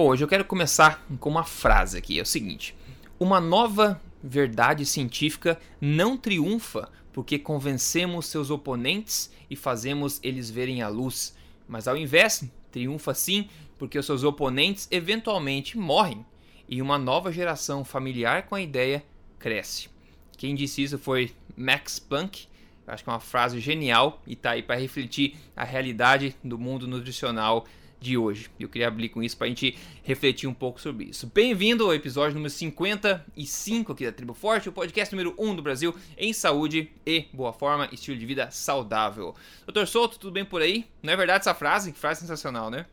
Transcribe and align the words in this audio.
Bom, 0.00 0.06
hoje 0.06 0.24
eu 0.24 0.28
quero 0.28 0.46
começar 0.46 1.04
com 1.18 1.28
uma 1.28 1.44
frase 1.44 1.98
aqui. 1.98 2.18
É 2.18 2.22
o 2.22 2.26
seguinte: 2.26 2.74
Uma 3.18 3.38
nova 3.38 4.00
verdade 4.24 4.86
científica 4.86 5.60
não 5.78 6.16
triunfa 6.16 6.90
porque 7.12 7.38
convencemos 7.38 8.24
seus 8.24 8.50
oponentes 8.50 9.30
e 9.50 9.54
fazemos 9.54 10.18
eles 10.22 10.50
verem 10.50 10.80
a 10.80 10.88
luz, 10.88 11.36
mas 11.68 11.86
ao 11.86 11.98
invés, 11.98 12.50
triunfa 12.72 13.12
sim 13.12 13.50
porque 13.76 13.98
os 13.98 14.06
seus 14.06 14.24
oponentes 14.24 14.88
eventualmente 14.90 15.76
morrem 15.76 16.24
e 16.66 16.80
uma 16.80 16.96
nova 16.96 17.30
geração 17.30 17.84
familiar 17.84 18.44
com 18.44 18.54
a 18.54 18.62
ideia 18.62 19.04
cresce. 19.38 19.90
Quem 20.38 20.54
disse 20.54 20.82
isso 20.82 20.98
foi 20.98 21.34
Max 21.54 21.98
Planck. 21.98 22.48
Acho 22.86 23.04
que 23.04 23.10
é 23.10 23.12
uma 23.12 23.20
frase 23.20 23.60
genial 23.60 24.22
e 24.26 24.32
está 24.32 24.52
aí 24.52 24.62
para 24.62 24.80
refletir 24.80 25.36
a 25.54 25.62
realidade 25.62 26.34
do 26.42 26.58
mundo 26.58 26.88
nutricional 26.88 27.66
de 28.00 28.16
hoje. 28.16 28.50
Eu 28.58 28.68
queria 28.68 28.88
abrir 28.88 29.10
com 29.10 29.22
isso 29.22 29.36
para 29.36 29.46
a 29.46 29.48
gente 29.48 29.78
refletir 30.02 30.48
um 30.48 30.54
pouco 30.54 30.80
sobre 30.80 31.04
isso. 31.04 31.30
Bem-vindo 31.32 31.84
ao 31.84 31.94
episódio 31.94 32.34
número 32.34 32.50
55 32.50 33.92
aqui 33.92 34.06
da 34.06 34.12
Tribo 34.12 34.32
Forte, 34.32 34.68
o 34.68 34.72
podcast 34.72 35.14
número 35.14 35.34
1 35.38 35.54
do 35.56 35.62
Brasil 35.62 35.94
em 36.16 36.32
saúde 36.32 36.90
e 37.06 37.26
boa 37.32 37.52
forma, 37.52 37.88
estilo 37.92 38.16
de 38.16 38.24
vida 38.24 38.50
saudável. 38.50 39.34
Doutor 39.66 39.86
Souto, 39.86 40.18
tudo 40.18 40.32
bem 40.32 40.44
por 40.44 40.62
aí? 40.62 40.86
Não 41.02 41.12
é 41.12 41.16
verdade 41.16 41.40
essa 41.40 41.54
frase? 41.54 41.92
Que 41.92 41.98
frase 41.98 42.20
sensacional, 42.20 42.70
né? 42.70 42.86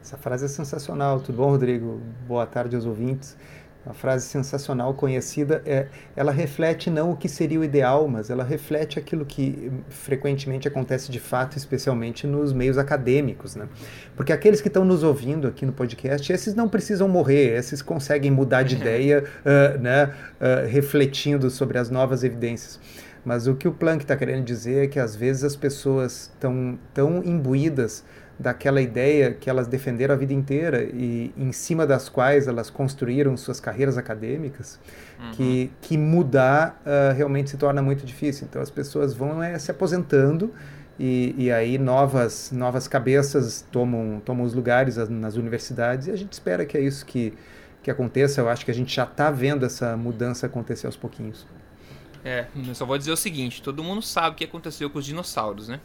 Essa 0.00 0.16
frase 0.16 0.46
é 0.46 0.48
sensacional. 0.48 1.20
Tudo 1.20 1.36
bom, 1.36 1.50
Rodrigo? 1.50 2.00
Boa 2.26 2.46
tarde 2.46 2.74
aos 2.74 2.86
ouvintes. 2.86 3.36
Uma 3.84 3.94
frase 3.94 4.26
sensacional, 4.26 4.92
conhecida, 4.92 5.62
é, 5.64 5.86
ela 6.14 6.30
reflete 6.30 6.90
não 6.90 7.12
o 7.12 7.16
que 7.16 7.28
seria 7.30 7.58
o 7.58 7.64
ideal, 7.64 8.06
mas 8.06 8.28
ela 8.28 8.44
reflete 8.44 8.98
aquilo 8.98 9.24
que 9.24 9.72
frequentemente 9.88 10.68
acontece 10.68 11.10
de 11.10 11.18
fato, 11.18 11.56
especialmente 11.56 12.26
nos 12.26 12.52
meios 12.52 12.76
acadêmicos, 12.76 13.56
né? 13.56 13.66
Porque 14.14 14.34
aqueles 14.34 14.60
que 14.60 14.68
estão 14.68 14.84
nos 14.84 15.02
ouvindo 15.02 15.48
aqui 15.48 15.64
no 15.64 15.72
podcast, 15.72 16.30
esses 16.30 16.54
não 16.54 16.68
precisam 16.68 17.08
morrer, 17.08 17.56
esses 17.56 17.80
conseguem 17.80 18.30
mudar 18.30 18.64
de 18.64 18.76
ideia, 18.80 19.24
uh, 19.40 19.80
né, 19.80 20.14
uh, 20.40 20.68
refletindo 20.68 21.48
sobre 21.50 21.78
as 21.78 21.88
novas 21.88 22.22
evidências. 22.22 22.78
Mas 23.24 23.46
o 23.46 23.54
que 23.54 23.68
o 23.68 23.72
Planck 23.72 24.04
está 24.04 24.16
querendo 24.16 24.44
dizer 24.44 24.84
é 24.84 24.86
que 24.88 24.98
às 24.98 25.16
vezes 25.16 25.44
as 25.44 25.56
pessoas 25.56 26.30
estão 26.34 26.78
tão 26.92 27.22
imbuídas 27.24 28.04
daquela 28.40 28.80
ideia 28.80 29.34
que 29.34 29.50
elas 29.50 29.66
defenderam 29.66 30.14
a 30.14 30.16
vida 30.16 30.32
inteira 30.32 30.82
e 30.82 31.30
em 31.36 31.52
cima 31.52 31.86
das 31.86 32.08
quais 32.08 32.48
elas 32.48 32.70
construíram 32.70 33.36
suas 33.36 33.60
carreiras 33.60 33.98
acadêmicas, 33.98 34.80
uhum. 35.20 35.30
que, 35.32 35.70
que 35.82 35.98
mudar 35.98 36.80
uh, 36.86 37.14
realmente 37.14 37.50
se 37.50 37.58
torna 37.58 37.82
muito 37.82 38.06
difícil. 38.06 38.46
Então 38.48 38.62
as 38.62 38.70
pessoas 38.70 39.12
vão 39.12 39.42
é, 39.42 39.58
se 39.58 39.70
aposentando 39.70 40.54
e, 40.98 41.34
e 41.36 41.52
aí 41.52 41.76
novas, 41.76 42.50
novas 42.50 42.88
cabeças 42.88 43.62
tomam, 43.70 44.22
tomam 44.24 44.46
os 44.46 44.54
lugares 44.54 44.96
nas 44.96 45.36
universidades 45.36 46.06
e 46.06 46.10
a 46.10 46.16
gente 46.16 46.32
espera 46.32 46.64
que 46.64 46.78
é 46.78 46.80
isso 46.80 47.04
que, 47.04 47.34
que 47.82 47.90
aconteça. 47.90 48.40
Eu 48.40 48.48
acho 48.48 48.64
que 48.64 48.70
a 48.70 48.74
gente 48.74 48.94
já 48.94 49.04
está 49.04 49.30
vendo 49.30 49.66
essa 49.66 49.98
mudança 49.98 50.46
acontecer 50.46 50.86
aos 50.86 50.96
pouquinhos. 50.96 51.46
É, 52.24 52.46
eu 52.66 52.74
só 52.74 52.86
vou 52.86 52.96
dizer 52.96 53.12
o 53.12 53.16
seguinte: 53.16 53.62
todo 53.62 53.84
mundo 53.84 54.00
sabe 54.00 54.30
o 54.30 54.34
que 54.34 54.44
aconteceu 54.44 54.88
com 54.88 54.98
os 54.98 55.04
dinossauros, 55.04 55.68
né? 55.68 55.78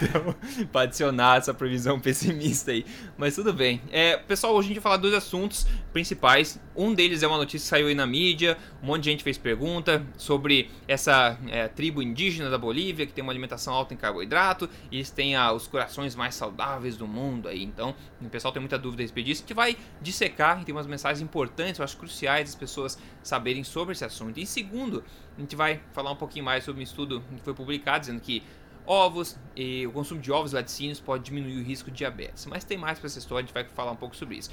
Então, 0.00 0.34
para 0.72 0.82
adicionar 0.82 1.38
essa 1.38 1.52
previsão 1.52 2.00
pessimista 2.00 2.70
aí. 2.70 2.84
Mas 3.16 3.34
tudo 3.34 3.52
bem. 3.52 3.80
É, 3.90 4.16
pessoal, 4.16 4.54
hoje 4.54 4.66
a 4.66 4.68
gente 4.68 4.76
vai 4.76 4.82
falar 4.82 4.96
dois 4.96 5.14
assuntos 5.14 5.66
principais. 5.92 6.58
Um 6.74 6.94
deles 6.94 7.22
é 7.22 7.26
uma 7.26 7.36
notícia 7.36 7.64
que 7.64 7.68
saiu 7.68 7.88
aí 7.88 7.94
na 7.94 8.06
mídia. 8.06 8.56
Um 8.82 8.86
monte 8.86 9.04
de 9.04 9.10
gente 9.10 9.24
fez 9.24 9.36
pergunta 9.36 10.04
sobre 10.16 10.70
essa 10.88 11.38
é, 11.48 11.68
tribo 11.68 12.02
indígena 12.02 12.48
da 12.50 12.58
Bolívia 12.58 13.06
que 13.06 13.12
tem 13.12 13.22
uma 13.22 13.32
alimentação 13.32 13.74
alta 13.74 13.94
em 13.94 13.96
carboidrato. 13.96 14.68
E 14.90 14.96
eles 14.96 15.10
têm 15.10 15.36
ah, 15.36 15.52
os 15.52 15.66
corações 15.66 16.14
mais 16.14 16.34
saudáveis 16.34 16.96
do 16.96 17.06
mundo 17.06 17.48
aí. 17.48 17.62
Então, 17.62 17.94
o 18.20 18.28
pessoal 18.28 18.52
tem 18.52 18.60
muita 18.60 18.78
dúvida 18.78 19.02
a 19.02 19.04
respeito 19.04 19.26
disso. 19.26 19.42
Gente 19.42 19.54
vai 19.54 19.76
dissecar 20.00 20.60
e 20.60 20.64
tem 20.64 20.74
umas 20.74 20.86
mensagens 20.86 21.22
importantes, 21.22 21.78
eu 21.78 21.84
acho 21.84 21.96
cruciais 21.96 22.50
as 22.50 22.54
pessoas 22.54 22.98
saberem 23.22 23.64
sobre 23.64 23.92
esse 23.92 24.04
assunto. 24.04 24.38
E 24.38 24.46
segundo, 24.46 25.04
a 25.36 25.40
gente 25.40 25.56
vai 25.56 25.80
falar 25.92 26.10
um 26.10 26.16
pouquinho 26.16 26.44
mais 26.44 26.64
sobre 26.64 26.80
um 26.80 26.84
estudo 26.84 27.22
que 27.36 27.42
foi 27.42 27.54
publicado 27.54 28.00
dizendo 28.00 28.20
que 28.20 28.42
ovos 28.86 29.38
e 29.56 29.86
o 29.86 29.92
consumo 29.92 30.20
de 30.20 30.30
ovos 30.32 30.52
e 30.52 30.54
laticínios 30.56 31.00
pode 31.00 31.24
diminuir 31.24 31.58
o 31.58 31.62
risco 31.62 31.90
de 31.90 31.98
diabetes. 31.98 32.46
Mas 32.46 32.64
tem 32.64 32.76
mais 32.76 32.98
para 32.98 33.06
essa 33.06 33.18
história, 33.18 33.44
a 33.44 33.46
gente 33.46 33.54
vai 33.54 33.64
falar 33.64 33.92
um 33.92 33.96
pouco 33.96 34.16
sobre 34.16 34.36
isso. 34.36 34.50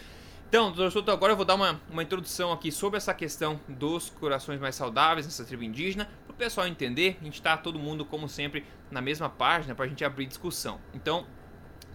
Então, 0.47 0.71
doutor 0.71 0.91
Souto, 0.91 1.11
agora 1.11 1.33
eu 1.33 1.37
vou 1.37 1.45
dar 1.45 1.53
uma, 1.53 1.79
uma 1.91 2.01
introdução 2.01 2.51
aqui 2.51 2.71
sobre 2.71 2.97
essa 2.97 3.13
questão 3.13 3.59
dos 3.67 4.09
corações 4.09 4.59
mais 4.59 4.73
saudáveis 4.73 5.27
nessa 5.27 5.45
tribo 5.45 5.63
indígena, 5.63 6.09
para 6.25 6.33
o 6.33 6.35
pessoal 6.35 6.65
entender. 6.65 7.17
A 7.21 7.23
gente 7.23 7.35
está 7.35 7.55
todo 7.55 7.77
mundo, 7.77 8.03
como 8.03 8.27
sempre, 8.27 8.65
na 8.89 8.99
mesma 8.99 9.29
página 9.29 9.75
para 9.75 9.85
a 9.85 9.87
gente 9.87 10.03
abrir 10.03 10.25
discussão. 10.25 10.79
Então, 10.91 11.27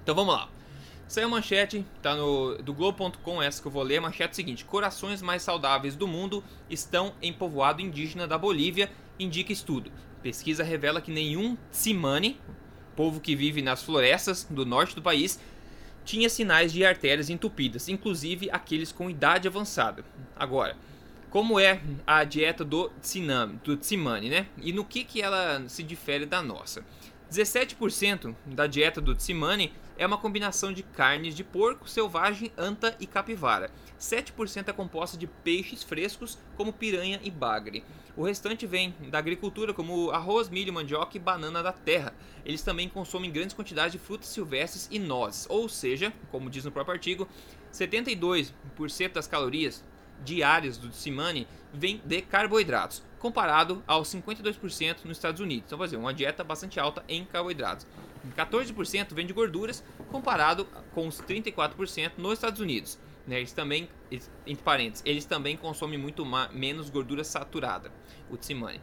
então 0.03 0.15
vamos 0.15 0.35
lá. 0.35 0.49
Saiu 1.07 1.27
a 1.27 1.31
manchete, 1.31 1.85
tá 2.01 2.15
no 2.15 2.57
do 2.57 2.73
Globo.com, 2.73 3.43
essa 3.43 3.61
que 3.61 3.69
eu 3.69 3.73
vou 3.73 3.83
ler, 3.83 3.99
a 3.99 4.01
manchete 4.01 4.33
é 4.33 4.35
seguinte: 4.35 4.65
Corações 4.65 5.21
mais 5.21 5.43
saudáveis 5.43 5.95
do 5.95 6.09
mundo 6.09 6.43
estão 6.69 7.15
em 7.21 7.33
povoado 7.33 7.83
indígena 7.83 8.27
da 8.27 8.39
Bolívia, 8.39 8.91
indica 9.19 9.53
estudo. 9.53 9.93
Pesquisa 10.23 10.65
revela 10.65 11.03
que 11.03 11.13
nenhum 11.13 11.57
Tsimane, 11.71 12.41
povo 12.97 13.21
que 13.21 13.37
vive 13.37 13.61
nas 13.61 13.83
florestas 13.83 14.45
do 14.49 14.65
norte 14.65 14.95
do 14.95 15.03
país, 15.03 15.39
tinha 16.05 16.29
sinais 16.31 16.73
de 16.73 16.85
artérias 16.85 17.29
entupidas, 17.29 17.89
inclusive 17.89 18.51
aqueles 18.51 18.91
com 18.91 19.11
idade 19.11 19.47
avançada. 19.47 20.05
Agora, 20.35 20.77
como 21.31 21.61
é 21.61 21.81
a 22.07 22.25
dieta 22.25 22.65
do 22.65 22.89
Tsinam, 23.01 23.61
do 23.63 23.79
né? 24.31 24.47
E 24.63 24.73
no 24.73 24.85
que, 24.85 25.05
que 25.05 25.21
ela 25.21 25.65
se 25.69 25.83
difere 25.83 26.25
da 26.25 26.41
nossa? 26.41 26.85
17% 27.31 28.35
da 28.47 28.67
dieta 28.67 29.01
do 29.01 29.15
Tsimane 29.15 29.73
é 29.97 30.07
uma 30.07 30.19
combinação 30.19 30.73
de 30.73 30.83
carnes 30.83 31.35
de 31.35 31.45
porco, 31.45 31.89
selvagem, 31.89 32.53
anta 32.57 32.97
e 32.99 33.07
capivara. 33.07 33.71
7% 33.99 34.69
é 34.69 34.73
composta 34.73 35.17
de 35.17 35.27
peixes 35.27 35.83
frescos, 35.83 36.39
como 36.57 36.73
piranha 36.73 37.21
e 37.23 37.31
bagre. 37.31 37.85
O 38.17 38.25
restante 38.25 38.67
vem 38.67 38.95
da 39.11 39.19
agricultura, 39.19 39.73
como 39.73 40.11
arroz, 40.11 40.49
milho, 40.49 40.73
mandioca 40.73 41.17
e 41.17 41.21
banana 41.21 41.63
da 41.63 41.73
terra. 41.73 42.15
Eles 42.45 42.63
também 42.63 42.89
consomem 42.89 43.31
grandes 43.31 43.55
quantidades 43.55 43.93
de 43.93 43.99
frutas 43.99 44.29
silvestres 44.29 44.89
e 44.91 44.99
nozes, 44.99 45.47
ou 45.49 45.69
seja, 45.69 46.13
como 46.31 46.51
diz 46.51 46.65
no 46.65 46.73
próprio 46.73 46.95
artigo, 46.95 47.29
72% 47.73 48.53
das 49.13 49.27
calorias 49.27 49.83
diárias 50.25 50.79
do 50.79 50.89
Tsimane 50.89 51.47
vem 51.73 52.01
de 52.05 52.23
carboidratos, 52.23 53.03
comparado 53.19 53.83
aos 53.87 54.09
52% 54.09 55.05
nos 55.05 55.17
Estados 55.17 55.41
Unidos. 55.41 55.65
Então, 55.67 55.79
fazer 55.79 55.97
uma 55.97 56.15
dieta 56.15 56.43
bastante 56.43 56.79
alta 56.81 57.05
em 57.09 57.25
carboidratos. 57.25 57.87
14% 58.37 59.13
vem 59.13 59.27
de 59.27 59.33
gorduras, 59.33 59.85
comparado 60.11 60.67
com 60.95 61.07
os 61.07 61.21
34% 61.21 62.13
nos 62.17 62.35
Estados 62.35 62.61
Unidos. 62.61 62.99
Né, 63.27 63.39
eles 63.39 63.53
também, 63.53 63.89
entre 64.47 64.63
parênteses, 64.63 65.03
eles 65.07 65.25
também 65.25 65.57
consomem 65.57 65.99
muito 65.99 66.27
menos 66.53 66.91
gordura 66.91 67.25
saturada, 67.25 67.91
o 68.31 68.37
Tsimane. 68.37 68.81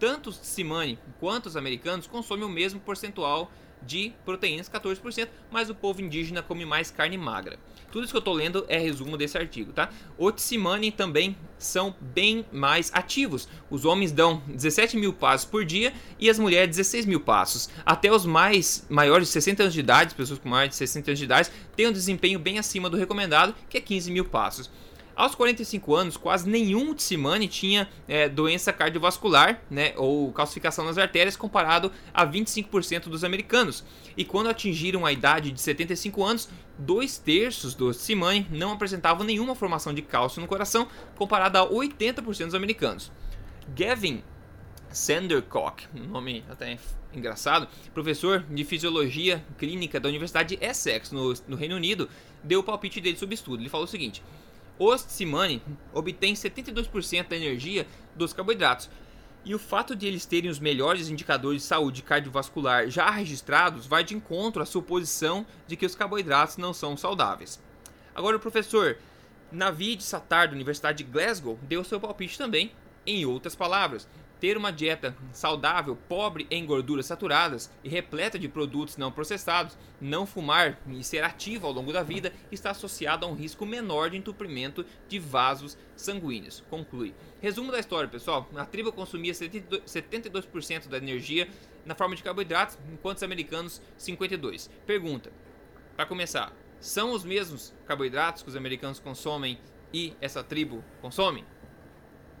Tanto 0.00 0.30
o 0.30 0.32
Tsimane 0.32 0.98
quanto 1.20 1.46
os 1.46 1.56
americanos 1.56 2.06
consomem 2.06 2.44
o 2.44 2.48
mesmo 2.48 2.80
percentual 2.80 3.50
de 3.86 4.12
proteínas, 4.24 4.68
14%, 4.68 5.28
mas 5.50 5.70
o 5.70 5.74
povo 5.74 6.00
indígena 6.00 6.42
come 6.42 6.64
mais 6.64 6.90
carne 6.90 7.16
magra. 7.16 7.58
Tudo 7.90 8.04
isso 8.04 8.12
que 8.12 8.16
eu 8.16 8.20
estou 8.20 8.34
lendo 8.34 8.64
é 8.68 8.76
resumo 8.76 9.16
desse 9.16 9.38
artigo, 9.38 9.72
tá? 9.72 9.88
O 10.18 10.32
Tsimane 10.32 10.90
também 10.90 11.36
são 11.58 11.94
bem 12.00 12.44
mais 12.50 12.90
ativos. 12.92 13.48
Os 13.70 13.84
homens 13.84 14.10
dão 14.10 14.42
17 14.48 14.96
mil 14.96 15.12
passos 15.12 15.46
por 15.46 15.64
dia 15.64 15.92
e 16.18 16.28
as 16.28 16.38
mulheres 16.38 16.76
16 16.76 17.06
mil 17.06 17.20
passos. 17.20 17.70
Até 17.86 18.10
os 18.10 18.26
mais 18.26 18.84
maiores 18.88 19.28
de 19.28 19.32
60 19.34 19.62
anos 19.62 19.74
de 19.74 19.80
idade, 19.80 20.14
pessoas 20.14 20.38
com 20.38 20.48
mais 20.48 20.70
de 20.70 20.76
60 20.76 21.10
anos 21.10 21.18
de 21.18 21.24
idade, 21.24 21.50
têm 21.76 21.86
um 21.86 21.92
desempenho 21.92 22.38
bem 22.38 22.58
acima 22.58 22.90
do 22.90 22.96
recomendado, 22.96 23.54
que 23.70 23.78
é 23.78 23.80
15 23.80 24.10
mil 24.10 24.24
passos. 24.24 24.70
Aos 25.16 25.34
45 25.34 25.94
anos, 25.94 26.16
quase 26.16 26.48
nenhum 26.48 26.92
Tsimane 26.92 27.46
tinha 27.46 27.88
é, 28.08 28.28
doença 28.28 28.72
cardiovascular, 28.72 29.62
né, 29.70 29.92
ou 29.96 30.32
calcificação 30.32 30.84
nas 30.84 30.98
artérias, 30.98 31.36
comparado 31.36 31.92
a 32.12 32.26
25% 32.26 33.04
dos 33.04 33.22
americanos. 33.22 33.84
E 34.16 34.24
quando 34.24 34.48
atingiram 34.48 35.06
a 35.06 35.12
idade 35.12 35.52
de 35.52 35.60
75 35.60 36.24
anos, 36.24 36.48
dois 36.76 37.16
terços 37.16 37.74
dos 37.74 37.98
Tsimane 37.98 38.46
não 38.50 38.72
apresentavam 38.72 39.24
nenhuma 39.24 39.54
formação 39.54 39.94
de 39.94 40.02
cálcio 40.02 40.40
no 40.40 40.48
coração, 40.48 40.88
comparado 41.14 41.58
a 41.58 41.68
80% 41.68 42.46
dos 42.46 42.54
americanos. 42.54 43.12
Gavin 43.76 44.22
Sandercock, 44.90 45.86
um 45.94 46.06
nome 46.06 46.44
até 46.48 46.78
engraçado, 47.12 47.68
professor 47.92 48.44
de 48.48 48.64
fisiologia 48.64 49.44
clínica 49.58 50.00
da 50.00 50.08
Universidade 50.08 50.56
de 50.56 50.64
Essex, 50.64 51.10
no, 51.10 51.34
no 51.48 51.56
Reino 51.56 51.76
Unido, 51.76 52.08
deu 52.42 52.60
o 52.60 52.62
palpite 52.62 53.00
dele 53.00 53.16
sobre 53.16 53.34
estudo. 53.34 53.62
Ele 53.62 53.68
falou 53.68 53.84
o 53.84 53.88
seguinte: 53.88 54.22
os 54.78 55.02
Tsimane 55.04 55.62
obtêm 55.92 56.34
72% 56.34 57.28
da 57.28 57.36
energia 57.36 57.86
dos 58.14 58.32
carboidratos. 58.32 58.90
E 59.44 59.54
o 59.54 59.58
fato 59.58 59.94
de 59.94 60.06
eles 60.06 60.24
terem 60.24 60.50
os 60.50 60.58
melhores 60.58 61.08
indicadores 61.08 61.62
de 61.62 61.68
saúde 61.68 62.02
cardiovascular 62.02 62.88
já 62.88 63.10
registrados 63.10 63.86
vai 63.86 64.02
de 64.02 64.14
encontro 64.14 64.62
à 64.62 64.66
suposição 64.66 65.46
de 65.66 65.76
que 65.76 65.84
os 65.84 65.94
carboidratos 65.94 66.56
não 66.56 66.72
são 66.72 66.96
saudáveis. 66.96 67.60
Agora, 68.14 68.36
o 68.36 68.40
professor 68.40 68.96
Navid 69.52 70.02
Satar, 70.02 70.48
da 70.48 70.54
Universidade 70.54 71.04
de 71.04 71.10
Glasgow, 71.10 71.58
deu 71.62 71.84
seu 71.84 72.00
palpite 72.00 72.38
também. 72.38 72.72
Em 73.06 73.26
outras 73.26 73.54
palavras, 73.54 74.08
ter 74.44 74.58
uma 74.58 74.70
dieta 74.70 75.16
saudável, 75.32 75.96
pobre 76.06 76.46
em 76.50 76.66
gorduras 76.66 77.06
saturadas 77.06 77.72
e 77.82 77.88
repleta 77.88 78.38
de 78.38 78.46
produtos 78.46 78.98
não 78.98 79.10
processados, 79.10 79.74
não 79.98 80.26
fumar 80.26 80.78
e 80.86 81.02
ser 81.02 81.24
ativo 81.24 81.66
ao 81.66 81.72
longo 81.72 81.90
da 81.90 82.02
vida 82.02 82.30
está 82.52 82.72
associado 82.72 83.24
a 83.24 83.28
um 83.30 83.34
risco 83.34 83.64
menor 83.64 84.10
de 84.10 84.18
entupimento 84.18 84.84
de 85.08 85.18
vasos 85.18 85.78
sanguíneos. 85.96 86.62
Conclui. 86.68 87.14
Resumo 87.40 87.72
da 87.72 87.78
história, 87.78 88.06
pessoal. 88.06 88.46
A 88.54 88.66
tribo 88.66 88.92
consumia 88.92 89.32
72% 89.32 90.88
da 90.88 90.98
energia 90.98 91.48
na 91.86 91.94
forma 91.94 92.14
de 92.14 92.22
carboidratos, 92.22 92.76
enquanto 92.92 93.16
os 93.16 93.22
americanos 93.22 93.80
52%. 93.98 94.68
Pergunta, 94.84 95.32
para 95.96 96.04
começar, 96.04 96.52
são 96.78 97.12
os 97.12 97.24
mesmos 97.24 97.72
carboidratos 97.86 98.42
que 98.42 98.50
os 98.50 98.56
americanos 98.56 99.00
consomem 99.00 99.58
e 99.90 100.12
essa 100.20 100.44
tribo 100.44 100.84
consome? 101.00 101.46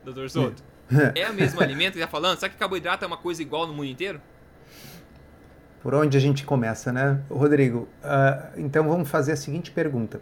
Doutor 0.04 0.28
Souto? 0.28 0.73
É 1.14 1.30
o 1.30 1.34
mesmo 1.34 1.60
alimento 1.60 1.92
que 1.92 1.98
está 1.98 2.10
falando? 2.10 2.38
Será 2.38 2.50
que 2.50 2.56
carboidrato 2.56 3.04
é 3.04 3.06
uma 3.06 3.16
coisa 3.16 3.42
igual 3.42 3.66
no 3.66 3.72
mundo 3.72 3.86
inteiro? 3.86 4.20
Por 5.82 5.94
onde 5.94 6.16
a 6.16 6.20
gente 6.20 6.44
começa, 6.44 6.92
né? 6.92 7.20
Rodrigo, 7.30 7.88
uh, 8.02 8.58
então 8.58 8.88
vamos 8.88 9.08
fazer 9.08 9.32
a 9.32 9.36
seguinte 9.36 9.70
pergunta. 9.70 10.20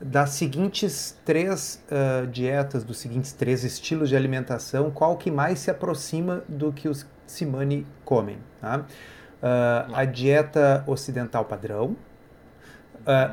Das 0.00 0.30
seguintes 0.30 1.16
três 1.24 1.84
uh, 1.90 2.26
dietas, 2.26 2.82
dos 2.82 2.96
seguintes 2.98 3.32
três 3.32 3.62
estilos 3.62 4.08
de 4.08 4.16
alimentação, 4.16 4.90
qual 4.90 5.16
que 5.16 5.30
mais 5.30 5.58
se 5.58 5.70
aproxima 5.70 6.42
do 6.48 6.72
que 6.72 6.88
os 6.88 7.06
Simani 7.26 7.86
comem? 8.04 8.38
Tá? 8.60 8.78
Uh, 8.78 9.94
a 9.94 10.04
dieta 10.04 10.82
ocidental 10.86 11.44
padrão, 11.44 11.96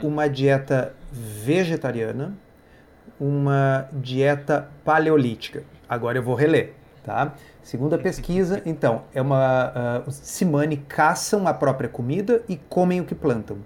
uma 0.01 0.27
dieta 0.27 0.95
vegetariana, 1.12 2.35
uma 3.19 3.88
dieta 3.94 4.68
paleolítica. 4.83 5.63
Agora 5.88 6.18
eu 6.18 6.24
vou 6.24 6.33
reler, 6.35 6.74
tá? 7.09 7.33
Segundo 7.63 7.95
a 7.95 7.97
pesquisa, 7.97 8.61
então, 8.67 9.01
é 9.15 9.21
uma 9.21 10.03
uh, 10.06 10.07
os 10.07 10.13
Simani 10.13 10.77
caçam 10.77 11.47
a 11.47 11.53
própria 11.53 11.89
comida 11.89 12.44
e 12.47 12.56
comem 12.56 13.01
o 13.01 13.03
que 13.03 13.15
plantam. 13.15 13.57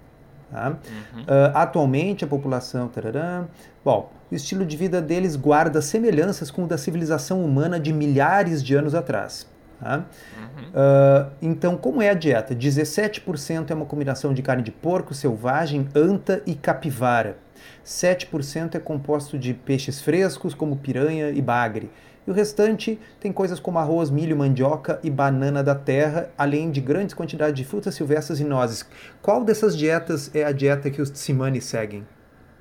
Tá? 0.50 0.70
Uhum. 0.70 1.22
Uh, 1.22 1.26
atualmente 1.52 2.24
a 2.24 2.26
população, 2.26 2.88
tarará, 2.88 3.44
bom, 3.84 4.10
o 4.32 4.34
estilo 4.34 4.64
de 4.64 4.78
vida 4.78 5.02
deles 5.02 5.36
guarda 5.36 5.82
semelhanças 5.82 6.50
com 6.50 6.64
o 6.64 6.66
da 6.66 6.78
civilização 6.78 7.44
humana 7.44 7.78
de 7.78 7.92
milhares 7.92 8.62
de 8.62 8.74
anos 8.74 8.94
atrás. 8.94 9.46
Tá? 9.78 9.98
Uhum. 9.98 10.64
Uh, 10.70 11.30
então, 11.42 11.76
como 11.76 12.00
é 12.00 12.08
a 12.08 12.14
dieta? 12.14 12.54
17% 12.54 13.70
é 13.70 13.74
uma 13.74 13.84
combinação 13.84 14.32
de 14.32 14.40
carne 14.40 14.62
de 14.62 14.70
porco 14.70 15.12
selvagem, 15.12 15.86
anta 15.94 16.42
e 16.46 16.54
capivara. 16.54 17.36
7% 17.84 18.76
é 18.76 18.78
composto 18.78 19.38
de 19.38 19.52
peixes 19.52 20.00
frescos, 20.00 20.54
como 20.54 20.76
piranha 20.76 21.28
e 21.30 21.42
bagre. 21.42 21.90
E 22.26 22.30
o 22.30 22.34
restante 22.34 22.98
tem 23.20 23.32
coisas 23.32 23.60
como 23.60 23.78
arroz, 23.78 24.10
milho, 24.10 24.36
mandioca 24.36 24.98
e 25.02 25.10
banana 25.10 25.62
da 25.62 25.74
terra, 25.74 26.30
além 26.38 26.70
de 26.70 26.80
grandes 26.80 27.14
quantidades 27.14 27.54
de 27.54 27.64
frutas 27.64 27.94
silvestres 27.94 28.40
e 28.40 28.44
nozes. 28.44 28.86
Qual 29.20 29.44
dessas 29.44 29.76
dietas 29.76 30.30
é 30.34 30.44
a 30.44 30.52
dieta 30.52 30.90
que 30.90 31.02
os 31.02 31.10
Tsimani 31.10 31.60
seguem? 31.60 32.06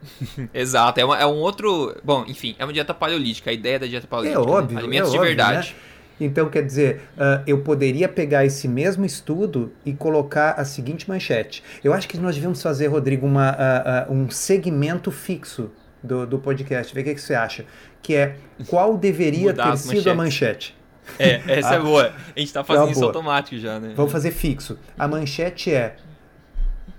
Exato, 0.54 1.00
é, 1.00 1.06
uma, 1.06 1.18
é, 1.18 1.26
um 1.26 1.38
outro. 1.38 1.96
Bom, 2.04 2.26
enfim, 2.28 2.56
é 2.60 2.66
uma 2.66 2.74
dieta 2.74 2.94
paleolítica, 2.94 3.50
a 3.50 3.54
ideia 3.54 3.80
da 3.80 3.88
dieta 3.88 4.06
paleolítica. 4.06 4.42
É 4.42 4.54
óbvio. 4.54 4.76
Né? 4.76 4.82
Alimentos 4.82 5.10
é 5.10 5.12
de 5.12 5.18
óbvio, 5.18 5.36
verdade. 5.36 5.70
Né? 5.70 5.94
Então, 6.20 6.50
quer 6.50 6.64
dizer, 6.64 7.02
uh, 7.18 7.44
eu 7.48 7.60
poderia 7.62 8.08
pegar 8.08 8.46
esse 8.46 8.68
mesmo 8.68 9.04
estudo 9.04 9.72
e 9.86 9.94
colocar 9.94 10.52
a 10.52 10.64
seguinte 10.64 11.10
manchete. 11.10 11.64
Eu 11.84 11.94
acho 11.94 12.08
que 12.08 12.18
nós 12.18 12.36
devemos 12.36 12.62
fazer, 12.62 12.88
Rodrigo, 12.88 13.26
uma, 13.26 13.52
uh, 13.52 14.12
uh, 14.12 14.14
um 14.14 14.30
segmento 14.30 15.10
fixo 15.10 15.72
do, 16.04 16.28
do 16.28 16.40
podcast. 16.40 16.94
Vê 16.94 17.02
o 17.02 17.04
que, 17.04 17.16
que 17.16 17.22
você 17.22 17.34
acha. 17.34 17.66
Que 18.02 18.16
é 18.16 18.36
qual 18.68 18.98
deveria 18.98 19.52
Mudar 19.52 19.72
ter 19.72 19.78
sido 19.78 20.10
a 20.10 20.16
manchete. 20.16 20.76
É, 21.18 21.42
essa 21.48 21.76
é 21.76 21.80
boa. 21.82 22.14
A 22.36 22.40
gente 22.40 22.54
tá 22.54 22.64
fazendo 22.64 22.90
é 22.90 22.92
isso 22.92 23.06
automático 23.06 23.58
já, 23.58 23.80
né? 23.80 23.94
Vamos 23.96 24.12
fazer 24.12 24.32
fixo. 24.32 24.78
A 24.98 25.08
manchete 25.08 25.74
é 25.74 25.96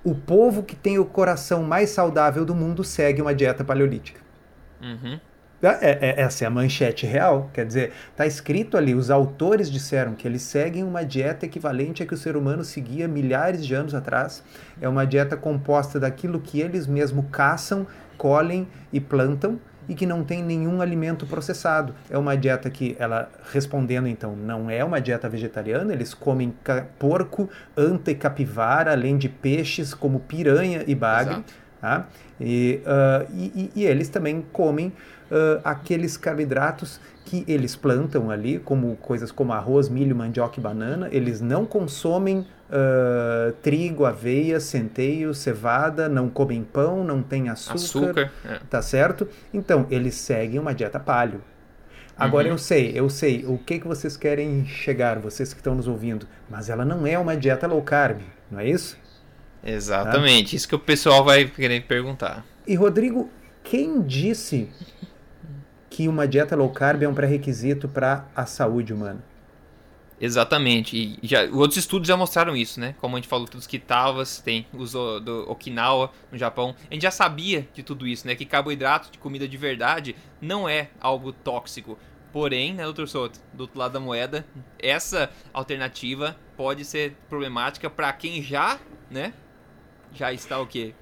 o 0.02 0.14
povo 0.14 0.62
que 0.62 0.76
tem 0.76 0.98
o 0.98 1.04
coração 1.04 1.62
mais 1.62 1.90
saudável 1.90 2.44
do 2.44 2.54
mundo 2.54 2.84
segue 2.84 3.22
uma 3.22 3.34
dieta 3.34 3.64
paleolítica. 3.64 4.20
Uhum. 4.80 5.18
É, 5.80 5.98
é, 6.00 6.20
essa 6.20 6.44
é 6.44 6.46
a 6.46 6.50
manchete 6.50 7.06
real. 7.06 7.50
Quer 7.52 7.66
dizer, 7.66 7.92
está 8.10 8.26
escrito 8.26 8.76
ali, 8.76 8.94
os 8.94 9.10
autores 9.10 9.70
disseram 9.70 10.14
que 10.14 10.26
eles 10.26 10.42
seguem 10.42 10.82
uma 10.82 11.04
dieta 11.04 11.46
equivalente 11.46 12.02
a 12.02 12.06
que 12.06 12.14
o 12.14 12.16
ser 12.16 12.36
humano 12.36 12.64
seguia 12.64 13.08
milhares 13.08 13.64
de 13.64 13.74
anos 13.74 13.94
atrás. 13.94 14.42
É 14.80 14.88
uma 14.88 15.06
dieta 15.06 15.36
composta 15.36 15.98
daquilo 15.98 16.40
que 16.40 16.60
eles 16.60 16.86
mesmos 16.86 17.24
caçam, 17.30 17.86
colhem 18.16 18.68
e 18.92 19.00
plantam 19.00 19.58
e 19.88 19.94
que 19.94 20.06
não 20.06 20.24
tem 20.24 20.42
nenhum 20.42 20.80
alimento 20.80 21.26
processado. 21.26 21.94
É 22.08 22.16
uma 22.16 22.36
dieta 22.36 22.70
que, 22.70 22.96
ela 22.98 23.30
respondendo 23.52 24.08
então, 24.08 24.34
não 24.34 24.70
é 24.70 24.82
uma 24.82 25.00
dieta 25.00 25.28
vegetariana, 25.28 25.92
eles 25.92 26.14
comem 26.14 26.54
porco, 26.98 27.48
anta 27.76 28.10
e 28.10 28.14
capivara, 28.14 28.92
além 28.92 29.16
de 29.16 29.28
peixes 29.28 29.92
como 29.92 30.20
piranha 30.20 30.84
e 30.86 30.94
bagre. 30.94 31.44
Tá? 31.84 32.08
E, 32.40 32.80
uh, 32.86 33.30
e, 33.34 33.70
e, 33.76 33.84
eles 33.84 34.08
também 34.08 34.42
comem 34.54 34.88
uh, 34.88 35.60
aqueles 35.62 36.16
carboidratos 36.16 36.98
que 37.26 37.44
eles 37.46 37.76
plantam 37.76 38.30
ali, 38.30 38.58
como 38.58 38.96
coisas 38.96 39.30
como 39.30 39.52
arroz, 39.52 39.90
milho, 39.90 40.16
mandioca 40.16 40.58
e 40.58 40.62
banana. 40.62 41.10
Eles 41.12 41.42
não 41.42 41.66
consomem 41.66 42.38
uh, 42.38 43.52
trigo, 43.60 44.06
aveia, 44.06 44.58
centeio, 44.60 45.34
cevada, 45.34 46.08
não 46.08 46.30
comem 46.30 46.64
pão, 46.64 47.04
não 47.04 47.22
tem 47.22 47.50
açúcar, 47.50 47.74
açúcar 47.74 48.32
é. 48.46 48.60
tá 48.70 48.80
certo? 48.80 49.28
Então, 49.52 49.86
eles 49.90 50.14
seguem 50.14 50.58
uma 50.58 50.74
dieta 50.74 50.98
paleo. 50.98 51.42
Agora 52.16 52.46
uhum. 52.46 52.54
eu 52.54 52.58
sei, 52.58 52.92
eu 52.94 53.10
sei 53.10 53.44
o 53.44 53.58
que, 53.58 53.78
que 53.78 53.86
vocês 53.86 54.16
querem 54.16 54.64
chegar, 54.64 55.18
vocês 55.18 55.52
que 55.52 55.60
estão 55.60 55.74
nos 55.74 55.86
ouvindo, 55.86 56.26
mas 56.48 56.70
ela 56.70 56.82
não 56.82 57.06
é 57.06 57.18
uma 57.18 57.36
dieta 57.36 57.66
low 57.66 57.82
carb, 57.82 58.22
não 58.50 58.58
é 58.58 58.66
isso? 58.66 59.03
Exatamente, 59.64 60.50
tá? 60.50 60.56
isso 60.56 60.68
que 60.68 60.74
o 60.74 60.78
pessoal 60.78 61.24
vai 61.24 61.46
querer 61.46 61.82
perguntar. 61.82 62.44
E 62.66 62.74
Rodrigo, 62.74 63.30
quem 63.62 64.02
disse 64.02 64.68
que 65.88 66.06
uma 66.06 66.28
dieta 66.28 66.54
low 66.54 66.68
carb 66.68 67.02
é 67.02 67.08
um 67.08 67.14
pré-requisito 67.14 67.88
para 67.88 68.26
a 68.36 68.44
saúde 68.44 68.92
humana? 68.92 69.24
Exatamente. 70.20 71.18
E 71.22 71.26
já, 71.26 71.44
outros 71.44 71.76
estudos 71.76 72.08
já 72.08 72.16
mostraram 72.16 72.56
isso, 72.56 72.78
né? 72.78 72.94
Como 73.00 73.16
a 73.16 73.18
gente 73.18 73.28
falou 73.28 73.46
dos 73.46 73.66
Kitavas, 73.66 74.40
tem 74.40 74.66
os 74.72 74.92
do 74.92 75.50
Okinawa 75.50 76.10
no 76.30 76.38
Japão. 76.38 76.74
A 76.90 76.94
gente 76.94 77.02
já 77.02 77.10
sabia 77.10 77.68
de 77.74 77.82
tudo 77.82 78.06
isso, 78.06 78.26
né? 78.26 78.34
Que 78.34 78.44
carboidrato 78.44 79.10
de 79.10 79.18
comida 79.18 79.46
de 79.48 79.56
verdade 79.56 80.14
não 80.40 80.68
é 80.68 80.88
algo 81.00 81.32
tóxico. 81.32 81.98
Porém, 82.32 82.74
né, 82.74 82.82
doutor 82.82 83.06
Souto, 83.06 83.38
do 83.52 83.62
outro 83.62 83.78
lado 83.78 83.92
da 83.92 84.00
moeda, 84.00 84.44
essa 84.80 85.30
alternativa 85.52 86.36
pode 86.56 86.84
ser 86.84 87.16
problemática 87.28 87.88
para 87.88 88.12
quem 88.12 88.42
já, 88.42 88.78
né? 89.08 89.32
Já 90.14 90.32
está 90.32 90.60
o 90.60 90.66
quê? 90.66 90.94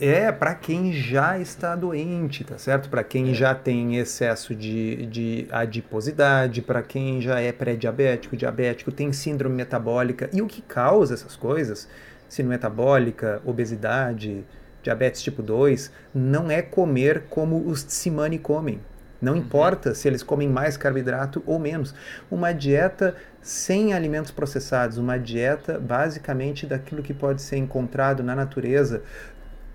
É 0.00 0.32
para 0.32 0.54
quem 0.54 0.92
já 0.92 1.38
está 1.38 1.76
doente, 1.76 2.42
tá 2.42 2.58
certo? 2.58 2.88
Para 2.88 3.04
quem 3.04 3.30
é. 3.30 3.34
já 3.34 3.54
tem 3.54 3.98
excesso 3.98 4.52
de, 4.52 5.06
de 5.06 5.46
adiposidade, 5.50 6.60
para 6.60 6.82
quem 6.82 7.20
já 7.20 7.38
é 7.38 7.52
pré-diabético, 7.52 8.36
diabético, 8.36 8.90
tem 8.90 9.12
síndrome 9.12 9.54
metabólica. 9.54 10.28
E 10.32 10.42
o 10.42 10.46
que 10.48 10.60
causa 10.60 11.14
essas 11.14 11.36
coisas, 11.36 11.88
síndrome 12.28 12.56
metabólica, 12.56 13.40
obesidade, 13.44 14.44
diabetes 14.82 15.22
tipo 15.22 15.40
2, 15.40 15.92
não 16.12 16.50
é 16.50 16.62
comer 16.62 17.24
como 17.30 17.64
os 17.68 17.84
Tsimani 17.84 18.40
comem. 18.40 18.80
Não 19.20 19.34
uhum. 19.34 19.38
importa 19.40 19.94
se 19.94 20.08
eles 20.08 20.22
comem 20.22 20.48
mais 20.48 20.76
carboidrato 20.76 21.42
ou 21.46 21.58
menos. 21.58 21.94
Uma 22.30 22.52
dieta 22.52 23.14
sem 23.42 23.92
alimentos 23.92 24.30
processados, 24.30 24.98
uma 24.98 25.18
dieta 25.18 25.78
basicamente 25.78 26.66
daquilo 26.66 27.02
que 27.02 27.14
pode 27.14 27.42
ser 27.42 27.56
encontrado 27.56 28.22
na 28.22 28.34
natureza, 28.34 29.02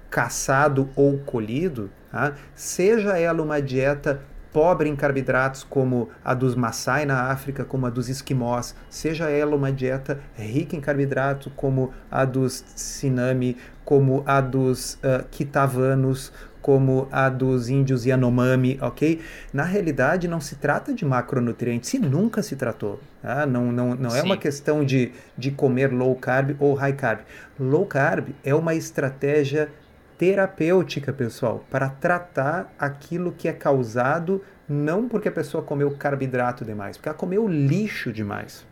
caçado 0.09 0.89
ou 0.95 1.17
colhido, 1.19 1.89
tá? 2.11 2.33
seja 2.53 3.17
ela 3.17 3.41
uma 3.41 3.61
dieta 3.61 4.21
pobre 4.55 4.87
em 4.87 4.95
carboidratos 4.95 5.65
como 5.65 6.09
a 6.23 6.33
dos 6.33 6.55
Maasai 6.55 7.05
na 7.05 7.23
África, 7.23 7.65
como 7.65 7.87
a 7.87 7.89
dos 7.89 8.07
esquimós, 8.07 8.73
seja 8.89 9.29
ela 9.29 9.53
uma 9.53 9.69
dieta 9.69 10.21
rica 10.33 10.77
em 10.77 10.79
carboidrato 10.79 11.49
como 11.57 11.91
a 12.09 12.23
dos 12.23 12.63
Sinami, 12.73 13.57
como 13.83 14.23
a 14.25 14.39
dos 14.39 14.93
uh, 14.93 15.25
Kitavanos, 15.29 16.31
como 16.65 17.07
a 17.11 17.29
dos 17.29 17.69
índios 17.69 18.07
Yanomami, 18.07 18.79
ok? 18.81 19.21
Na 19.53 19.61
realidade, 19.61 20.27
não 20.27 20.41
se 20.41 20.55
trata 20.55 20.95
de 20.95 21.05
macronutrientes, 21.05 21.93
e 21.93 21.99
nunca 21.99 22.41
se 22.41 22.55
tratou. 22.55 22.99
Tá? 23.21 23.45
Não, 23.45 23.71
não, 23.71 23.93
não 23.93 24.15
é 24.15 24.23
uma 24.23 24.35
questão 24.35 24.83
de, 24.83 25.11
de 25.37 25.51
comer 25.51 25.93
low 25.93 26.15
carb 26.15 26.59
ou 26.59 26.73
high 26.73 26.93
carb. 26.93 27.19
Low 27.59 27.85
carb 27.85 28.29
é 28.43 28.55
uma 28.55 28.73
estratégia 28.73 29.69
terapêutica, 30.17 31.13
pessoal, 31.13 31.63
para 31.69 31.87
tratar 31.87 32.73
aquilo 32.79 33.31
que 33.31 33.47
é 33.47 33.53
causado 33.53 34.41
não 34.67 35.07
porque 35.07 35.27
a 35.27 35.31
pessoa 35.31 35.61
comeu 35.61 35.91
carboidrato 35.91 36.65
demais, 36.65 36.97
porque 36.97 37.09
ela 37.09 37.15
comeu 37.15 37.47
lixo 37.47 38.11
demais. 38.11 38.65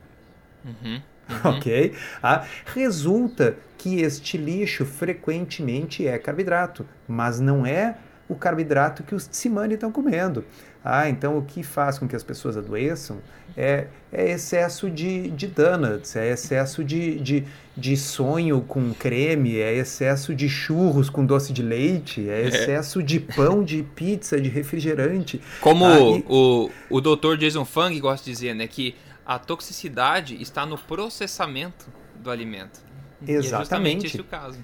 Uhum, 0.65 0.99
uhum. 1.29 1.51
Ok? 1.51 1.93
Ah, 2.21 2.45
resulta 2.65 3.55
que 3.77 4.01
este 4.01 4.37
lixo 4.37 4.85
frequentemente 4.85 6.07
é 6.07 6.17
carboidrato, 6.17 6.85
mas 7.07 7.39
não 7.39 7.65
é 7.65 7.95
o 8.29 8.35
carboidrato 8.35 9.03
que 9.03 9.13
os 9.13 9.27
tsimane 9.27 9.73
estão 9.75 9.91
comendo. 9.91 10.45
Ah, 10.83 11.09
então 11.09 11.37
o 11.37 11.41
que 11.43 11.63
faz 11.63 11.97
com 11.97 12.07
que 12.07 12.15
as 12.15 12.23
pessoas 12.23 12.57
adoeçam 12.57 13.19
é, 13.55 13.87
é 14.11 14.31
excesso 14.31 14.89
de, 14.89 15.29
de 15.29 15.47
donuts, 15.47 16.15
é 16.15 16.31
excesso 16.31 16.83
de, 16.83 17.19
de, 17.19 17.43
de 17.77 17.95
sonho 17.95 18.61
com 18.61 18.93
creme, 18.93 19.57
é 19.59 19.73
excesso 19.73 20.33
de 20.33 20.49
churros 20.49 21.09
com 21.09 21.25
doce 21.25 21.53
de 21.53 21.61
leite, 21.61 22.27
é, 22.29 22.41
é. 22.41 22.47
excesso 22.47 22.99
é. 22.99 23.03
de 23.03 23.19
pão, 23.19 23.63
de 23.63 23.83
pizza, 23.83 24.41
de 24.41 24.49
refrigerante. 24.49 25.39
Como 25.61 25.85
ah, 25.85 25.99
e... 25.99 26.25
o, 26.27 26.69
o 26.89 27.01
Dr. 27.01 27.37
Jason 27.37 27.63
Fung 27.63 27.97
gosta 27.99 28.25
de 28.25 28.31
dizer, 28.31 28.53
né, 28.53 28.67
que 28.67 28.95
a 29.25 29.39
toxicidade 29.39 30.41
está 30.41 30.65
no 30.65 30.77
processamento 30.77 31.85
do 32.15 32.29
alimento. 32.29 32.81
Exatamente. 33.21 33.31
E 33.31 33.35
é 33.35 33.41
justamente 33.41 34.05
esse 34.07 34.21
o 34.21 34.23
caso. 34.23 34.59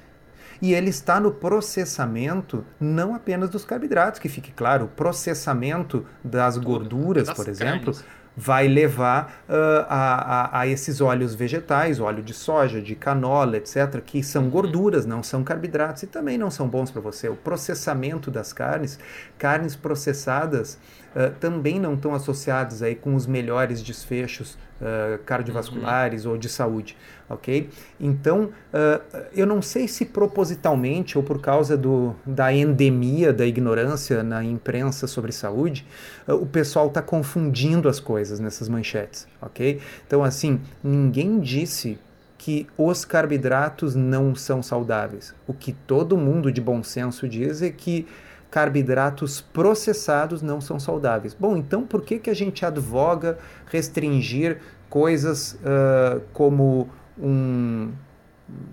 E 0.61 0.73
ele 0.73 0.89
está 0.89 1.19
no 1.19 1.31
processamento 1.31 2.65
não 2.79 3.15
apenas 3.15 3.49
dos 3.49 3.63
carboidratos, 3.63 4.19
que 4.19 4.27
fique 4.27 4.51
claro, 4.51 4.85
o 4.85 4.87
processamento 4.89 6.05
das 6.21 6.57
gorduras, 6.57 7.27
das 7.27 7.35
por 7.35 7.47
exemplo, 7.47 7.93
carnes. 7.93 8.05
Vai 8.39 8.69
levar 8.69 9.43
uh, 9.49 9.85
a, 9.89 10.59
a, 10.59 10.59
a, 10.61 10.67
esses 10.67 11.01
óleos 11.01 11.35
vegetais, 11.35 11.99
óleo 11.99 12.23
de 12.23 12.33
soja, 12.33 12.81
de 12.81 12.95
canola, 12.95 13.57
etc., 13.57 14.01
que 14.05 14.23
são 14.23 14.43
uhum. 14.43 14.49
gorduras, 14.49 15.05
não 15.05 15.21
são 15.21 15.43
carboidratos 15.43 16.03
e 16.03 16.07
também 16.07 16.37
não 16.37 16.49
são 16.49 16.65
bons 16.65 16.89
para 16.89 17.01
você. 17.01 17.27
O 17.27 17.35
processamento 17.35 18.31
das 18.31 18.53
carnes, 18.53 18.97
carnes 19.37 19.75
processadas 19.75 20.79
uh, 21.13 21.31
também 21.41 21.81
não 21.81 21.95
estão 21.95 22.15
associadas 22.15 22.81
aí 22.81 22.95
com 22.95 23.13
os 23.13 23.27
melhores 23.27 23.81
desfechos 23.81 24.57
uh, 24.79 25.21
cardiovasculares 25.25 26.23
uhum. 26.23 26.31
ou 26.31 26.37
de 26.37 26.47
saúde, 26.47 26.95
ok? 27.29 27.69
Então, 27.99 28.49
uh, 28.73 29.25
eu 29.33 29.45
não 29.45 29.61
sei 29.61 29.87
se 29.87 30.05
propositalmente 30.05 31.17
ou 31.17 31.23
por 31.23 31.39
causa 31.39 31.77
do, 31.77 32.15
da 32.25 32.51
endemia 32.51 33.31
da 33.31 33.45
ignorância 33.45 34.23
na 34.23 34.43
imprensa 34.43 35.07
sobre 35.07 35.31
saúde, 35.31 35.85
o 36.27 36.45
pessoal 36.45 36.87
está 36.87 37.01
confundindo 37.01 37.87
as 37.87 37.99
coisas 37.99 38.39
nessas 38.39 38.67
manchetes, 38.67 39.27
ok? 39.41 39.79
Então, 40.05 40.23
assim, 40.23 40.59
ninguém 40.83 41.39
disse 41.39 41.99
que 42.37 42.65
os 42.77 43.03
carboidratos 43.03 43.95
não 43.95 44.33
são 44.33 44.63
saudáveis. 44.63 45.35
O 45.45 45.53
que 45.53 45.73
todo 45.73 46.17
mundo 46.17 46.51
de 46.51 46.61
bom 46.61 46.81
senso 46.81 47.27
diz 47.27 47.61
é 47.61 47.69
que 47.69 48.07
carboidratos 48.49 49.41
processados 49.41 50.41
não 50.41 50.59
são 50.59 50.79
saudáveis. 50.79 51.33
Bom, 51.33 51.57
então 51.57 51.85
por 51.85 52.01
que, 52.01 52.17
que 52.17 52.29
a 52.29 52.33
gente 52.33 52.65
advoga 52.65 53.37
restringir 53.67 54.59
coisas 54.89 55.53
uh, 55.53 56.21
como 56.33 56.89
um, 57.19 57.91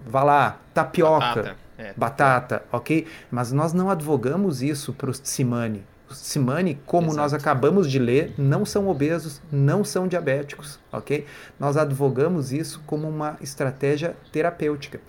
vá 0.07 0.23
lá, 0.23 0.61
tapioca, 0.73 1.26
batata, 1.26 1.57
é. 1.79 1.93
batata, 1.97 2.62
ok? 2.73 3.07
Mas 3.31 3.53
nós 3.53 3.73
não 3.73 3.91
advogamos 3.91 4.62
isso 4.62 4.93
para 4.93 5.11
os 5.11 5.19
tsimane. 5.19 5.85
Os 6.09 6.21
tsimane, 6.21 6.79
como 6.87 7.09
Exato. 7.09 7.17
nós 7.17 7.35
acabamos 7.35 7.91
de 7.91 7.99
ler, 7.99 8.33
não 8.38 8.65
são 8.65 8.88
obesos, 8.88 9.43
não 9.50 9.85
são 9.85 10.07
diabéticos, 10.07 10.79
ok? 10.93 11.26
Nós 11.59 11.76
advogamos 11.76 12.53
isso 12.53 12.81
como 12.87 13.09
uma 13.09 13.37
estratégia 13.41 14.17
terapêutica. 14.31 15.00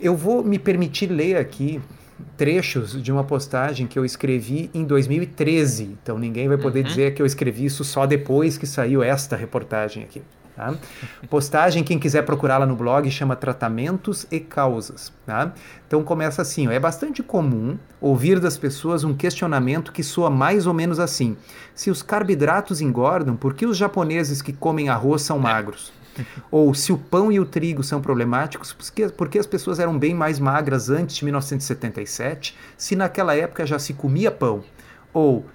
Eu 0.00 0.16
vou 0.16 0.42
me 0.42 0.58
permitir 0.58 1.08
ler 1.08 1.36
aqui 1.36 1.80
trechos 2.36 3.00
de 3.02 3.12
uma 3.12 3.24
postagem 3.24 3.86
que 3.86 3.98
eu 3.98 4.04
escrevi 4.04 4.70
em 4.72 4.84
2013. 4.84 5.98
Então 6.02 6.18
ninguém 6.18 6.48
vai 6.48 6.56
poder 6.56 6.80
uhum. 6.80 6.86
dizer 6.86 7.14
que 7.14 7.20
eu 7.20 7.26
escrevi 7.26 7.66
isso 7.66 7.84
só 7.84 8.06
depois 8.06 8.56
que 8.56 8.66
saiu 8.66 9.02
esta 9.02 9.36
reportagem 9.36 10.02
aqui. 10.02 10.22
Tá? 10.60 10.74
Postagem, 11.30 11.82
quem 11.82 11.98
quiser 11.98 12.20
procurá-la 12.20 12.66
no 12.66 12.76
blog, 12.76 13.10
chama 13.10 13.34
Tratamentos 13.34 14.26
e 14.30 14.38
Causas. 14.38 15.10
Tá? 15.24 15.54
Então 15.86 16.04
começa 16.04 16.42
assim: 16.42 16.68
ó, 16.68 16.70
é 16.70 16.78
bastante 16.78 17.22
comum 17.22 17.78
ouvir 17.98 18.38
das 18.38 18.58
pessoas 18.58 19.02
um 19.02 19.14
questionamento 19.14 19.90
que 19.90 20.02
soa 20.02 20.28
mais 20.28 20.66
ou 20.66 20.74
menos 20.74 21.00
assim: 21.00 21.34
se 21.74 21.90
os 21.90 22.02
carboidratos 22.02 22.82
engordam, 22.82 23.36
por 23.36 23.54
que 23.54 23.64
os 23.64 23.78
japoneses 23.78 24.42
que 24.42 24.52
comem 24.52 24.90
arroz 24.90 25.22
são 25.22 25.38
magros? 25.38 25.94
Ou 26.50 26.74
se 26.74 26.92
o 26.92 26.98
pão 26.98 27.32
e 27.32 27.40
o 27.40 27.46
trigo 27.46 27.82
são 27.82 28.02
problemáticos, 28.02 28.74
porque, 28.74 29.08
porque 29.08 29.38
as 29.38 29.46
pessoas 29.46 29.78
eram 29.78 29.98
bem 29.98 30.12
mais 30.12 30.38
magras 30.38 30.90
antes 30.90 31.16
de 31.16 31.24
1977, 31.24 32.54
se 32.76 32.94
naquela 32.94 33.34
época 33.34 33.64
já 33.64 33.78
se 33.78 33.94
comia 33.94 34.30
pão. 34.30 34.62
Ou 35.14 35.46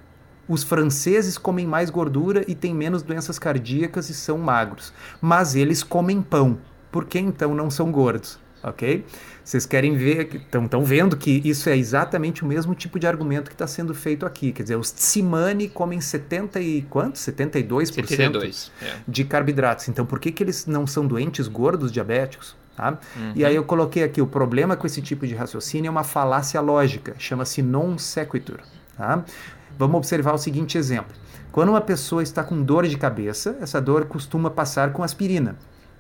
os 0.48 0.64
franceses 0.64 1.38
comem 1.38 1.66
mais 1.66 1.90
gordura 1.90 2.44
e 2.48 2.56
têm 2.56 2.74
menos 2.74 3.02
doenças 3.02 3.40
cardíacas 3.40 4.10
e 4.10 4.14
são 4.14 4.38
magros. 4.38 4.94
Mas 5.22 5.56
eles 5.56 5.84
comem 5.84 6.22
pão. 6.22 6.58
Por 6.92 7.06
que 7.06 7.20
então 7.20 7.54
não 7.54 7.70
são 7.70 7.92
gordos? 7.92 8.40
Ok? 8.64 9.06
Vocês 9.44 9.66
querem 9.66 9.96
ver, 9.96 10.42
estão 10.52 10.84
vendo 10.84 11.16
que 11.16 11.40
isso 11.46 11.70
é 11.70 11.78
exatamente 11.78 12.44
o 12.44 12.48
mesmo 12.48 12.74
tipo 12.74 12.98
de 12.98 13.06
argumento 13.06 13.50
que 13.50 13.54
está 13.54 13.68
sendo 13.68 13.94
feito 13.94 14.26
aqui. 14.26 14.52
Quer 14.52 14.64
dizer, 14.64 14.76
os 14.76 14.92
tsimane 14.92 15.70
comem 15.70 16.02
70 16.02 16.60
e 16.60 16.82
quanto? 16.84 17.16
72%, 17.18 17.86
72 17.94 18.72
é. 18.82 18.96
de 19.08 19.24
carboidratos. 19.24 19.88
Então, 19.88 20.04
por 20.04 20.20
que, 20.20 20.32
que 20.32 20.42
eles 20.42 20.66
não 20.66 20.88
são 20.88 21.06
doentes 21.06 21.48
gordos 21.48 21.92
diabéticos? 21.92 22.56
Tá? 22.76 22.98
Uhum. 23.16 23.34
E 23.36 23.46
aí 23.46 23.56
eu 23.56 23.64
coloquei 23.64 24.04
aqui, 24.04 24.22
o 24.22 24.28
problema 24.28 24.76
com 24.76 24.86
esse 24.88 25.02
tipo 25.02 25.28
de 25.28 25.36
raciocínio 25.36 25.88
é 25.88 25.92
uma 25.92 26.04
falácia 26.04 26.60
lógica, 26.60 27.16
chama-se 27.20 27.62
non 27.62 27.98
sequitur. 27.98 28.60
Tá? 28.98 29.24
Vamos 29.78 29.98
observar 29.98 30.34
o 30.34 30.38
seguinte 30.38 30.78
exemplo. 30.78 31.16
Quando 31.52 31.70
uma 31.70 31.82
pessoa 31.82 32.24
está 32.24 32.44
com 32.44 32.62
dor 32.62 32.88
de 32.88 32.98
cabeça, 32.98 33.58
essa 33.62 33.82
dor 33.82 34.06
costuma 34.06 34.50
passar 34.50 34.94
com 34.94 35.04
aspirina. 35.04 35.56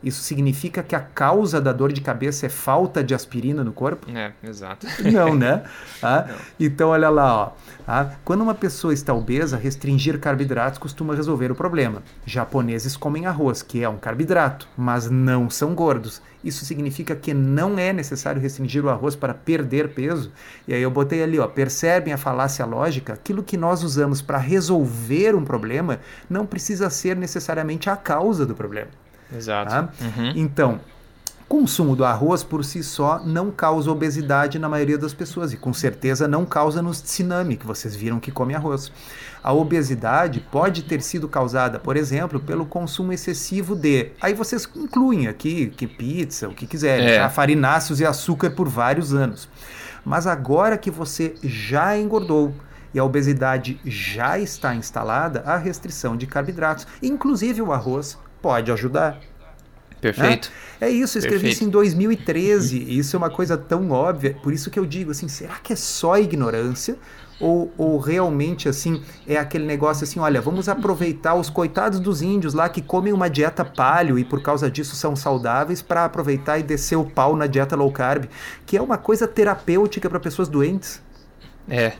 Isso 0.05 0.21
significa 0.21 0.83
que 0.83 0.95
a 0.95 0.99
causa 0.99 1.59
da 1.59 1.73
dor 1.73 1.91
de 1.91 1.99
cabeça 1.99 2.45
é 2.45 2.49
falta 2.49 3.03
de 3.03 3.15
aspirina 3.15 3.63
no 3.63 3.73
corpo? 3.73 4.07
É, 4.11 4.31
exato. 4.43 4.85
Não, 5.11 5.33
né? 5.33 5.63
Ah, 6.03 6.25
Não. 6.27 6.35
Então, 6.59 6.89
olha 6.89 7.09
lá, 7.09 7.35
ó. 7.35 7.51
Ah, 7.87 8.11
quando 8.23 8.41
uma 8.41 8.53
pessoa 8.53 8.93
está 8.93 9.13
obesa, 9.13 9.57
restringir 9.57 10.19
carboidratos 10.19 10.77
costuma 10.77 11.15
resolver 11.15 11.51
o 11.51 11.55
problema. 11.55 12.03
Japoneses 12.23 12.95
comem 12.95 13.25
arroz, 13.25 13.63
que 13.63 13.83
é 13.83 13.89
um 13.89 13.97
carboidrato, 13.97 14.67
mas 14.77 15.09
não 15.09 15.49
são 15.49 15.73
gordos. 15.73 16.21
Isso 16.43 16.63
significa 16.65 17.15
que 17.15 17.33
não 17.33 17.79
é 17.79 17.91
necessário 17.91 18.39
restringir 18.39 18.85
o 18.85 18.89
arroz 18.89 19.15
para 19.15 19.33
perder 19.33 19.95
peso. 19.95 20.31
E 20.67 20.73
aí 20.75 20.81
eu 20.83 20.91
botei 20.91 21.23
ali, 21.23 21.39
ó, 21.39 21.47
percebem 21.47 22.13
a 22.13 22.17
falácia 22.17 22.63
lógica? 22.65 23.13
Aquilo 23.13 23.41
que 23.41 23.57
nós 23.57 23.81
usamos 23.83 24.21
para 24.21 24.37
resolver 24.37 25.33
um 25.33 25.43
problema 25.43 25.99
não 26.29 26.45
precisa 26.45 26.91
ser 26.91 27.15
necessariamente 27.15 27.89
a 27.89 27.95
causa 27.95 28.45
do 28.45 28.53
problema. 28.53 28.89
Exato. 29.33 29.71
Tá? 29.71 29.89
Uhum. 30.01 30.33
Então, 30.35 30.79
consumo 31.47 31.95
do 31.95 32.03
arroz 32.03 32.43
por 32.43 32.65
si 32.65 32.83
só 32.83 33.19
não 33.23 33.51
causa 33.51 33.91
obesidade 33.91 34.57
na 34.57 34.67
maioria 34.67 34.97
das 34.97 35.13
pessoas 35.13 35.53
e 35.53 35.57
com 35.57 35.73
certeza 35.73 36.27
não 36.27 36.45
causa 36.45 36.81
nos 36.81 37.01
tsunami, 37.01 37.55
que 37.55 37.65
vocês 37.65 37.95
viram 37.95 38.19
que 38.19 38.31
come 38.31 38.55
arroz. 38.55 38.91
A 39.43 39.53
obesidade 39.53 40.39
pode 40.51 40.83
ter 40.83 41.01
sido 41.01 41.29
causada, 41.29 41.79
por 41.79 41.95
exemplo, 41.95 42.39
pelo 42.39 42.65
consumo 42.65 43.13
excessivo 43.13 43.75
de. 43.75 44.11
Aí 44.19 44.33
vocês 44.33 44.67
incluem 44.75 45.27
aqui 45.27 45.67
que 45.67 45.85
pizza, 45.85 46.49
o 46.49 46.53
que 46.53 46.65
quiserem, 46.65 47.07
é. 47.07 47.29
farináceos 47.29 47.99
e 47.99 48.05
açúcar 48.05 48.51
por 48.51 48.67
vários 48.67 49.13
anos. 49.13 49.47
Mas 50.03 50.25
agora 50.25 50.77
que 50.77 50.89
você 50.89 51.35
já 51.43 51.97
engordou, 51.97 52.53
e 52.93 52.99
a 52.99 53.03
obesidade 53.03 53.79
já 53.83 54.39
está 54.39 54.73
instalada, 54.73 55.41
a 55.45 55.57
restrição 55.57 56.15
de 56.15 56.25
carboidratos, 56.25 56.87
inclusive 57.03 57.61
o 57.61 57.73
arroz, 57.73 58.17
pode 58.45 58.71
ajudar. 58.71 59.19
Perfeito. 59.99 60.51
É, 60.79 60.85
é 60.85 60.89
isso, 60.91 61.17
eu 61.17 61.19
escrevi 61.19 61.45
Perfeito. 61.45 61.55
isso 61.55 61.63
em 61.63 61.69
2013. 61.69 62.95
Isso 62.95 63.15
é 63.15 63.17
uma 63.17 63.31
coisa 63.31 63.57
tão 63.57 63.89
óbvia. 63.89 64.37
Por 64.43 64.53
isso 64.53 64.69
que 64.69 64.77
eu 64.77 64.85
digo 64.85 65.09
assim, 65.09 65.27
será 65.27 65.55
que 65.55 65.73
é 65.73 65.75
só 65.75 66.15
ignorância? 66.19 66.95
Ou, 67.39 67.73
ou 67.75 67.97
realmente 67.97 68.69
assim 68.69 69.01
é 69.27 69.35
aquele 69.35 69.65
negócio 69.65 70.03
assim, 70.03 70.19
olha, 70.19 70.39
vamos 70.39 70.69
aproveitar 70.69 71.33
os 71.33 71.49
coitados 71.49 71.99
dos 71.99 72.21
índios 72.21 72.53
lá 72.53 72.69
que 72.69 72.83
comem 72.83 73.11
uma 73.11 73.29
dieta 73.29 73.65
paleo 73.65 74.19
e 74.19 74.23
por 74.23 74.43
causa 74.43 74.69
disso 74.69 74.95
são 74.95 75.15
saudáveis 75.15 75.81
para 75.81 76.05
aproveitar 76.05 76.59
e 76.59 76.63
descer 76.63 76.97
o 76.97 77.03
pau 77.03 77.35
na 77.35 77.47
dieta 77.47 77.75
low 77.75 77.91
carb, 77.91 78.25
que 78.63 78.77
é 78.77 78.81
uma 78.81 78.97
coisa 78.97 79.27
terapêutica 79.27 80.07
para 80.07 80.19
pessoas 80.19 80.47
doentes. 80.47 81.01
É, 81.67 81.93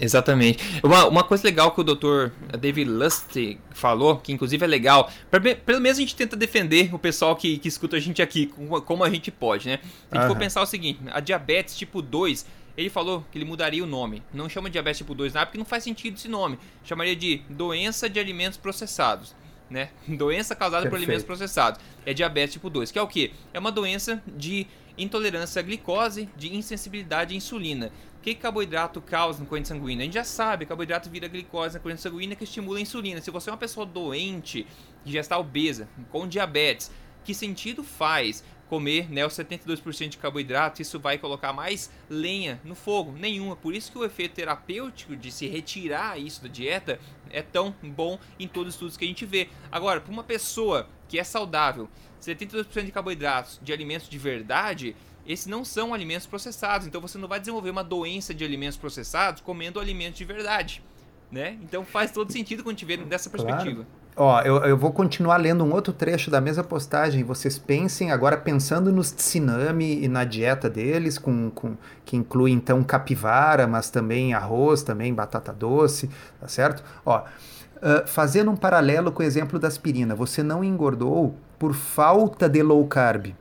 exatamente. 0.00 0.80
Uma, 0.82 1.06
uma 1.06 1.24
coisa 1.24 1.44
legal 1.44 1.72
que 1.72 1.80
o 1.80 1.84
Dr. 1.84 2.30
David 2.58 2.90
Lustig 2.90 3.58
falou, 3.70 4.16
que 4.16 4.32
inclusive 4.32 4.64
é 4.64 4.66
legal, 4.66 5.10
pra, 5.30 5.40
pelo 5.40 5.80
menos 5.80 5.98
a 5.98 6.00
gente 6.00 6.16
tenta 6.16 6.36
defender 6.36 6.94
o 6.94 6.98
pessoal 6.98 7.36
que, 7.36 7.58
que 7.58 7.68
escuta 7.68 7.96
a 7.96 8.00
gente 8.00 8.22
aqui, 8.22 8.46
como, 8.46 8.80
como 8.80 9.04
a 9.04 9.10
gente 9.10 9.30
pode, 9.30 9.68
né? 9.68 9.78
Se 9.82 10.16
a 10.16 10.20
gente 10.20 10.28
for 10.28 10.38
pensar 10.38 10.62
o 10.62 10.66
seguinte, 10.66 11.00
a 11.10 11.20
diabetes 11.20 11.76
tipo 11.76 12.00
2, 12.00 12.46
ele 12.76 12.88
falou 12.88 13.24
que 13.30 13.36
ele 13.36 13.44
mudaria 13.44 13.84
o 13.84 13.86
nome. 13.86 14.22
Não 14.32 14.48
chama 14.48 14.70
diabetes 14.70 14.98
tipo 14.98 15.14
2 15.14 15.34
nada, 15.34 15.46
porque 15.46 15.58
não 15.58 15.66
faz 15.66 15.84
sentido 15.84 16.16
esse 16.16 16.28
nome. 16.28 16.58
Chamaria 16.84 17.14
de 17.14 17.42
doença 17.48 18.08
de 18.08 18.18
alimentos 18.18 18.56
processados. 18.56 19.34
Né? 19.68 19.90
Doença 20.08 20.56
causada 20.56 20.82
Perfeito. 20.82 20.90
por 20.90 20.96
alimentos 20.96 21.24
processados. 21.24 21.80
É 22.04 22.12
diabetes 22.12 22.54
tipo 22.54 22.68
2, 22.68 22.90
que 22.90 22.98
é 22.98 23.02
o 23.02 23.06
que? 23.06 23.32
É 23.52 23.58
uma 23.58 23.70
doença 23.70 24.20
de 24.26 24.66
intolerância 24.96 25.60
à 25.60 25.62
glicose, 25.62 26.28
de 26.36 26.54
insensibilidade 26.54 27.34
à 27.34 27.36
insulina. 27.36 27.92
O 28.18 28.22
que 28.22 28.34
carboidrato 28.34 29.00
causa 29.00 29.40
na 29.40 29.46
corrente 29.46 29.68
sanguínea? 29.68 30.02
A 30.02 30.04
gente 30.04 30.14
já 30.14 30.24
sabe, 30.24 30.66
carboidrato 30.66 31.08
vira 31.08 31.26
glicose 31.26 31.74
na 31.74 31.80
corrente 31.80 32.02
sanguínea 32.02 32.36
que 32.36 32.44
estimula 32.44 32.78
a 32.78 32.82
insulina. 32.82 33.20
Se 33.20 33.30
você 33.30 33.48
é 33.48 33.52
uma 33.52 33.58
pessoa 33.58 33.86
doente, 33.86 34.66
que 35.04 35.12
já 35.12 35.20
está 35.20 35.38
obesa, 35.38 35.88
com 36.10 36.28
diabetes, 36.28 36.90
que 37.24 37.34
sentido 37.34 37.82
faz 37.82 38.44
comer 38.70 39.10
né, 39.10 39.26
os 39.26 39.32
72% 39.32 40.10
de 40.10 40.16
carboidrato, 40.16 40.80
isso 40.80 41.00
vai 41.00 41.18
colocar 41.18 41.52
mais 41.52 41.90
lenha 42.08 42.60
no 42.62 42.76
fogo? 42.76 43.10
Nenhuma. 43.10 43.56
Por 43.56 43.74
isso 43.74 43.90
que 43.90 43.98
o 43.98 44.04
efeito 44.04 44.34
terapêutico 44.34 45.16
de 45.16 45.32
se 45.32 45.48
retirar 45.48 46.18
isso 46.20 46.40
da 46.40 46.48
dieta 46.48 47.00
é 47.30 47.42
tão 47.42 47.74
bom 47.82 48.16
em 48.38 48.46
todos 48.46 48.68
os 48.68 48.74
estudos 48.74 48.96
que 48.96 49.04
a 49.04 49.08
gente 49.08 49.26
vê. 49.26 49.48
Agora, 49.72 50.00
para 50.00 50.12
uma 50.12 50.22
pessoa 50.22 50.88
que 51.08 51.18
é 51.18 51.24
saudável, 51.24 51.88
72% 52.20 52.84
de 52.84 52.92
carboidratos 52.92 53.60
de 53.62 53.72
alimentos 53.72 54.08
de 54.08 54.18
verdade, 54.18 54.94
esses 55.26 55.46
não 55.46 55.64
são 55.64 55.94
alimentos 55.94 56.26
processados. 56.26 56.86
Então 56.86 57.00
você 57.00 57.18
não 57.18 57.28
vai 57.28 57.40
desenvolver 57.40 57.70
uma 57.70 57.84
doença 57.84 58.34
de 58.34 58.44
alimentos 58.44 58.76
processados 58.76 59.40
comendo 59.40 59.80
alimentos 59.80 60.18
de 60.18 60.24
verdade. 60.24 60.82
Né? 61.30 61.56
Então 61.62 61.84
faz 61.84 62.10
todo 62.10 62.32
sentido 62.32 62.62
quando 62.62 62.76
a 62.76 62.78
gente 62.78 62.84
vê 62.84 62.96
dessa 62.96 63.30
perspectiva. 63.30 63.84
Claro. 63.84 64.00
Ó, 64.16 64.40
eu, 64.42 64.56
eu 64.64 64.76
vou 64.76 64.92
continuar 64.92 65.36
lendo 65.36 65.64
um 65.64 65.72
outro 65.72 65.92
trecho 65.92 66.30
da 66.30 66.40
mesma 66.40 66.64
postagem. 66.64 67.22
Vocês 67.22 67.56
pensem 67.56 68.10
agora 68.10 68.36
pensando 68.36 68.92
nos 68.92 69.12
tsunami 69.12 70.02
e 70.02 70.08
na 70.08 70.24
dieta 70.24 70.68
deles, 70.68 71.16
com, 71.16 71.50
com, 71.50 71.76
que 72.04 72.16
inclui 72.16 72.50
então 72.50 72.82
capivara, 72.82 73.66
mas 73.66 73.88
também 73.88 74.34
arroz, 74.34 74.82
também 74.82 75.14
batata 75.14 75.52
doce, 75.52 76.10
tá 76.40 76.48
certo? 76.48 76.82
Ó, 77.06 77.20
uh, 77.20 78.06
fazendo 78.06 78.50
um 78.50 78.56
paralelo 78.56 79.12
com 79.12 79.22
o 79.22 79.26
exemplo 79.26 79.58
da 79.58 79.68
aspirina, 79.68 80.14
você 80.14 80.42
não 80.42 80.64
engordou 80.64 81.36
por 81.60 81.74
falta 81.74 82.48
de 82.48 82.62
low 82.62 82.84
carb. 82.86 83.34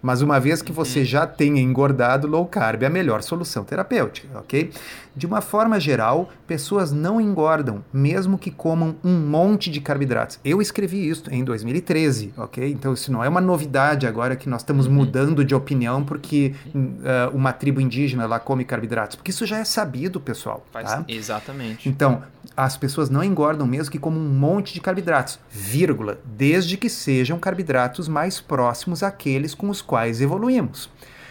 Mas 0.00 0.22
uma 0.22 0.38
vez 0.38 0.62
que 0.62 0.70
você 0.70 1.00
uhum. 1.00 1.04
já 1.04 1.26
tenha 1.26 1.60
engordado, 1.60 2.28
low 2.28 2.46
carb 2.46 2.84
é 2.84 2.86
a 2.86 2.90
melhor 2.90 3.22
solução 3.24 3.64
terapêutica, 3.64 4.38
ok? 4.38 4.70
De 5.16 5.26
uma 5.26 5.40
forma 5.40 5.80
geral, 5.80 6.30
pessoas 6.46 6.92
não 6.92 7.20
engordam, 7.20 7.84
mesmo 7.92 8.38
que 8.38 8.52
comam 8.52 8.94
um 9.02 9.18
monte 9.18 9.68
de 9.68 9.80
carboidratos. 9.80 10.38
Eu 10.44 10.62
escrevi 10.62 11.08
isso 11.08 11.24
em 11.28 11.42
2013, 11.42 12.34
ok? 12.36 12.70
Então 12.70 12.92
isso 12.92 13.10
não 13.10 13.24
é 13.24 13.28
uma 13.28 13.40
novidade 13.40 14.06
agora 14.06 14.36
que 14.36 14.48
nós 14.48 14.60
estamos 14.60 14.86
uhum. 14.86 14.92
mudando 14.92 15.44
de 15.44 15.56
opinião 15.56 16.04
porque 16.04 16.54
uh, 16.72 17.34
uma 17.34 17.52
tribo 17.52 17.80
indígena 17.80 18.26
lá 18.26 18.38
come 18.38 18.64
carboidratos. 18.64 19.16
Porque 19.16 19.32
isso 19.32 19.44
já 19.44 19.58
é 19.58 19.64
sabido, 19.64 20.20
pessoal. 20.20 20.64
Faz, 20.70 20.88
tá? 20.88 21.04
Exatamente. 21.08 21.88
Então, 21.88 22.22
as 22.56 22.76
pessoas 22.76 23.08
não 23.08 23.24
engordam 23.24 23.66
mesmo 23.66 23.90
que 23.90 23.98
comam 23.98 24.20
um 24.20 24.28
monte 24.28 24.74
de 24.74 24.80
carboidratos, 24.80 25.38
vírgula, 25.50 26.18
desde 26.24 26.76
que 26.76 26.88
sejam 26.88 27.38
carboidratos 27.38 28.08
mais 28.08 28.40
próximos 28.40 29.02
àqueles 29.02 29.54
com 29.54 29.70
os 29.70 29.80
quais 29.80 30.20
evoluímos. 30.20 30.90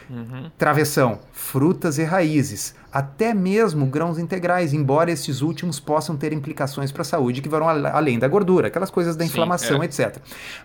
Uhum. 0.10 0.52
Travessão, 0.58 1.20
frutas 1.32 1.98
e 1.98 2.04
raízes, 2.04 2.76
até 2.92 3.34
mesmo 3.34 3.86
grãos 3.88 4.20
integrais, 4.20 4.74
embora 4.74 5.12
esses 5.12 5.42
últimos 5.42 5.80
possam 5.80 6.16
ter 6.16 6.32
implicações 6.32 6.92
para 6.92 7.02
a 7.02 7.06
saúde 7.06 7.42
que 7.42 7.50
vão 7.50 7.68
além 7.68 8.20
da 8.20 8.28
gordura, 8.28 8.68
aquelas 8.68 8.92
coisas 8.92 9.16
da 9.16 9.26
inflamação, 9.26 9.78
Sim, 9.78 9.82
é. 9.82 9.86
etc. 9.86 10.18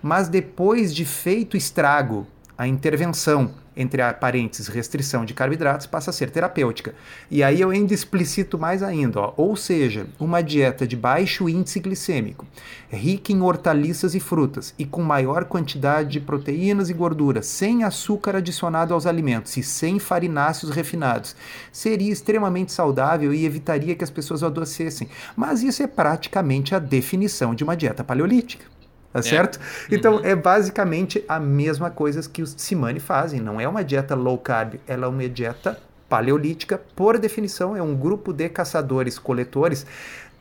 Mas 0.03 0.29
depois 0.29 0.95
de 0.95 1.05
feito 1.05 1.57
estrago, 1.57 2.27
a 2.61 2.67
intervenção 2.67 3.53
entre 3.75 4.03
parênteses 4.13 4.69
restrição 4.69 5.25
de 5.25 5.33
carboidratos 5.33 5.87
passa 5.87 6.11
a 6.11 6.13
ser 6.13 6.29
terapêutica. 6.31 6.95
E 7.31 7.43
aí 7.43 7.59
eu 7.59 7.71
ainda 7.71 7.95
explicito 7.95 8.59
mais 8.59 8.83
ainda, 8.83 9.19
ó, 9.19 9.35
ou 9.35 9.57
seja, 9.57 10.07
uma 10.19 10.43
dieta 10.43 10.87
de 10.87 10.95
baixo 10.95 11.49
índice 11.49 11.81
glicêmico, 11.81 12.47
rica 12.91 13.33
em 13.33 13.41
hortaliças 13.41 14.15
e 14.15 14.21
frutas 14.21 14.75
e 14.79 14.85
com 14.85 15.03
maior 15.03 15.47
quantidade 15.47 16.11
de 16.11 16.21
proteínas 16.21 16.91
e 16.91 16.93
gorduras, 16.93 17.47
sem 17.47 17.83
açúcar 17.83 18.37
adicionado 18.37 18.93
aos 18.93 19.07
alimentos 19.07 19.57
e 19.57 19.63
sem 19.63 19.99
farináceos 19.99 20.71
refinados, 20.71 21.35
seria 21.73 22.13
extremamente 22.13 22.73
saudável 22.73 23.33
e 23.33 23.47
evitaria 23.47 23.95
que 23.95 24.05
as 24.05 24.11
pessoas 24.11 24.43
adoecessem. 24.43 25.09
Mas 25.35 25.63
isso 25.63 25.83
é 25.83 25.87
praticamente 25.87 26.75
a 26.75 26.79
definição 26.79 27.55
de 27.55 27.65
uma 27.65 27.75
dieta 27.75 28.05
paleolítica. 28.05 28.80
Tá 29.13 29.19
é. 29.19 29.23
certo? 29.23 29.59
Então 29.91 30.17
uhum. 30.17 30.25
é 30.25 30.37
basicamente 30.37 31.25
a 31.29 31.41
mesma 31.41 31.91
coisa 31.91 32.29
que 32.29 32.43
os 32.43 32.55
Tsimane 32.55 33.01
fazem. 33.01 33.41
Não 33.41 33.61
é 33.61 33.67
uma 33.67 33.83
dieta 33.83 34.15
low 34.15 34.39
carb, 34.39 34.75
ela 34.87 35.07
é 35.07 35.09
uma 35.09 35.29
dieta 35.29 35.79
paleolítica. 36.09 36.81
Por 36.95 37.19
definição, 37.19 37.77
é 37.77 37.83
um 37.83 37.95
grupo 37.95 38.33
de 38.33 38.49
caçadores-coletores 38.49 39.87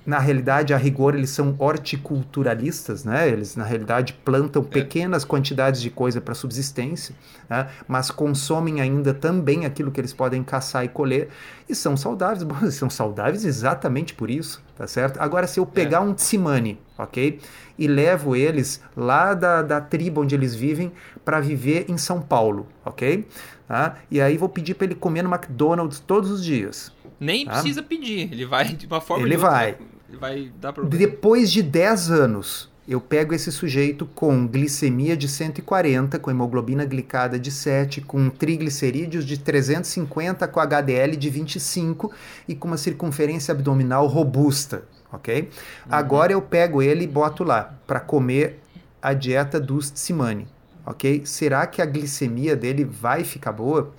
na 0.06 0.18
realidade, 0.18 0.74
a 0.74 0.78
rigor, 0.78 1.14
eles 1.14 1.30
são 1.30 1.56
horticulturalistas, 1.60 3.04
né? 3.04 3.30
Eles, 3.30 3.56
na 3.56 3.64
realidade, 3.64 4.14
plantam 4.26 4.64
é. 4.64 4.66
pequenas 4.66 5.24
quantidades 5.24 5.82
de 5.82 5.92
coisa 5.92 6.20
para 6.20 6.34
subsistência, 6.34 7.14
né? 7.48 7.68
mas 7.88 8.10
consomem 8.10 8.82
ainda 8.82 9.14
também 9.14 9.66
aquilo 9.66 9.92
que 9.92 10.02
eles 10.02 10.14
podem 10.14 10.44
caçar 10.44 10.84
e 10.84 10.88
colher 10.88 11.30
e 11.68 11.76
são 11.76 11.96
saudáveis. 11.96 12.42
Bom, 12.44 12.72
são 12.72 12.90
saudáveis 12.90 13.46
exatamente 13.46 14.16
por 14.16 14.32
isso, 14.32 14.64
tá 14.80 14.88
certo? 14.88 15.20
Agora, 15.20 15.46
se 15.46 15.60
eu 15.60 15.66
pegar 15.66 15.98
é. 15.98 16.00
um 16.00 16.14
tsimane, 16.14 16.80
ok? 16.98 17.38
E 17.78 17.86
levo 17.86 18.34
eles 18.34 18.82
lá 18.96 19.34
da, 19.34 19.62
da 19.62 19.82
tribo 19.82 20.22
onde 20.22 20.34
eles 20.34 20.56
vivem 20.56 20.90
para 21.26 21.42
viver 21.42 21.86
em 21.90 21.98
São 21.98 22.22
Paulo, 22.22 22.66
ok? 22.86 23.28
Tá? 23.68 23.98
E 24.10 24.22
aí 24.22 24.38
vou 24.38 24.48
pedir 24.48 24.76
para 24.76 24.86
ele 24.86 24.96
comer 24.96 25.22
no 25.22 25.30
McDonald's 25.30 26.00
todos 26.00 26.32
os 26.32 26.42
dias. 26.42 26.94
Nem 27.20 27.46
tá? 27.46 27.52
precisa 27.52 27.84
pedir, 27.84 28.32
ele 28.32 28.46
vai 28.46 28.70
de 28.70 28.88
uma 28.88 29.02
forma 29.02 29.28
Ele 29.28 29.36
vai. 29.36 29.78
Ele 30.08 30.18
vai 30.18 30.52
dar 30.62 30.72
problema. 30.72 30.98
Depois 30.98 31.52
de 31.52 31.62
10 31.62 32.12
anos, 32.12 32.72
eu 32.90 33.00
pego 33.00 33.36
esse 33.36 33.52
sujeito 33.52 34.08
com 34.16 34.48
glicemia 34.48 35.16
de 35.16 35.28
140, 35.28 36.18
com 36.18 36.32
hemoglobina 36.32 36.84
glicada 36.84 37.38
de 37.38 37.52
7, 37.52 38.02
com 38.02 38.32
triglicerídeos 38.32 39.26
de 39.26 39.38
350, 39.38 40.48
com 40.48 40.60
HDL 40.60 41.16
de 41.16 41.30
25 41.30 42.12
e 42.48 42.56
com 42.56 42.68
uma 42.68 42.78
circunferência 42.78 43.52
abdominal 43.52 44.08
robusta, 44.08 44.86
ok? 45.14 45.42
Uhum. 45.42 45.48
Agora 45.92 46.34
eu 46.34 46.42
pego 46.42 46.82
ele 46.82 47.04
e 47.04 47.08
boto 47.08 47.44
lá 47.44 47.76
para 47.86 48.00
comer 48.00 48.60
a 49.00 49.14
dieta 49.14 49.60
dos 49.60 49.92
Tsimane, 49.92 50.48
ok? 50.84 51.22
Será 51.26 51.68
que 51.68 51.84
a 51.84 51.86
glicemia 51.86 52.56
dele 52.56 52.84
vai 52.84 53.24
ficar 53.24 53.52
boa? 53.52 53.94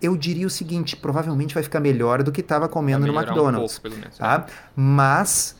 eu 0.00 0.16
diria 0.16 0.46
o 0.46 0.50
seguinte: 0.50 0.96
provavelmente 0.96 1.54
vai 1.54 1.62
ficar 1.62 1.80
melhor 1.80 2.22
do 2.22 2.30
que 2.30 2.40
estava 2.40 2.68
comendo 2.68 3.06
no 3.06 3.14
McDonald's. 3.14 3.78
Um 3.78 3.82
pouco, 3.82 3.96
menos, 3.98 4.18
tá? 4.18 4.46
É. 4.48 4.52
Mas 4.74 5.55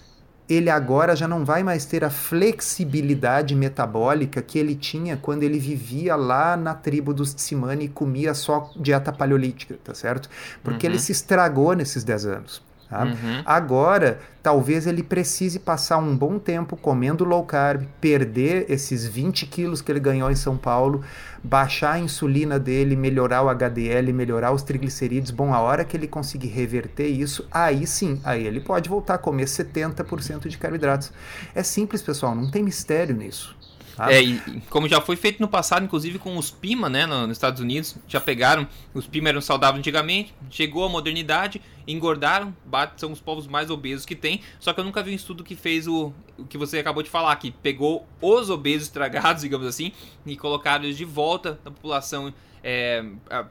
ele 0.48 0.70
agora 0.70 1.16
já 1.16 1.26
não 1.26 1.44
vai 1.44 1.62
mais 1.62 1.84
ter 1.84 2.04
a 2.04 2.10
flexibilidade 2.10 3.54
metabólica 3.54 4.40
que 4.40 4.58
ele 4.58 4.74
tinha 4.74 5.16
quando 5.16 5.42
ele 5.42 5.58
vivia 5.58 6.14
lá 6.14 6.56
na 6.56 6.74
tribo 6.74 7.12
dos 7.12 7.34
Tsimane 7.34 7.86
e 7.86 7.88
comia 7.88 8.32
só 8.32 8.70
dieta 8.76 9.12
paleolítica, 9.12 9.76
tá 9.82 9.94
certo? 9.94 10.28
Porque 10.62 10.86
uhum. 10.86 10.92
ele 10.92 11.00
se 11.00 11.12
estragou 11.12 11.74
nesses 11.74 12.04
10 12.04 12.26
anos. 12.26 12.66
Tá? 12.88 13.02
Uhum. 13.02 13.42
Agora, 13.44 14.20
talvez 14.40 14.86
ele 14.86 15.02
precise 15.02 15.58
passar 15.58 15.98
um 15.98 16.16
bom 16.16 16.38
tempo 16.38 16.76
comendo 16.76 17.24
low 17.24 17.44
carb, 17.44 17.82
perder 18.00 18.66
esses 18.68 19.04
20 19.04 19.46
quilos 19.46 19.82
que 19.82 19.90
ele 19.90 19.98
ganhou 19.98 20.30
em 20.30 20.36
São 20.36 20.56
Paulo, 20.56 21.02
baixar 21.46 21.92
a 21.92 21.98
insulina 21.98 22.58
dele, 22.58 22.96
melhorar 22.96 23.42
o 23.42 23.48
HDL, 23.48 24.12
melhorar 24.12 24.52
os 24.52 24.62
triglicerídeos. 24.62 25.30
Bom, 25.30 25.54
a 25.54 25.60
hora 25.60 25.84
que 25.84 25.96
ele 25.96 26.08
conseguir 26.08 26.48
reverter 26.48 27.06
isso, 27.06 27.46
aí 27.50 27.86
sim, 27.86 28.20
aí 28.24 28.44
ele 28.44 28.60
pode 28.60 28.88
voltar 28.88 29.14
a 29.14 29.18
comer 29.18 29.44
70% 29.44 30.48
de 30.48 30.58
carboidratos. 30.58 31.12
É 31.54 31.62
simples, 31.62 32.02
pessoal, 32.02 32.34
não 32.34 32.50
tem 32.50 32.62
mistério 32.62 33.14
nisso. 33.14 33.56
Tá? 33.96 34.12
É, 34.12 34.22
e 34.22 34.38
como 34.68 34.86
já 34.86 35.00
foi 35.00 35.16
feito 35.16 35.40
no 35.40 35.48
passado, 35.48 35.82
inclusive 35.82 36.18
com 36.18 36.36
os 36.36 36.50
Pima, 36.50 36.86
né, 36.86 37.06
nos 37.06 37.30
Estados 37.30 37.62
Unidos, 37.62 37.96
já 38.06 38.20
pegaram, 38.20 38.68
os 38.92 39.06
Pima 39.06 39.30
eram 39.30 39.40
saudáveis 39.40 39.78
antigamente, 39.78 40.34
chegou 40.50 40.84
a 40.84 40.88
modernidade, 40.88 41.62
engordaram, 41.88 42.54
são 42.98 43.10
os 43.10 43.20
povos 43.20 43.46
mais 43.46 43.70
obesos 43.70 44.04
que 44.04 44.14
tem, 44.14 44.42
só 44.60 44.74
que 44.74 44.80
eu 44.80 44.84
nunca 44.84 45.02
vi 45.02 45.12
um 45.12 45.14
estudo 45.14 45.42
que 45.42 45.56
fez 45.56 45.86
o, 45.86 46.12
o 46.36 46.44
que 46.44 46.58
você 46.58 46.78
acabou 46.78 47.02
de 47.02 47.08
falar, 47.08 47.34
que 47.36 47.50
pegou 47.50 48.06
os 48.20 48.50
obesos 48.50 48.88
estragados, 48.88 49.40
digamos 49.42 49.66
assim, 49.66 49.92
e 50.26 50.36
colocaram 50.36 50.84
eles 50.84 50.98
de 50.98 51.04
volta 51.06 51.58
na 51.64 51.70
população 51.70 52.34
é, 52.62 53.02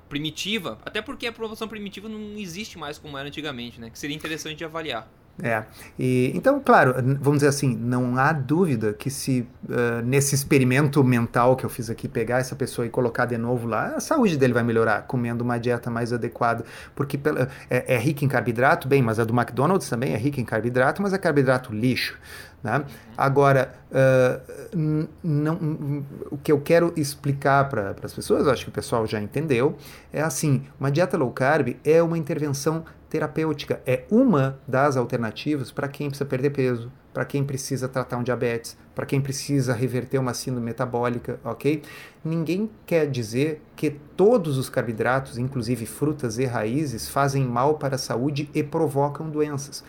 primitiva, 0.08 0.78
até 0.86 1.02
porque 1.02 1.26
a 1.26 1.32
população 1.32 1.68
primitiva 1.68 2.08
não 2.08 2.38
existe 2.38 2.78
mais 2.78 3.00
como 3.00 3.18
era 3.18 3.28
antigamente, 3.28 3.82
né, 3.82 3.90
que 3.90 3.98
seria 3.98 4.16
interessante 4.16 4.60
de 4.60 4.66
avaliar. 4.66 5.10
É, 5.44 5.64
e, 6.00 6.32
então, 6.34 6.62
claro, 6.64 6.94
vamos 7.20 7.40
dizer 7.40 7.50
assim, 7.50 7.76
não 7.76 8.18
há 8.18 8.32
dúvida 8.32 8.94
que 8.94 9.10
se 9.10 9.46
uh, 9.66 10.02
nesse 10.02 10.34
experimento 10.34 11.04
mental 11.04 11.58
que 11.58 11.66
eu 11.66 11.70
fiz 11.70 11.90
aqui, 11.90 12.08
pegar 12.08 12.38
essa 12.38 12.56
pessoa 12.56 12.86
e 12.86 12.90
colocar 12.90 13.26
de 13.26 13.38
novo 13.38 13.68
lá, 13.68 13.96
a 13.98 14.00
saúde 14.00 14.38
dele 14.38 14.54
vai 14.54 14.64
melhorar, 14.64 15.02
comendo 15.02 15.44
uma 15.44 15.58
dieta 15.58 15.92
mais 15.92 16.14
adequada, 16.14 16.64
porque 16.96 17.18
pela, 17.18 17.50
é, 17.70 17.96
é 17.96 17.98
rica 17.98 18.24
em 18.24 18.30
carboidrato, 18.30 18.88
bem, 18.88 19.02
mas 19.02 19.20
a 19.20 19.26
do 19.26 19.34
McDonald's 19.34 19.90
também 19.90 20.14
é 20.14 20.18
rica 20.18 20.40
em 20.40 20.46
carboidrato, 20.46 21.02
mas 21.02 21.12
é 21.12 21.18
carboidrato 21.18 21.74
lixo. 21.74 22.18
Né? 22.64 22.84
Agora, 23.16 23.76
uh, 23.92 25.08
não, 25.22 26.04
o 26.32 26.38
que 26.38 26.52
eu 26.52 26.60
quero 26.60 26.92
explicar 26.96 27.70
para 27.70 27.94
as 28.02 28.12
pessoas, 28.12 28.48
acho 28.48 28.64
que 28.64 28.70
o 28.70 28.74
pessoal 28.74 29.06
já 29.06 29.22
entendeu, 29.22 29.78
é 30.12 30.22
assim: 30.22 30.64
uma 30.80 30.90
dieta 30.90 31.16
low 31.16 31.30
carb 31.30 31.76
é 31.84 32.02
uma 32.02 32.18
intervenção 32.18 32.84
terapêutica, 33.10 33.82
é 33.86 34.04
uma 34.10 34.60
das 34.68 34.98
alternativas 34.98 35.72
para 35.72 35.88
quem 35.88 36.10
precisa 36.10 36.26
perder 36.26 36.50
peso, 36.52 36.92
para 37.14 37.24
quem 37.24 37.44
precisa 37.44 37.88
tratar 37.88 38.18
um 38.18 38.24
diabetes, 38.24 38.78
para 38.94 39.06
quem 39.06 39.22
precisa 39.22 39.74
reverter 39.74 40.18
uma 40.18 40.34
síndrome 40.34 40.66
metabólica, 40.66 41.40
ok? 41.44 41.82
Ninguém 42.24 42.70
quer 42.86 43.10
dizer 43.10 43.62
que 43.76 43.90
todos 43.90 44.58
os 44.58 44.70
carboidratos, 44.70 45.38
inclusive 45.38 45.86
frutas 45.86 46.38
e 46.38 46.46
raízes, 46.46 47.08
fazem 47.08 47.46
mal 47.46 47.76
para 47.76 47.96
a 47.96 48.00
saúde 48.00 48.50
e 48.54 48.62
provocam 48.62 49.30
doenças. 49.30 49.84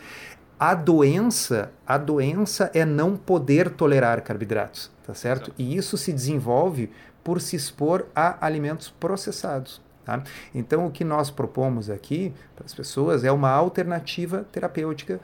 A 0.58 0.74
doença, 0.74 1.70
a 1.86 1.98
doença 1.98 2.70
é 2.72 2.84
não 2.84 3.16
poder 3.16 3.70
tolerar 3.70 4.22
carboidratos, 4.22 4.90
tá 5.06 5.12
certo? 5.12 5.52
E 5.58 5.76
isso 5.76 5.98
se 5.98 6.12
desenvolve 6.12 6.90
por 7.22 7.40
se 7.40 7.56
expor 7.56 8.06
a 8.14 8.44
alimentos 8.46 8.88
processados. 8.88 9.82
Tá? 10.06 10.22
Então, 10.54 10.86
o 10.86 10.90
que 10.92 11.02
nós 11.02 11.32
propomos 11.32 11.90
aqui 11.90 12.32
para 12.54 12.64
as 12.64 12.72
pessoas 12.72 13.24
é 13.24 13.32
uma 13.32 13.50
alternativa 13.50 14.46
terapêutica 14.52 15.20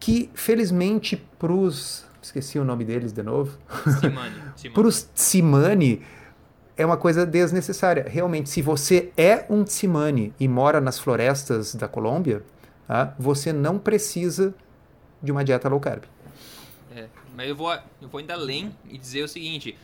que, 0.00 0.30
felizmente, 0.32 1.14
para 1.38 1.52
os. 1.52 2.06
Esqueci 2.22 2.58
o 2.58 2.64
nome 2.64 2.86
deles 2.86 3.12
de 3.12 3.22
novo. 3.22 3.58
Simane. 4.00 4.72
para 4.72 4.86
os 4.86 5.02
Tsimane, 5.14 6.02
é 6.74 6.86
uma 6.86 6.96
coisa 6.96 7.26
desnecessária. 7.26 8.06
Realmente, 8.08 8.48
se 8.48 8.62
você 8.62 9.12
é 9.14 9.44
um 9.50 9.62
Tsimane 9.62 10.32
e 10.40 10.48
mora 10.48 10.80
nas 10.80 10.98
florestas 10.98 11.74
da 11.74 11.86
Colômbia, 11.86 12.42
tá? 12.86 13.14
você 13.18 13.52
não 13.52 13.78
precisa 13.78 14.54
de 15.22 15.30
uma 15.30 15.44
dieta 15.44 15.68
low 15.68 15.80
carb. 15.80 16.04
É, 16.96 17.08
mas 17.36 17.46
eu 17.46 17.54
vou, 17.54 17.70
eu 18.00 18.08
vou 18.08 18.20
ainda 18.20 18.32
além 18.32 18.74
e 18.88 18.96
dizer 18.96 19.22
o 19.22 19.28
seguinte: 19.28 19.76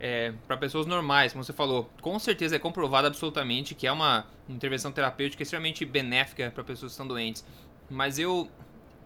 é, 0.00 0.32
para 0.46 0.56
pessoas 0.56 0.86
normais, 0.86 1.32
como 1.32 1.44
você 1.44 1.52
falou, 1.52 1.90
com 2.00 2.18
certeza 2.18 2.56
é 2.56 2.58
comprovado 2.58 3.06
absolutamente 3.06 3.74
que 3.74 3.86
é 3.86 3.92
uma 3.92 4.26
intervenção 4.48 4.90
terapêutica 4.90 5.42
extremamente 5.42 5.84
benéfica 5.84 6.50
para 6.50 6.64
pessoas 6.64 6.92
que 6.92 6.94
estão 6.94 7.06
doentes. 7.06 7.44
Mas 7.90 8.18
eu, 8.18 8.48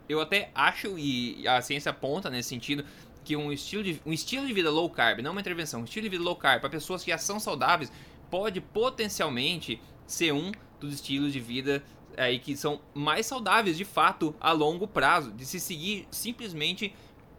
eu 0.09 0.21
até 0.21 0.51
acho, 0.55 0.97
e 0.97 1.47
a 1.49 1.61
ciência 1.61 1.91
aponta 1.91 2.31
nesse 2.31 2.49
sentido, 2.49 2.85
que 3.25 3.37
um 3.37 3.51
estilo, 3.51 3.83
de, 3.83 4.01
um 4.07 4.13
estilo 4.13 4.47
de 4.47 4.53
vida 4.53 4.71
low 4.71 4.89
carb, 4.89 5.21
não 5.21 5.33
uma 5.33 5.41
intervenção, 5.41 5.81
um 5.81 5.85
estilo 5.85 6.05
de 6.05 6.11
vida 6.11 6.23
low 6.23 6.37
carb 6.37 6.61
para 6.61 6.71
pessoas 6.71 7.03
que 7.03 7.11
já 7.11 7.19
são 7.19 7.41
saudáveis, 7.41 7.91
pode 8.31 8.61
potencialmente 8.61 9.81
ser 10.07 10.33
um 10.33 10.53
dos 10.79 10.95
estilos 10.95 11.33
de 11.33 11.41
vida 11.41 11.83
aí 12.17 12.39
que 12.39 12.57
são 12.57 12.81
mais 12.93 13.27
saudáveis 13.27 13.77
de 13.77 13.85
fato 13.85 14.35
a 14.41 14.53
longo 14.53 14.87
prazo, 14.87 15.33
de 15.33 15.45
se 15.45 15.59
seguir 15.59 16.07
simplesmente 16.11 16.95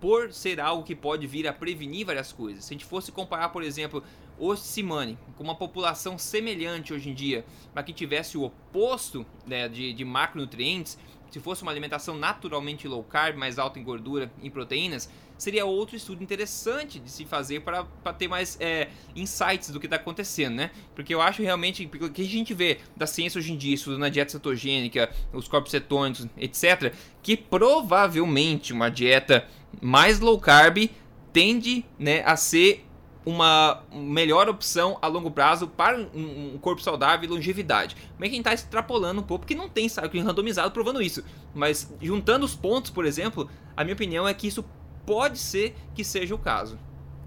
por 0.06 0.32
ser 0.32 0.60
algo 0.60 0.84
que 0.84 0.96
pode 0.96 1.26
vir 1.26 1.48
a 1.48 1.52
prevenir 1.52 2.06
várias 2.06 2.32
coisas. 2.32 2.64
Se 2.64 2.72
a 2.72 2.76
gente 2.76 2.86
fosse 2.86 3.12
comparar, 3.12 3.50
por 3.50 3.64
exemplo, 3.64 4.04
o 4.38 4.56
Simane 4.56 5.18
com 5.36 5.44
uma 5.44 5.56
população 5.56 6.16
semelhante 6.16 6.94
hoje 6.94 7.10
em 7.10 7.14
dia, 7.16 7.44
mas 7.74 7.86
que 7.86 7.92
tivesse 7.92 8.38
o 8.38 8.44
oposto 8.44 9.26
né, 9.48 9.68
de, 9.68 9.94
de 9.94 10.06
macronutrientes, 10.06 10.96
se 11.32 11.40
fosse 11.40 11.64
uma 11.64 11.72
alimentação 11.72 12.16
naturalmente 12.16 12.88
low 12.88 13.04
carb, 13.04 13.36
mais 13.36 13.58
alta 13.58 13.80
em 13.80 13.84
gordura 13.84 14.32
e 14.44 14.50
proteínas, 14.50 15.10
seria 15.38 15.66
outro 15.66 15.96
estudo 15.96 16.24
interessante 16.24 17.00
de 17.00 17.10
se 17.12 17.26
fazer 17.26 17.62
para 17.62 17.84
ter 18.18 18.28
mais 18.28 18.58
é, 18.62 18.90
insights 19.16 19.70
do 19.70 19.80
que 19.80 19.86
está 19.86 19.98
acontecendo, 19.98 20.56
né? 20.56 20.72
Porque 20.96 21.14
eu 21.14 21.22
acho 21.22 21.42
realmente 21.42 21.86
o 21.86 22.10
que 22.10 22.22
a 22.22 22.26
gente 22.26 22.54
vê 22.54 22.80
da 22.96 23.06
ciência 23.06 23.40
hoje 23.40 23.52
em 23.52 23.58
dia, 23.58 23.76
estudando 23.76 24.04
a 24.06 24.10
dieta 24.10 24.32
cetogênica, 24.32 25.14
os 25.34 25.48
corpos 25.48 25.72
cetônicos, 25.72 26.28
etc., 26.38 26.94
que 27.22 27.36
provavelmente 27.36 28.72
uma 28.72 28.90
dieta 28.90 29.46
mais 29.82 30.20
low 30.20 30.40
carb 30.40 30.90
tende 31.32 31.86
né, 32.00 32.24
a 32.26 32.36
ser 32.36 32.86
uma 33.26 33.82
melhor 33.92 34.48
opção 34.48 35.00
a 35.02 35.08
longo 35.08 35.32
prazo 35.32 35.68
para 35.68 35.98
um 35.98 36.58
corpo 36.62 36.82
saudável 36.82 37.28
e 37.28 37.34
longevidade. 37.34 37.98
Mas 38.20 38.30
quem 38.30 38.40
está 38.40 38.54
extrapolando 38.54 39.22
um 39.22 39.24
pouco, 39.24 39.46
porque 39.46 39.56
não 39.56 39.68
tem 39.68 39.90
cálculo 39.90 40.24
randomizado 40.24 40.72
provando 40.72 41.02
isso. 41.02 41.24
Mas 41.54 41.92
juntando 42.00 42.46
os 42.46 42.54
pontos, 42.54 42.92
por 42.92 43.04
exemplo, 43.04 43.50
a 43.76 43.84
minha 43.84 43.96
opinião 43.96 44.28
é 44.28 44.34
que 44.34 44.48
isso 44.48 44.64
pode 45.06 45.40
ser 45.40 45.76
que 45.96 46.04
seja 46.04 46.36
o 46.36 46.38
caso. 46.38 46.78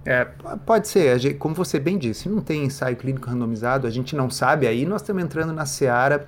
É, 0.04 0.24
pode 0.64 0.88
ser, 0.88 1.36
como 1.36 1.54
você 1.54 1.78
bem 1.78 1.98
disse, 1.98 2.28
não 2.28 2.40
tem 2.40 2.64
ensaio 2.64 2.96
clínico 2.96 3.28
randomizado, 3.28 3.86
a 3.86 3.90
gente 3.90 4.14
não 4.14 4.30
sabe, 4.30 4.66
aí 4.66 4.86
nós 4.86 5.02
estamos 5.02 5.22
entrando 5.22 5.52
na 5.52 5.66
seara 5.66 6.26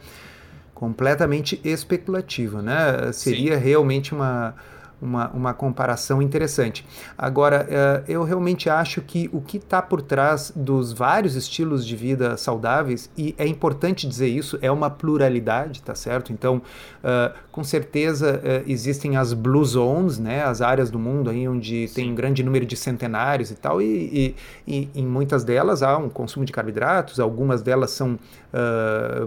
completamente 0.74 1.60
especulativa, 1.64 2.60
né? 2.60 3.12
Seria 3.12 3.56
Sim. 3.56 3.64
realmente 3.64 4.12
uma 4.12 4.54
uma, 5.00 5.30
uma 5.30 5.54
comparação 5.54 6.20
interessante. 6.20 6.86
Agora, 7.16 7.66
uh, 7.66 8.04
eu 8.10 8.22
realmente 8.22 8.68
acho 8.68 9.00
que 9.00 9.28
o 9.32 9.40
que 9.40 9.56
está 9.56 9.80
por 9.80 10.02
trás 10.02 10.52
dos 10.54 10.92
vários 10.92 11.36
estilos 11.36 11.86
de 11.86 11.96
vida 11.96 12.36
saudáveis, 12.36 13.10
e 13.16 13.34
é 13.38 13.46
importante 13.46 14.06
dizer 14.06 14.28
isso, 14.28 14.58
é 14.60 14.70
uma 14.70 14.90
pluralidade, 14.90 15.82
tá 15.82 15.94
certo? 15.94 16.32
Então, 16.32 16.56
uh, 16.58 17.34
com 17.50 17.64
certeza 17.64 18.40
uh, 18.42 18.70
existem 18.70 19.16
as 19.16 19.32
blue 19.32 19.64
zones, 19.64 20.18
né, 20.18 20.44
as 20.44 20.60
áreas 20.60 20.90
do 20.90 20.98
mundo 20.98 21.30
aí 21.30 21.48
onde 21.48 21.88
Sim. 21.88 21.94
tem 21.94 22.12
um 22.12 22.14
grande 22.14 22.42
número 22.42 22.66
de 22.66 22.76
centenários 22.76 23.50
e 23.50 23.54
tal, 23.54 23.80
e, 23.80 23.86
e, 23.86 24.36
e, 24.66 24.88
em 24.94 25.06
muitas 25.06 25.44
delas 25.44 25.82
há 25.82 25.96
um 25.96 26.08
consumo 26.08 26.44
de 26.44 26.52
carboidratos, 26.52 27.18
algumas 27.18 27.62
delas 27.62 27.90
são 27.90 28.18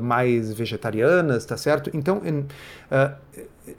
mais 0.01 0.53
vegetarianas, 0.53 1.45
tá 1.45 1.55
certo? 1.55 1.89
Então, 1.93 2.21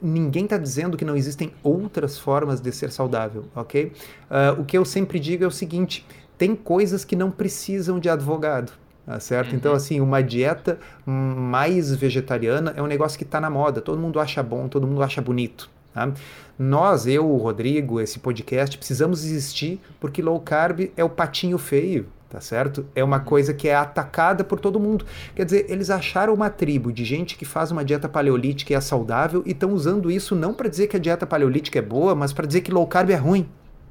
ninguém 0.01 0.45
está 0.45 0.57
dizendo 0.57 0.97
que 0.97 1.05
não 1.05 1.15
existem 1.15 1.51
outras 1.63 2.17
formas 2.17 2.59
de 2.59 2.71
ser 2.71 2.91
saudável, 2.91 3.45
ok? 3.55 3.91
Uh, 4.29 4.61
o 4.61 4.65
que 4.65 4.77
eu 4.77 4.85
sempre 4.85 5.19
digo 5.19 5.43
é 5.43 5.47
o 5.47 5.51
seguinte: 5.51 6.05
tem 6.37 6.55
coisas 6.55 7.05
que 7.05 7.15
não 7.15 7.31
precisam 7.31 7.99
de 7.99 8.09
advogado. 8.09 8.73
Tá 9.05 9.19
certo? 9.19 9.49
Então, 9.49 9.53
uhum. 9.53 9.57
Então, 9.57 9.73
assim, 9.73 10.01
uma 10.01 10.23
dieta 10.23 10.79
mais 11.05 11.93
vegetariana 11.93 12.73
é 12.75 12.81
um 12.81 12.87
negócio 12.87 13.19
que 13.19 13.23
está 13.23 13.39
na 13.39 13.51
moda. 13.51 13.79
Todo 13.79 13.99
mundo 13.99 14.19
acha 14.19 14.41
bom, 14.41 14.67
todo 14.67 14.87
mundo 14.87 15.03
acha 15.03 15.21
bonito. 15.21 15.69
Tá? 15.93 16.11
Nós, 16.57 17.05
eu, 17.05 17.29
o 17.29 17.37
Rodrigo, 17.37 18.01
esse 18.01 18.17
podcast, 18.17 18.75
precisamos 18.75 19.23
existir 19.23 19.79
porque 19.99 20.23
low 20.23 20.39
carb 20.39 20.91
é 20.97 21.03
o 21.03 21.09
patinho 21.09 21.59
feio 21.59 22.07
tá 22.35 22.41
certo? 22.41 22.85
É 22.93 23.01
uma 23.01 23.21
coisa 23.21 23.53
que 23.53 23.69
é 23.69 23.73
atacada 23.73 24.43
por 24.43 24.59
todo 24.59 24.77
mundo. 24.77 25.05
Quer 25.33 25.45
dizer, 25.45 25.67
eles 25.69 25.89
acharam 25.89 26.33
uma 26.33 26.49
tribo 26.49 26.91
de 26.91 27.05
gente 27.05 27.37
que 27.37 27.45
faz 27.45 27.71
uma 27.71 27.83
dieta 27.85 28.09
paleolítica 28.09 28.73
e 28.73 28.75
é 28.75 28.81
saudável 28.81 29.41
e 29.45 29.51
estão 29.51 29.71
usando 29.71 30.11
isso 30.11 30.35
não 30.35 30.53
para 30.53 30.67
dizer 30.67 30.87
que 30.87 30.97
a 30.97 30.99
dieta 30.99 31.25
paleolítica 31.25 31.79
é 31.79 31.81
boa, 31.81 32.13
mas 32.13 32.33
para 32.33 32.45
dizer 32.45 32.59
que 32.59 32.71
low 32.71 32.85
carb 32.87 33.09
é 33.09 33.15
ruim. 33.15 33.47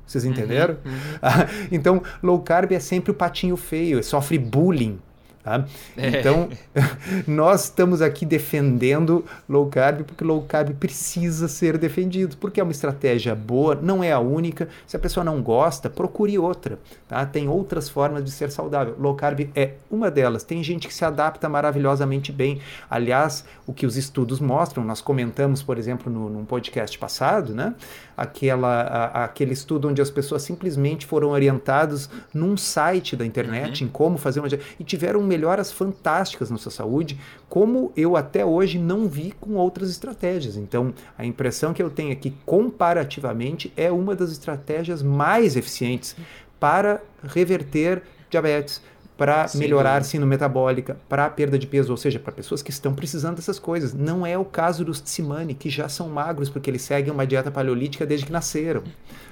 Vocês 0.07 0.25
uhum, 0.25 0.33
entenderam? 0.33 0.77
Uhum, 0.85 0.93
uhum. 0.93 1.69
então, 1.73 2.03
low 2.23 2.39
carb 2.41 2.71
é 2.73 2.79
sempre 2.79 3.13
o 3.13 3.15
patinho 3.15 3.57
feio, 3.57 4.05
sofre 4.05 4.39
bullying 4.39 4.99
Tá? 5.45 5.63
É. 5.95 6.09
Então, 6.09 6.49
nós 7.29 7.65
estamos 7.65 8.01
aqui 8.01 8.25
defendendo 8.25 9.27
low 9.47 9.67
carb 9.67 10.03
porque 10.03 10.25
low 10.25 10.41
carb 10.41 10.71
precisa 10.77 11.49
ser 11.49 11.77
defendido, 11.77 12.39
porque 12.39 12.61
é 12.61 12.63
uma 12.63 12.73
estratégia 12.73 13.35
boa, 13.35 13.75
não 13.75 14.03
é 14.03 14.11
a 14.11 14.19
única. 14.19 14.71
Se 14.87 14.97
a 14.97 14.99
pessoa 14.99 15.23
não 15.23 15.43
gosta, 15.43 15.91
procure 15.91 16.39
outra. 16.39 16.79
Tá? 17.07 17.27
Tem 17.27 17.47
outras 17.47 17.91
formas 17.91 18.25
de 18.25 18.31
ser 18.31 18.51
saudável. 18.51 18.97
Low 18.99 19.15
carb 19.15 19.51
é 19.55 19.75
uma 19.91 20.11
delas. 20.11 20.45
Tem 20.45 20.65
gente 20.65 20.89
que 20.89 20.95
se 20.95 21.05
adapta 21.05 21.47
maravilhosamente 21.47 22.33
bem. 22.33 22.63
Aliás, 22.89 23.45
o 23.67 23.75
que 23.75 23.85
os 23.85 23.99
estudos 23.99 24.41
mostram, 24.41 24.83
nós 24.83 25.03
comentamos, 25.03 25.63
por 25.63 25.77
exemplo, 25.77 26.11
no, 26.11 26.31
num 26.31 26.47
podcast 26.47 26.99
passado, 26.99 27.55
né? 27.55 27.75
Aquela, 28.17 28.83
a, 28.83 29.25
aquele 29.25 29.53
estudo 29.53 29.89
onde 29.89 30.01
as 30.01 30.11
pessoas 30.11 30.43
simplesmente 30.43 31.07
foram 31.07 31.31
orientadas 31.31 32.09
num 32.33 32.57
site 32.57 33.17
da 33.17 33.25
internet 33.25 33.83
uhum. 33.83 33.89
em 33.89 33.91
como 33.91 34.19
fazer 34.19 34.41
uma 34.41 34.49
dieta 34.49 34.65
e 34.79 34.85
tiveram 34.85 35.23
melhoras 35.23 35.73
fantásticas 35.73 36.51
na 36.51 36.59
sua 36.59 36.73
saúde, 36.73 37.19
como 37.49 37.93
eu 37.97 38.17
até 38.17 38.45
hoje 38.45 38.79
não 38.79 39.09
vi 39.09 39.33
com 39.41 39.55
outras 39.55 39.91
estratégias. 39.91 40.57
Então, 40.57 40.93
a 41.17 41.25
impressão 41.25 41.73
que 41.73 41.83
eu 41.83 41.91
tenho 41.91 42.13
é 42.13 42.15
que, 42.15 42.31
comparativamente, 42.45 43.73
é 43.77 43.91
uma 43.91 44.15
das 44.15 44.31
estratégias 44.31 45.03
mais 45.03 45.57
eficientes 45.57 46.17
para 46.59 47.01
reverter 47.23 48.03
diabetes, 48.31 48.83
para 49.17 49.47
melhorar 49.55 50.05
síndrome 50.05 50.31
metabólica, 50.31 50.97
para 51.09 51.29
perda 51.31 51.57
de 51.59 51.67
peso, 51.67 51.93
ou 51.93 51.97
seja, 51.97 52.19
para 52.19 52.33
pessoas 52.33 52.63
que 52.63 52.71
estão 52.71 52.95
precisando 52.95 53.37
dessas 53.37 53.59
coisas. 53.59 53.95
Não 53.95 54.27
é 54.27 54.37
o 54.37 54.45
caso 54.45 54.85
dos 54.85 55.01
Tsimane, 55.01 55.55
que 55.55 55.71
já 55.71 55.89
são 55.89 56.09
magros 56.09 56.49
porque 56.49 56.69
eles 56.69 56.83
seguem 56.83 57.13
uma 57.13 57.27
dieta 57.27 57.51
paleolítica 57.51 58.05
desde 58.05 58.27
que 58.27 58.33
nasceram. 58.33 58.83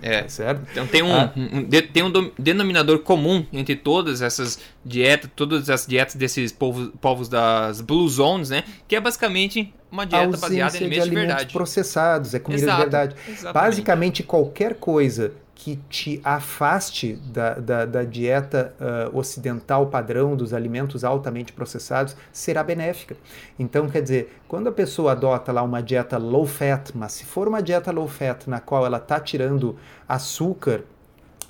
É, 0.01 0.27
certo? 0.29 0.63
Então 0.71 0.87
tem 0.87 1.03
um, 1.03 1.13
ah. 1.13 1.33
um, 1.37 1.65
tem 1.93 2.03
um 2.03 2.13
denominador 2.39 3.01
comum 3.01 3.45
entre 3.53 3.75
todas 3.75 4.23
essas 4.23 4.59
dietas, 4.85 5.31
todas 5.35 5.69
as 5.69 5.87
dietas 5.87 6.15
desses 6.15 6.53
povos, 6.53 6.91
povos 7.01 7.29
das 7.29 7.81
Blue 7.81 8.09
Zones, 8.09 8.51
né? 8.51 8.63
Que 8.87 8.97
é 8.97 9.01
basicamente 9.01 9.75
uma 9.91 10.07
dieta 10.07 10.37
baseada 10.37 10.77
em 10.77 10.81
alimentos 10.81 11.09
de, 11.09 11.15
verdade. 11.15 11.53
processados, 11.53 12.35
é 12.35 12.39
comida 12.39 12.63
Exato, 12.63 12.77
de 12.77 12.83
verdade. 12.83 13.17
Exatamente. 13.29 13.53
Basicamente 13.53 14.23
qualquer 14.23 14.75
coisa 14.75 15.33
que 15.63 15.77
te 15.89 16.21
afaste 16.25 17.13
da, 17.13 17.55
da, 17.55 17.85
da 17.85 18.03
dieta 18.03 18.75
uh, 18.81 19.17
ocidental 19.17 19.87
padrão 19.87 20.35
dos 20.35 20.53
alimentos 20.53 21.05
altamente 21.05 21.53
processados 21.53 22.17
será 22.33 22.65
benéfica. 22.65 23.17
Então, 23.57 23.89
quer 23.89 24.03
dizer, 24.03 24.41
quando 24.49 24.69
a 24.69 24.73
pessoa 24.73 25.13
adota 25.13 25.53
lá 25.53 25.63
uma 25.63 25.81
dieta 25.81 26.19
low 26.19 26.45
fat, 26.47 26.91
mas 26.97 27.13
se 27.13 27.25
for 27.25 27.47
uma 27.47 27.63
dieta 27.63 27.93
low 27.93 28.09
fat 28.09 28.49
na 28.49 28.59
qual 28.59 28.85
ela 28.85 28.97
está 28.97 29.21
tirando 29.21 29.77
açúcar 30.09 30.83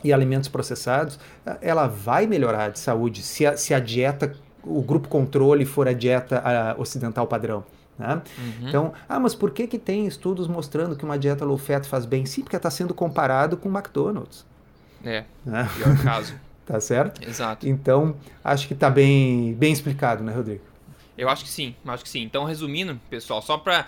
e 0.04 0.12
alimentos 0.12 0.50
processados, 0.50 1.18
ela 1.62 1.86
vai 1.86 2.26
melhorar 2.26 2.68
de 2.68 2.80
saúde 2.80 3.22
se 3.22 3.46
a, 3.46 3.56
se 3.56 3.72
a 3.72 3.80
dieta, 3.80 4.36
o 4.62 4.82
grupo 4.82 5.08
controle 5.08 5.64
for 5.64 5.88
a 5.88 5.94
dieta 5.94 6.42
uh, 6.76 6.78
ocidental 6.78 7.26
padrão. 7.26 7.64
Né? 7.98 8.22
Uhum. 8.38 8.68
Então, 8.68 8.92
ah, 9.08 9.20
mas 9.20 9.34
por 9.34 9.50
que, 9.50 9.66
que 9.66 9.78
tem 9.78 10.06
estudos 10.06 10.48
mostrando 10.48 10.96
que 10.96 11.04
uma 11.04 11.18
dieta 11.18 11.44
low 11.44 11.58
fat 11.58 11.84
faz 11.86 12.04
bem? 12.04 12.26
Sim, 12.26 12.42
porque 12.42 12.56
está 12.56 12.70
sendo 12.70 12.94
comparado 12.94 13.56
com 13.56 13.68
McDonald's. 13.68 14.44
É, 15.04 15.24
né? 15.44 15.68
pior 15.76 15.96
caso. 16.02 16.34
tá 16.64 16.80
certo? 16.80 17.22
Exato. 17.26 17.68
Então, 17.68 18.16
acho 18.42 18.66
que 18.66 18.74
está 18.74 18.88
bem, 18.88 19.54
bem 19.54 19.72
explicado, 19.72 20.22
né, 20.22 20.32
Rodrigo? 20.32 20.62
Eu 21.16 21.28
acho 21.28 21.44
que 21.44 21.50
sim, 21.50 21.74
acho 21.86 22.02
que 22.02 22.08
sim. 22.08 22.22
Então, 22.22 22.44
resumindo, 22.44 22.98
pessoal, 23.10 23.42
só 23.42 23.58
para 23.58 23.86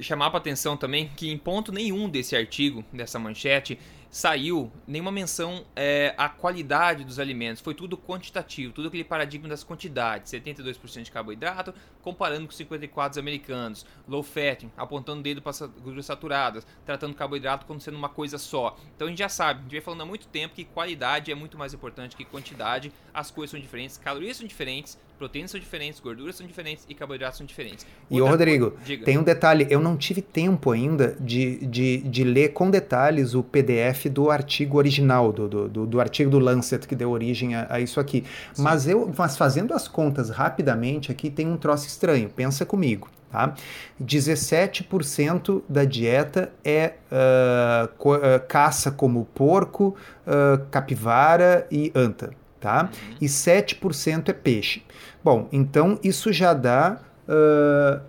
chamar 0.00 0.30
para 0.30 0.38
atenção 0.38 0.76
também 0.76 1.10
que 1.16 1.30
em 1.30 1.38
ponto 1.38 1.72
nenhum 1.72 2.08
desse 2.08 2.36
artigo, 2.36 2.84
dessa 2.92 3.18
manchete, 3.18 3.78
saiu 4.14 4.70
nenhuma 4.86 5.10
menção 5.10 5.66
é, 5.74 6.14
à 6.16 6.28
qualidade 6.28 7.02
dos 7.02 7.18
alimentos. 7.18 7.60
Foi 7.60 7.74
tudo 7.74 7.98
quantitativo, 7.98 8.72
tudo 8.72 8.86
aquele 8.86 9.02
paradigma 9.02 9.48
das 9.48 9.64
quantidades. 9.64 10.30
72% 10.30 11.02
de 11.02 11.10
carboidrato, 11.10 11.74
comparando 12.00 12.46
com 12.46 12.52
54 12.52 13.18
americanos. 13.18 13.84
Low 14.06 14.22
fat, 14.22 14.68
apontando 14.76 15.18
o 15.18 15.22
dedo 15.24 15.42
para 15.42 15.66
gorduras 15.66 16.06
saturadas, 16.06 16.64
tratando 16.86 17.12
carboidrato 17.16 17.66
como 17.66 17.80
sendo 17.80 17.98
uma 17.98 18.08
coisa 18.08 18.38
só. 18.38 18.76
Então 18.94 19.08
a 19.08 19.10
gente 19.10 19.18
já 19.18 19.28
sabe, 19.28 19.58
a 19.58 19.62
gente 19.64 19.72
vem 19.72 19.80
falando 19.80 20.02
há 20.02 20.06
muito 20.06 20.28
tempo 20.28 20.54
que 20.54 20.64
qualidade 20.64 21.32
é 21.32 21.34
muito 21.34 21.58
mais 21.58 21.74
importante 21.74 22.14
que 22.14 22.24
quantidade. 22.24 22.92
As 23.12 23.32
coisas 23.32 23.50
são 23.50 23.58
diferentes, 23.58 23.96
calorias 23.96 24.36
são 24.36 24.46
diferentes, 24.46 24.96
proteínas 25.18 25.50
são 25.50 25.60
diferentes, 25.60 26.00
gorduras 26.00 26.36
são 26.36 26.46
diferentes 26.46 26.84
e 26.88 26.94
carboidratos 26.94 27.38
são 27.38 27.46
diferentes. 27.46 27.86
Outra 28.10 28.16
e 28.16 28.20
o 28.20 28.26
Rodrigo, 28.26 28.70
tem 29.04 29.18
um 29.18 29.22
detalhe, 29.22 29.66
eu 29.70 29.80
não 29.80 29.96
tive 29.96 30.20
tempo 30.20 30.70
ainda 30.70 31.16
de, 31.20 31.64
de, 31.66 31.98
de 31.98 32.24
ler 32.24 32.48
com 32.52 32.70
detalhes 32.70 33.34
o 33.34 33.42
PDF 33.42 34.06
do 34.10 34.30
artigo 34.30 34.76
original, 34.78 35.32
do, 35.32 35.48
do, 35.68 35.86
do 35.86 36.00
artigo 36.00 36.30
do 36.30 36.38
Lancet 36.38 36.86
que 36.86 36.94
deu 36.94 37.10
origem 37.10 37.54
a, 37.54 37.66
a 37.70 37.80
isso 37.80 38.00
aqui. 38.00 38.24
Mas 38.58 38.86
eu, 38.86 39.12
mas 39.16 39.36
fazendo 39.36 39.72
as 39.72 39.88
contas 39.88 40.30
rapidamente 40.30 41.10
aqui, 41.10 41.30
tem 41.30 41.46
um 41.46 41.56
troço 41.56 41.86
estranho, 41.86 42.28
pensa 42.28 42.66
comigo. 42.66 43.08
Tá? 43.30 43.52
17% 44.00 45.62
da 45.68 45.84
dieta 45.84 46.52
é 46.64 46.94
uh, 47.10 48.46
caça 48.46 48.92
como 48.92 49.24
porco, 49.34 49.96
uh, 50.24 50.64
capivara 50.70 51.66
e 51.68 51.90
anta 51.96 52.30
tá? 52.64 52.88
E 53.20 53.26
7% 53.26 54.30
é 54.30 54.32
peixe. 54.32 54.82
Bom, 55.22 55.46
então 55.52 55.98
isso 56.02 56.32
já 56.32 56.54
dá 56.54 56.98
uh, 57.28 58.00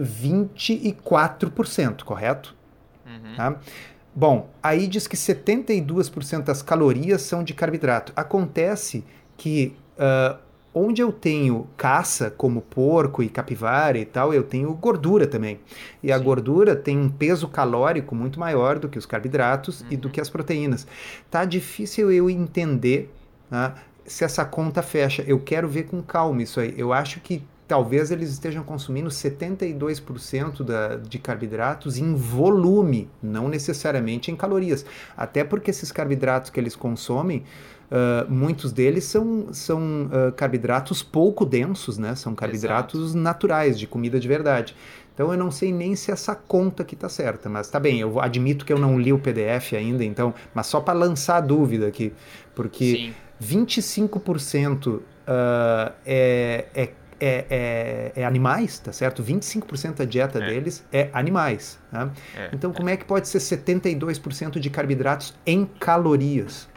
24%, 0.00 2.04
correto? 2.04 2.54
Uhum. 3.04 3.34
Tá? 3.36 3.56
Bom, 4.14 4.48
aí 4.62 4.86
diz 4.86 5.08
que 5.08 5.16
72% 5.16 6.44
das 6.44 6.62
calorias 6.62 7.22
são 7.22 7.42
de 7.42 7.54
carboidrato. 7.54 8.12
Acontece 8.14 9.04
que 9.36 9.74
uh, 9.96 10.38
onde 10.72 11.02
eu 11.02 11.10
tenho 11.10 11.66
caça, 11.76 12.30
como 12.30 12.60
porco 12.60 13.20
e 13.20 13.28
capivara 13.28 13.98
e 13.98 14.04
tal, 14.04 14.32
eu 14.32 14.44
tenho 14.44 14.72
gordura 14.74 15.26
também. 15.26 15.58
E 16.00 16.12
a 16.12 16.18
gordura 16.18 16.76
tem 16.76 16.96
um 16.96 17.08
peso 17.08 17.48
calórico 17.48 18.14
muito 18.14 18.38
maior 18.38 18.78
do 18.78 18.88
que 18.88 18.98
os 18.98 19.06
carboidratos 19.06 19.80
uhum. 19.80 19.86
e 19.90 19.96
do 19.96 20.06
uhum. 20.06 20.12
que 20.12 20.20
as 20.20 20.30
proteínas. 20.30 20.86
Tá 21.28 21.44
difícil 21.44 22.12
eu 22.12 22.30
entender 22.30 23.12
né, 23.50 23.74
se 24.08 24.24
essa 24.24 24.44
conta 24.44 24.82
fecha. 24.82 25.22
Eu 25.26 25.38
quero 25.38 25.68
ver 25.68 25.84
com 25.84 26.02
calma 26.02 26.42
isso 26.42 26.58
aí. 26.58 26.74
Eu 26.76 26.92
acho 26.92 27.20
que 27.20 27.42
talvez 27.68 28.10
eles 28.10 28.30
estejam 28.30 28.64
consumindo 28.64 29.10
72% 29.10 30.64
da, 30.64 30.96
de 30.96 31.18
carboidratos 31.18 31.98
em 31.98 32.14
volume, 32.14 33.10
não 33.22 33.48
necessariamente 33.48 34.30
em 34.30 34.36
calorias. 34.36 34.86
Até 35.14 35.44
porque 35.44 35.70
esses 35.70 35.92
carboidratos 35.92 36.48
que 36.48 36.58
eles 36.58 36.74
consomem, 36.74 37.44
uh, 37.92 38.30
muitos 38.32 38.72
deles 38.72 39.04
são, 39.04 39.48
são 39.52 40.06
uh, 40.06 40.32
carboidratos 40.32 41.02
pouco 41.02 41.44
densos, 41.44 41.98
né? 41.98 42.14
São 42.14 42.34
carboidratos 42.34 43.10
Exato. 43.10 43.18
naturais, 43.18 43.78
de 43.78 43.86
comida 43.86 44.18
de 44.18 44.26
verdade. 44.26 44.74
Então 45.12 45.30
eu 45.30 45.38
não 45.38 45.50
sei 45.50 45.72
nem 45.72 45.94
se 45.94 46.10
essa 46.10 46.34
conta 46.34 46.84
aqui 46.84 46.94
está 46.94 47.08
certa, 47.08 47.50
mas 47.50 47.68
tá 47.68 47.80
bem, 47.80 48.00
eu 48.00 48.20
admito 48.20 48.64
que 48.64 48.72
eu 48.72 48.78
não 48.78 48.98
li 48.98 49.12
o 49.12 49.18
PDF 49.18 49.72
ainda, 49.74 50.04
então, 50.04 50.32
mas 50.54 50.68
só 50.68 50.80
para 50.80 50.96
lançar 50.96 51.38
a 51.38 51.40
dúvida 51.40 51.88
aqui, 51.88 52.12
porque 52.54 52.94
Sim 52.94 53.14
25% 53.42 54.86
uh, 54.88 55.02
é, 56.06 56.66
é, 56.74 56.90
é, 57.20 58.12
é, 58.16 58.24
animais, 58.24 58.78
tá 58.78 58.92
certo? 58.92 59.22
25% 59.22 59.96
da 59.96 60.04
dieta 60.04 60.40
deles 60.40 60.84
é 60.92 61.08
animais. 61.12 61.78
Né? 61.90 62.10
então, 62.52 62.72
como 62.72 62.88
é 62.88 62.96
que 62.96 63.04
pode 63.04 63.28
ser 63.28 63.38
72% 63.38 64.58
de 64.58 64.70
carboidratos 64.70 65.34
em 65.44 65.64
calorias? 65.64 66.68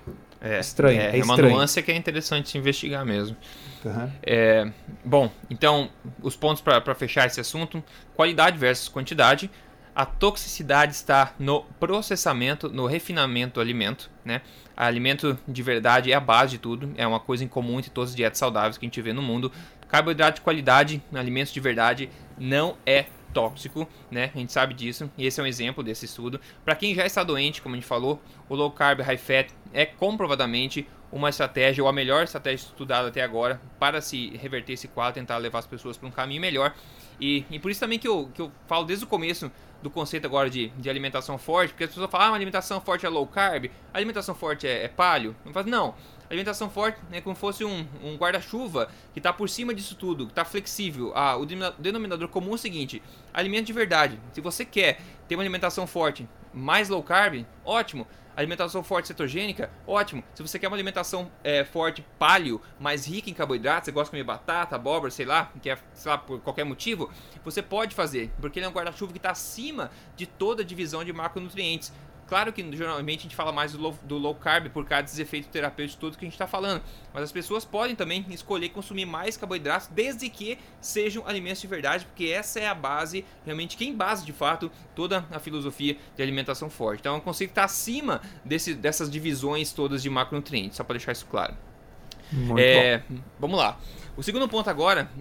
É, 0.44 0.60
estranho, 0.60 1.00
é, 1.00 1.16
é, 1.16 1.20
é 1.20 1.24
uma 1.24 1.38
nuance 1.38 1.82
que 1.84 1.92
é 1.92 1.96
interessante 1.96 2.58
investigar 2.58 3.06
mesmo. 3.06 3.38
Uhum. 3.86 4.12
É, 4.24 4.72
bom, 5.06 5.32
então, 5.50 5.90
os 6.22 6.36
pontos 6.36 6.62
para 6.62 6.96
fechar 6.96 7.28
esse 7.28 7.40
assunto: 7.40 7.84
qualidade 8.16 8.58
versus 8.58 8.88
quantidade. 8.88 9.52
A 9.94 10.06
toxicidade 10.06 10.94
está 10.94 11.34
no 11.38 11.64
processamento, 11.80 12.70
no 12.70 12.86
refinamento 12.86 13.56
do 13.56 13.62
alimento, 13.62 14.10
né? 14.24 14.42
Alimento 14.76 15.38
de 15.46 15.62
verdade 15.62 16.12
é 16.12 16.16
a 16.16 16.20
base 16.20 16.52
de 16.52 16.58
tudo, 16.60 16.94
é 16.96 17.06
uma 17.06 17.20
coisa 17.20 17.44
em 17.44 17.48
comum 17.48 17.78
entre 17.78 17.92
todas 17.92 18.12
as 18.12 18.16
dietas 18.16 18.40
saudáveis 18.40 18.78
que 18.78 18.86
a 18.86 18.88
gente 18.88 19.02
vê 19.02 19.12
no 19.12 19.22
mundo. 19.22 19.52
Carboidrato 19.90 20.36
de 20.36 20.42
qualidade, 20.42 21.04
alimentos 21.14 21.52
de 21.52 21.60
verdade, 21.60 22.10
não 22.38 22.78
é 22.86 23.06
tóxico, 23.34 23.88
né? 24.10 24.32
A 24.34 24.38
gente 24.38 24.54
sabe 24.54 24.74
disso 24.74 25.12
e 25.18 25.26
esse 25.26 25.40
é 25.40 25.44
um 25.44 25.48
exemplo 25.48 25.84
desse 25.84 26.06
estudo. 26.06 26.40
Para 26.64 26.76
quem 26.76 26.96
já 26.96 27.06
está 27.06 27.24
doente, 27.24 27.62
como 27.62 27.76
a 27.76 27.78
gente 27.78 27.88
falou, 27.88 28.22
o 28.48 28.56
low 28.56 28.72
carb 28.72 29.02
high 29.02 29.18
fat 29.18 29.50
é 29.74 29.86
comprovadamente 29.86 30.88
uma 31.12 31.30
estratégia 31.30 31.84
ou 31.84 31.90
a 31.90 31.94
melhor 31.94 32.24
estratégia 32.24 32.66
estudada 32.66 33.10
até 33.10 33.22
agora 33.22 33.62
para 33.80 34.02
se 34.02 34.30
reverter 34.38 34.74
esse 34.74 34.88
quadro, 34.88 35.16
tentar 35.16 35.38
levar 35.38 35.60
as 35.60 35.68
pessoas 35.68 35.98
para 35.98 36.08
um 36.08 36.12
caminho 36.12 36.42
melhor. 36.42 36.74
E, 37.20 37.46
e 37.52 37.60
por 37.60 37.70
isso 37.70 37.80
também 37.80 38.00
que 38.00 38.08
eu, 38.08 38.30
que 38.34 38.42
eu 38.42 38.52
falo 38.68 38.86
desde 38.86 39.06
o 39.06 39.08
começo 39.08 39.52
do 39.82 39.90
conceito 39.90 40.26
agora 40.26 40.50
de, 40.50 40.70
de 40.70 40.90
alimentação 40.90 41.38
forte, 41.38 41.72
porque 41.72 41.84
as 41.84 41.90
pessoas 41.90 42.10
falam, 42.10 42.34
ah, 42.34 42.36
alimentação 42.36 42.80
forte 42.80 43.06
é 43.06 43.10
low 43.10 43.26
carb, 43.26 43.66
alimentação 43.94 44.36
forte 44.36 44.68
é, 44.68 44.86
é 44.86 44.88
palio. 44.88 45.36
Eu 45.46 45.52
falo, 45.52 45.70
não, 45.70 45.96
alimentação 46.30 46.70
forte 46.70 47.00
é 47.12 47.20
como 47.20 47.36
se 47.36 47.42
fosse 47.42 47.66
um, 47.66 47.86
um 48.04 48.16
guarda-chuva 48.16 48.90
que 49.14 49.20
está 49.20 49.34
por 49.34 49.50
cima 49.50 49.74
disso 49.74 49.96
tudo, 49.96 50.26
que 50.26 50.32
está 50.32 50.46
flexível. 50.46 51.12
Ah, 51.16 51.36
o 51.36 51.46
denominador 51.46 52.28
comum 52.28 52.52
é 52.52 52.56
o 52.56 52.58
seguinte: 52.58 53.02
alimento 53.34 53.68
de 53.68 53.74
verdade. 53.74 54.20
Se 54.34 54.42
você 54.42 54.64
quer 54.64 55.02
ter 55.28 55.36
uma 55.36 55.44
alimentação 55.44 55.86
forte 55.88 56.28
mais 56.54 56.90
low 56.90 57.02
carb, 57.04 57.46
ótimo. 57.66 58.08
Alimentação 58.36 58.82
forte 58.82 59.10
cetogênica, 59.10 59.70
ótimo. 59.86 60.24
Se 60.34 60.42
você 60.42 60.58
quer 60.58 60.68
uma 60.68 60.76
alimentação 60.76 61.30
é, 61.44 61.66
forte 61.66 62.06
paleo, 62.18 62.62
mais 62.80 63.06
rica 63.06 63.30
em 63.30 63.34
carboidratos, 63.34 63.86
você 63.86 63.92
gosta 63.92 64.06
de 64.06 64.12
comer 64.12 64.24
batata, 64.24 64.76
abóbora, 64.76 65.12
sei 65.12 65.26
lá, 65.26 65.52
que 65.62 65.70
é, 65.70 65.78
sei 65.94 66.12
lá, 66.12 66.18
por 66.18 66.40
qualquer 66.40 66.64
motivo, 66.64 67.12
você 67.44 67.62
pode 67.62 67.94
fazer, 67.94 68.32
porque 68.40 68.60
ele 68.60 68.66
é 68.66 68.70
um 68.70 68.72
guarda-chuva 68.72 69.12
que 69.12 69.18
está 69.18 69.32
acima 69.32 69.92
de 70.16 70.26
toda 70.26 70.62
a 70.62 70.66
divisão 70.66 71.04
de 71.04 71.12
macronutrientes. 71.12 71.92
Claro 72.32 72.54
que 72.54 72.66
geralmente 72.78 73.20
a 73.20 73.24
gente 73.24 73.36
fala 73.36 73.52
mais 73.52 73.74
do 73.74 73.78
low, 73.78 74.00
do 74.04 74.18
low 74.18 74.34
carb 74.34 74.70
por 74.70 74.86
causa 74.86 75.04
dos 75.04 75.20
efeitos 75.20 75.50
terapêuticos 75.50 76.00
todos 76.00 76.18
que 76.18 76.24
a 76.24 76.28
gente 76.28 76.36
está 76.36 76.48
falando. 76.48 76.82
Mas 77.14 77.24
as 77.24 77.32
pessoas 77.34 77.66
podem 77.66 77.94
também 77.94 78.26
escolher 78.30 78.70
consumir 78.70 79.04
mais 79.04 79.36
carboidratos 79.36 79.88
desde 79.88 80.30
que 80.30 80.58
sejam 80.80 81.28
alimentos 81.28 81.60
de 81.60 81.68
verdade, 81.68 82.06
porque 82.06 82.28
essa 82.28 82.58
é 82.58 82.70
a 82.70 82.74
base, 82.74 83.26
realmente 83.44 83.76
quem 83.76 83.94
base 83.94 84.26
de 84.26 84.32
fato 84.32 84.72
toda 84.96 85.28
a 85.30 85.40
filosofia 85.40 85.98
de 86.16 86.24
alimentação 86.24 86.70
forte. 86.70 87.02
Então 87.02 87.16
é 87.16 87.18
um 87.18 87.20
conceito 87.20 87.50
que 87.50 87.52
está 87.52 87.66
acima 87.66 88.22
desse, 88.46 88.76
dessas 88.76 89.12
divisões 89.12 89.74
todas 89.74 90.02
de 90.02 90.10
macronutrientes, 90.10 90.78
só 90.78 90.86
para 90.86 90.94
deixar 90.94 91.12
isso 91.12 91.26
claro. 91.26 91.54
Muito 92.32 92.62
é, 92.62 93.00
bom. 93.10 93.20
Vamos 93.42 93.60
lá. 93.60 93.78
O 94.16 94.24
segundo 94.24 94.48
ponto 94.48 94.70
agora 94.70 95.12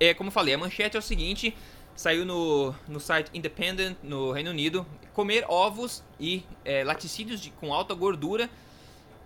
é, 0.00 0.14
como 0.14 0.28
eu 0.28 0.32
falei, 0.32 0.54
a 0.54 0.58
manchete 0.58 0.96
é 0.96 0.98
o 0.98 1.02
seguinte: 1.02 1.54
saiu 1.94 2.24
no, 2.24 2.74
no 2.88 3.00
site 3.00 3.30
Independent, 3.34 3.96
no 4.02 4.32
Reino 4.32 4.50
Unido. 4.50 4.86
Comer 5.12 5.44
ovos 5.48 6.02
e 6.18 6.44
é, 6.64 6.84
laticídios 6.84 7.40
de, 7.40 7.50
com 7.50 7.74
alta 7.74 7.94
gordura, 7.94 8.48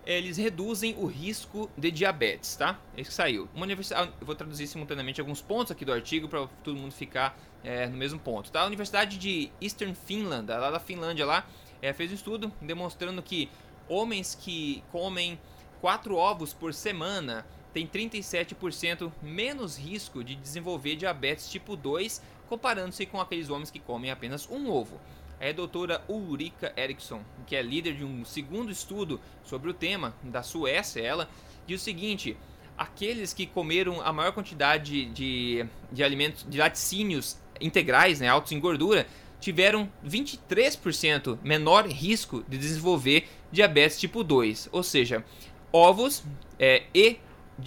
eles 0.07 0.37
reduzem 0.37 0.94
o 0.98 1.07
risco 1.07 1.70
de 1.77 1.90
diabetes, 1.90 2.57
tá? 2.57 2.79
É 2.96 3.00
isso 3.00 3.11
que 3.11 3.16
saiu. 3.16 3.48
Uma 3.55 3.64
universidade, 3.64 4.11
eu 4.20 4.27
vou 4.27 4.35
traduzir 4.35 4.66
simultaneamente 4.66 5.20
alguns 5.20 5.40
pontos 5.40 5.72
aqui 5.72 5.85
do 5.85 5.92
artigo 5.92 6.29
para 6.29 6.46
todo 6.62 6.77
mundo 6.77 6.92
ficar 6.92 7.38
é, 7.62 7.87
no 7.87 7.96
mesmo 7.96 8.18
ponto, 8.18 8.50
tá? 8.50 8.62
A 8.62 8.66
Universidade 8.66 9.16
de 9.18 9.50
Eastern 9.61 9.94
Finland, 9.94 10.46
lá 10.46 10.70
da 10.70 10.81
Finlândia 10.81 11.24
lá, 11.24 11.46
é, 11.81 11.92
fez 11.92 12.11
um 12.11 12.14
estudo 12.14 12.53
demonstrando 12.61 13.22
que 13.22 13.48
homens 13.88 14.35
que 14.35 14.83
comem 14.90 15.38
quatro 15.81 16.16
ovos 16.16 16.53
por 16.53 16.72
semana 16.72 17.46
têm 17.72 17.87
37% 17.87 19.11
menos 19.22 19.77
risco 19.77 20.22
de 20.22 20.35
desenvolver 20.35 20.96
diabetes 20.96 21.50
tipo 21.50 21.77
2 21.77 22.22
comparando-se 22.48 23.07
com 23.07 23.20
aqueles 23.20 23.50
homens 23.50 23.70
que 23.70 23.78
comem 23.78 24.11
apenas 24.11 24.48
um 24.48 24.70
ovo. 24.70 25.00
É 25.40 25.50
a 25.50 25.52
doutora 25.52 26.02
Ulrika 26.09 26.72
Eriksson, 26.76 27.22
que 27.46 27.57
é 27.57 27.62
líder 27.62 27.94
de 27.94 28.04
um 28.04 28.24
segundo 28.24 28.70
estudo 28.70 29.20
sobre 29.44 29.70
o 29.70 29.74
tema, 29.74 30.14
da 30.22 30.42
Suécia, 30.42 31.00
ela, 31.00 31.28
diz 31.66 31.80
o 31.80 31.85
seguinte: 31.85 32.37
aqueles 32.78 33.33
que 33.33 33.46
comeram 33.46 34.00
a 34.00 34.12
maior 34.12 34.33
quantidade 34.33 35.07
de, 35.07 35.66
de 35.90 36.02
alimentos, 36.02 36.46
de 36.48 36.59
laticínios 36.59 37.37
integrais, 37.61 38.20
né, 38.20 38.28
altos 38.28 38.52
em 38.52 38.61
gordura, 38.61 39.07
tiveram 39.40 39.90
23% 40.07 41.38
menor 41.42 41.87
risco 41.87 42.42
de 42.48 42.57
desenvolver 42.57 43.28
diabetes 43.52 44.00
tipo 44.00 44.24
2. 44.24 44.68
Ou 44.72 44.83
seja, 44.83 45.24
ovos 45.72 46.24
é, 46.59 46.85
e 46.94 47.18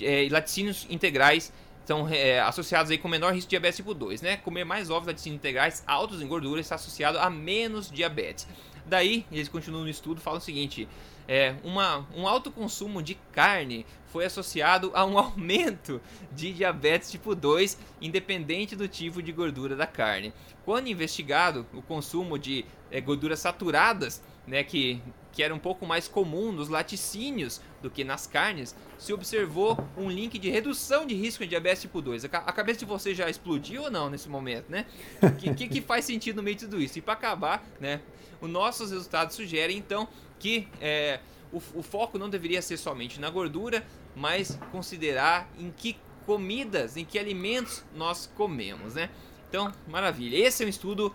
é, 0.01 0.27
laticínios 0.31 0.87
integrais 0.89 1.53
estão 1.87 2.05
é, 2.09 2.41
associados 2.41 2.91
aí 2.91 2.97
com 2.97 3.07
menor 3.07 3.33
risco 3.33 3.47
de 3.47 3.51
diabetes 3.51 3.77
tipo 3.77 3.93
2, 3.93 4.21
né? 4.21 4.35
Comer 4.35 4.65
mais 4.65 4.89
ovos 4.89 5.07
laticínios 5.07 5.39
integrais 5.39 5.83
altos 5.87 6.21
em 6.21 6.27
gordura 6.27 6.59
está 6.59 6.75
associado 6.75 7.17
a 7.17 7.29
menos 7.29 7.89
diabetes. 7.89 8.45
Daí, 8.85 9.25
eles 9.31 9.47
continuam 9.47 9.83
no 9.85 9.89
estudo, 9.89 10.19
falam 10.19 10.39
o 10.39 10.41
seguinte: 10.41 10.87
é, 11.27 11.55
uma, 11.63 12.07
um 12.15 12.27
alto 12.27 12.49
consumo 12.49 13.01
de 13.01 13.15
carne 13.33 13.85
foi 14.07 14.25
associado 14.25 14.91
a 14.93 15.05
um 15.05 15.17
aumento 15.19 16.01
de 16.31 16.53
diabetes 16.53 17.11
tipo 17.11 17.35
2, 17.35 17.77
independente 18.01 18.75
do 18.75 18.87
tipo 18.87 19.21
de 19.21 19.31
gordura 19.31 19.75
da 19.75 19.85
carne. 19.85 20.33
Quando 20.63 20.87
investigado, 20.87 21.65
o 21.73 21.81
consumo 21.81 22.37
de 22.39 22.65
é, 22.89 23.01
gorduras 23.01 23.39
saturadas, 23.39 24.23
né, 24.45 24.63
que, 24.63 25.01
que 25.33 25.43
era 25.43 25.53
um 25.53 25.59
pouco 25.59 25.85
mais 25.85 26.07
comum 26.07 26.51
nos 26.51 26.69
laticínios 26.69 27.61
do 27.81 27.89
que 27.89 28.03
nas 28.03 28.25
carnes, 28.25 28.73
se 28.97 29.11
observou 29.11 29.77
um 29.97 30.09
link 30.09 30.39
de 30.39 30.49
redução 30.49 31.05
de 31.05 31.13
risco 31.13 31.43
de 31.43 31.49
diabetes 31.49 31.81
tipo 31.81 32.01
2. 32.01 32.25
A, 32.25 32.27
a 32.27 32.53
cabeça 32.53 32.79
de 32.79 32.85
você 32.85 33.13
já 33.13 33.29
explodiu 33.29 33.83
ou 33.83 33.91
não 33.91 34.09
nesse 34.09 34.29
momento, 34.29 34.69
né? 34.69 34.85
O 35.21 35.31
que, 35.31 35.53
que, 35.53 35.67
que, 35.67 35.81
faz 35.81 36.05
sentido 36.05 36.37
no 36.37 36.43
meio 36.43 36.55
de 36.55 36.65
tudo 36.65 36.81
isso? 36.81 36.97
E 36.97 37.01
para 37.01 37.13
acabar, 37.13 37.65
né, 37.79 38.01
os 38.39 38.49
nossos 38.49 38.91
resultados 38.91 39.35
sugerem 39.35 39.77
então 39.77 40.07
que 40.39 40.67
é, 40.81 41.19
o, 41.51 41.57
o 41.75 41.83
foco 41.83 42.17
não 42.17 42.29
deveria 42.29 42.61
ser 42.61 42.77
somente 42.77 43.19
na 43.19 43.29
gordura, 43.29 43.85
mas 44.15 44.57
considerar 44.71 45.49
em 45.57 45.71
que 45.75 45.97
comidas, 46.25 46.97
em 46.97 47.05
que 47.05 47.17
alimentos 47.17 47.83
nós 47.95 48.29
comemos, 48.35 48.95
né? 48.95 49.09
Então, 49.49 49.71
maravilha. 49.87 50.37
Esse 50.37 50.63
é 50.63 50.65
um 50.65 50.69
estudo 50.69 51.13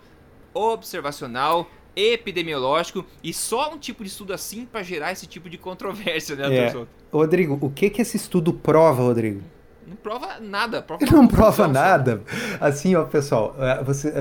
observacional, 0.53 1.69
epidemiológico 1.95 3.05
e 3.23 3.33
só 3.33 3.71
um 3.71 3.77
tipo 3.77 4.03
de 4.03 4.09
estudo 4.09 4.33
assim 4.33 4.65
para 4.65 4.81
gerar 4.81 5.11
esse 5.11 5.27
tipo 5.27 5.49
de 5.49 5.57
controvérsia, 5.57 6.35
né, 6.35 6.55
é. 6.55 6.87
Rodrigo, 7.11 7.57
o 7.61 7.69
que 7.69 7.89
que 7.89 8.01
esse 8.01 8.17
estudo 8.17 8.53
prova, 8.53 9.03
Rodrigo? 9.03 9.41
Não 9.87 9.95
prova 9.95 10.39
nada. 10.39 10.81
Prova 10.81 11.05
não 11.05 11.27
prova 11.27 11.67
nada. 11.67 12.21
Assim, 12.59 12.95
ó, 12.95 13.03
pessoal, 13.03 13.55
é, 13.59 13.83
você, 13.83 14.09
é, 14.09 14.13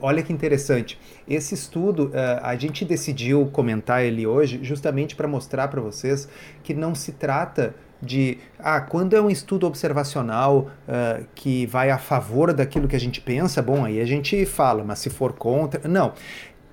olha 0.00 0.22
que 0.22 0.32
interessante. 0.32 0.98
Esse 1.28 1.54
estudo, 1.54 2.10
é, 2.12 2.40
a 2.42 2.54
gente 2.56 2.84
decidiu 2.84 3.46
comentar 3.46 4.04
ele 4.04 4.26
hoje 4.26 4.60
justamente 4.62 5.16
para 5.16 5.26
mostrar 5.26 5.68
para 5.68 5.80
vocês 5.80 6.28
que 6.62 6.74
não 6.74 6.94
se 6.94 7.12
trata 7.12 7.74
de 8.02 8.38
ah, 8.58 8.80
quando 8.80 9.14
é 9.14 9.20
um 9.20 9.30
estudo 9.30 9.66
observacional 9.66 10.70
uh, 10.88 11.24
que 11.34 11.66
vai 11.66 11.90
a 11.90 11.98
favor 11.98 12.52
daquilo 12.52 12.88
que 12.88 12.96
a 12.96 13.00
gente 13.00 13.20
pensa, 13.20 13.60
bom, 13.60 13.84
aí 13.84 14.00
a 14.00 14.06
gente 14.06 14.46
fala, 14.46 14.82
mas 14.82 15.00
se 15.00 15.10
for 15.10 15.32
contra. 15.32 15.86
Não. 15.86 16.14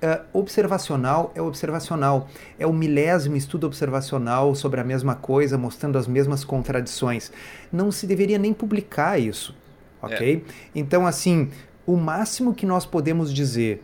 Uh, 0.00 0.24
observacional 0.32 1.32
é 1.34 1.42
observacional. 1.42 2.28
É 2.58 2.66
o 2.66 2.72
milésimo 2.72 3.36
estudo 3.36 3.66
observacional 3.66 4.54
sobre 4.54 4.80
a 4.80 4.84
mesma 4.84 5.14
coisa, 5.14 5.58
mostrando 5.58 5.98
as 5.98 6.06
mesmas 6.06 6.44
contradições. 6.44 7.32
Não 7.72 7.90
se 7.90 8.06
deveria 8.06 8.38
nem 8.38 8.52
publicar 8.52 9.18
isso, 9.18 9.54
ok? 10.00 10.44
É. 10.46 10.52
Então, 10.74 11.06
assim, 11.06 11.50
o 11.84 11.96
máximo 11.96 12.54
que 12.54 12.64
nós 12.64 12.86
podemos 12.86 13.34
dizer 13.34 13.82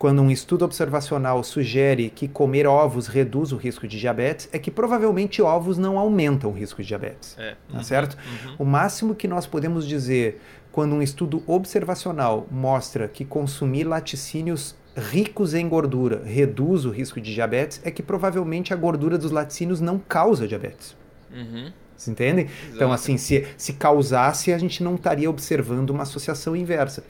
quando 0.00 0.22
um 0.22 0.30
estudo 0.30 0.64
observacional 0.64 1.44
sugere 1.44 2.08
que 2.08 2.26
comer 2.26 2.66
ovos 2.66 3.06
reduz 3.06 3.52
o 3.52 3.58
risco 3.58 3.86
de 3.86 4.00
diabetes, 4.00 4.48
é 4.50 4.58
que 4.58 4.70
provavelmente 4.70 5.42
ovos 5.42 5.76
não 5.76 5.98
aumentam 5.98 6.48
o 6.48 6.54
risco 6.54 6.80
de 6.80 6.88
diabetes. 6.88 7.36
É. 7.38 7.50
Tá 7.70 7.76
uhum. 7.76 7.84
certo? 7.84 8.16
Uhum. 8.16 8.54
O 8.60 8.64
máximo 8.64 9.14
que 9.14 9.28
nós 9.28 9.46
podemos 9.46 9.86
dizer 9.86 10.40
quando 10.72 10.94
um 10.94 11.02
estudo 11.02 11.42
observacional 11.46 12.46
mostra 12.50 13.08
que 13.08 13.26
consumir 13.26 13.84
laticínios 13.84 14.74
ricos 14.96 15.54
em 15.54 15.68
gordura 15.68 16.22
reduz 16.24 16.84
o 16.84 16.90
risco 16.90 17.20
de 17.20 17.32
diabetes, 17.32 17.80
é 17.84 17.90
que 17.90 18.02
provavelmente 18.02 18.72
a 18.72 18.76
gordura 18.76 19.16
dos 19.16 19.30
laticínios 19.30 19.80
não 19.80 19.98
causa 19.98 20.46
diabetes. 20.46 20.96
Uhum. 21.32 21.72
Vocês 21.96 22.08
entendem? 22.08 22.46
Exato. 22.46 22.74
Então, 22.74 22.92
assim, 22.92 23.16
se, 23.18 23.46
se 23.56 23.74
causasse, 23.74 24.52
a 24.52 24.58
gente 24.58 24.82
não 24.82 24.94
estaria 24.94 25.28
observando 25.28 25.90
uma 25.90 26.02
associação 26.02 26.56
inversa. 26.56 27.04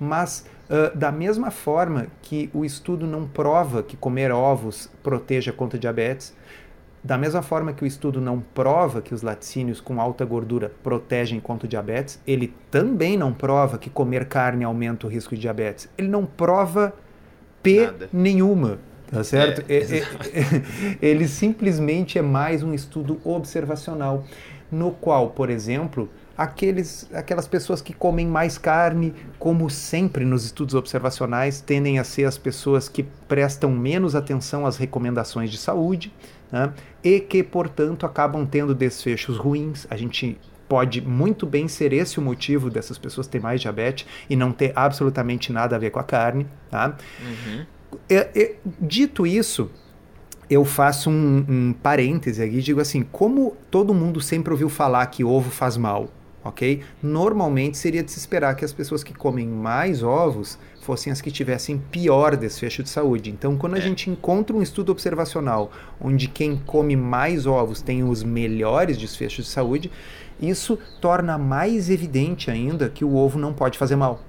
Mas, 0.00 0.44
uh, 0.68 0.96
da 0.96 1.12
mesma 1.12 1.50
forma 1.50 2.08
que 2.22 2.50
o 2.52 2.64
estudo 2.64 3.06
não 3.06 3.26
prova 3.26 3.82
que 3.82 3.96
comer 3.96 4.32
ovos 4.32 4.90
proteja 5.02 5.52
contra 5.52 5.78
diabetes, 5.78 6.34
da 7.04 7.18
mesma 7.18 7.42
forma 7.42 7.72
que 7.72 7.82
o 7.82 7.86
estudo 7.86 8.20
não 8.20 8.40
prova 8.40 9.02
que 9.02 9.12
os 9.12 9.22
laticínios 9.22 9.80
com 9.80 10.00
alta 10.00 10.24
gordura 10.24 10.72
protegem 10.82 11.40
contra 11.40 11.66
o 11.66 11.68
diabetes, 11.68 12.20
ele 12.26 12.54
também 12.70 13.16
não 13.16 13.32
prova 13.32 13.76
que 13.76 13.90
comer 13.90 14.26
carne 14.26 14.64
aumenta 14.64 15.06
o 15.06 15.10
risco 15.10 15.34
de 15.34 15.40
diabetes. 15.40 15.88
Ele 15.98 16.08
não 16.08 16.24
prova 16.24 16.94
P 17.62 17.86
Nada. 17.86 18.08
nenhuma. 18.12 18.78
Tá 19.10 19.22
certo? 19.22 19.62
É, 19.68 19.76
é, 19.76 19.98
é, 19.98 20.06
ele 21.06 21.28
simplesmente 21.28 22.18
é 22.18 22.22
mais 22.22 22.62
um 22.62 22.72
estudo 22.72 23.20
observacional, 23.22 24.24
no 24.70 24.90
qual, 24.90 25.28
por 25.28 25.50
exemplo, 25.50 26.08
aqueles, 26.36 27.06
aquelas 27.12 27.46
pessoas 27.46 27.82
que 27.82 27.92
comem 27.92 28.26
mais 28.26 28.56
carne, 28.56 29.14
como 29.38 29.68
sempre 29.68 30.24
nos 30.24 30.46
estudos 30.46 30.74
observacionais, 30.74 31.60
tendem 31.60 31.98
a 31.98 32.04
ser 32.04 32.24
as 32.24 32.38
pessoas 32.38 32.88
que 32.88 33.02
prestam 33.28 33.70
menos 33.70 34.14
atenção 34.14 34.64
às 34.64 34.78
recomendações 34.78 35.50
de 35.50 35.58
saúde 35.58 36.10
né? 36.50 36.72
e 37.04 37.20
que, 37.20 37.42
portanto, 37.42 38.06
acabam 38.06 38.46
tendo 38.46 38.74
desfechos 38.74 39.36
ruins. 39.36 39.86
A 39.90 39.96
gente 39.96 40.38
pode 40.72 41.02
muito 41.02 41.44
bem 41.44 41.68
ser 41.68 41.92
esse 41.92 42.18
o 42.18 42.22
motivo 42.22 42.70
dessas 42.70 42.96
pessoas 42.96 43.26
ter 43.26 43.38
mais 43.38 43.60
diabetes 43.60 44.06
e 44.30 44.34
não 44.34 44.52
ter 44.52 44.72
absolutamente 44.74 45.52
nada 45.52 45.76
a 45.76 45.78
ver 45.78 45.90
com 45.90 45.98
a 45.98 46.02
carne. 46.02 46.46
Tá? 46.70 46.96
Uhum. 47.20 47.66
Dito 48.80 49.26
isso, 49.26 49.70
eu 50.48 50.64
faço 50.64 51.10
um, 51.10 51.44
um 51.46 51.72
parêntese 51.74 52.42
aqui 52.42 52.56
e 52.56 52.62
digo 52.62 52.80
assim: 52.80 53.02
como 53.02 53.54
todo 53.70 53.92
mundo 53.92 54.18
sempre 54.18 54.50
ouviu 54.50 54.70
falar 54.70 55.04
que 55.08 55.22
ovo 55.22 55.50
faz 55.50 55.76
mal, 55.76 56.08
ok? 56.42 56.80
Normalmente 57.02 57.76
seria 57.76 58.02
de 58.02 58.10
se 58.10 58.18
esperar 58.18 58.56
que 58.56 58.64
as 58.64 58.72
pessoas 58.72 59.04
que 59.04 59.12
comem 59.12 59.46
mais 59.46 60.02
ovos 60.02 60.58
fossem 60.82 61.12
as 61.12 61.20
que 61.20 61.30
tivessem 61.30 61.78
pior 61.78 62.36
desfecho 62.36 62.82
de 62.82 62.90
saúde. 62.90 63.30
Então, 63.30 63.56
quando 63.56 63.74
a 63.74 63.78
é. 63.78 63.80
gente 63.80 64.10
encontra 64.10 64.54
um 64.54 64.60
estudo 64.60 64.90
observacional 64.90 65.70
onde 66.00 66.28
quem 66.28 66.56
come 66.56 66.96
mais 66.96 67.46
ovos 67.46 67.80
tem 67.80 68.02
os 68.02 68.22
melhores 68.22 68.98
desfechos 68.98 69.46
de 69.46 69.50
saúde, 69.50 69.90
isso 70.40 70.78
torna 71.00 71.38
mais 71.38 71.88
evidente 71.88 72.50
ainda 72.50 72.88
que 72.88 73.04
o 73.04 73.14
ovo 73.14 73.38
não 73.38 73.52
pode 73.52 73.78
fazer 73.78 73.96
mal. 73.96 74.20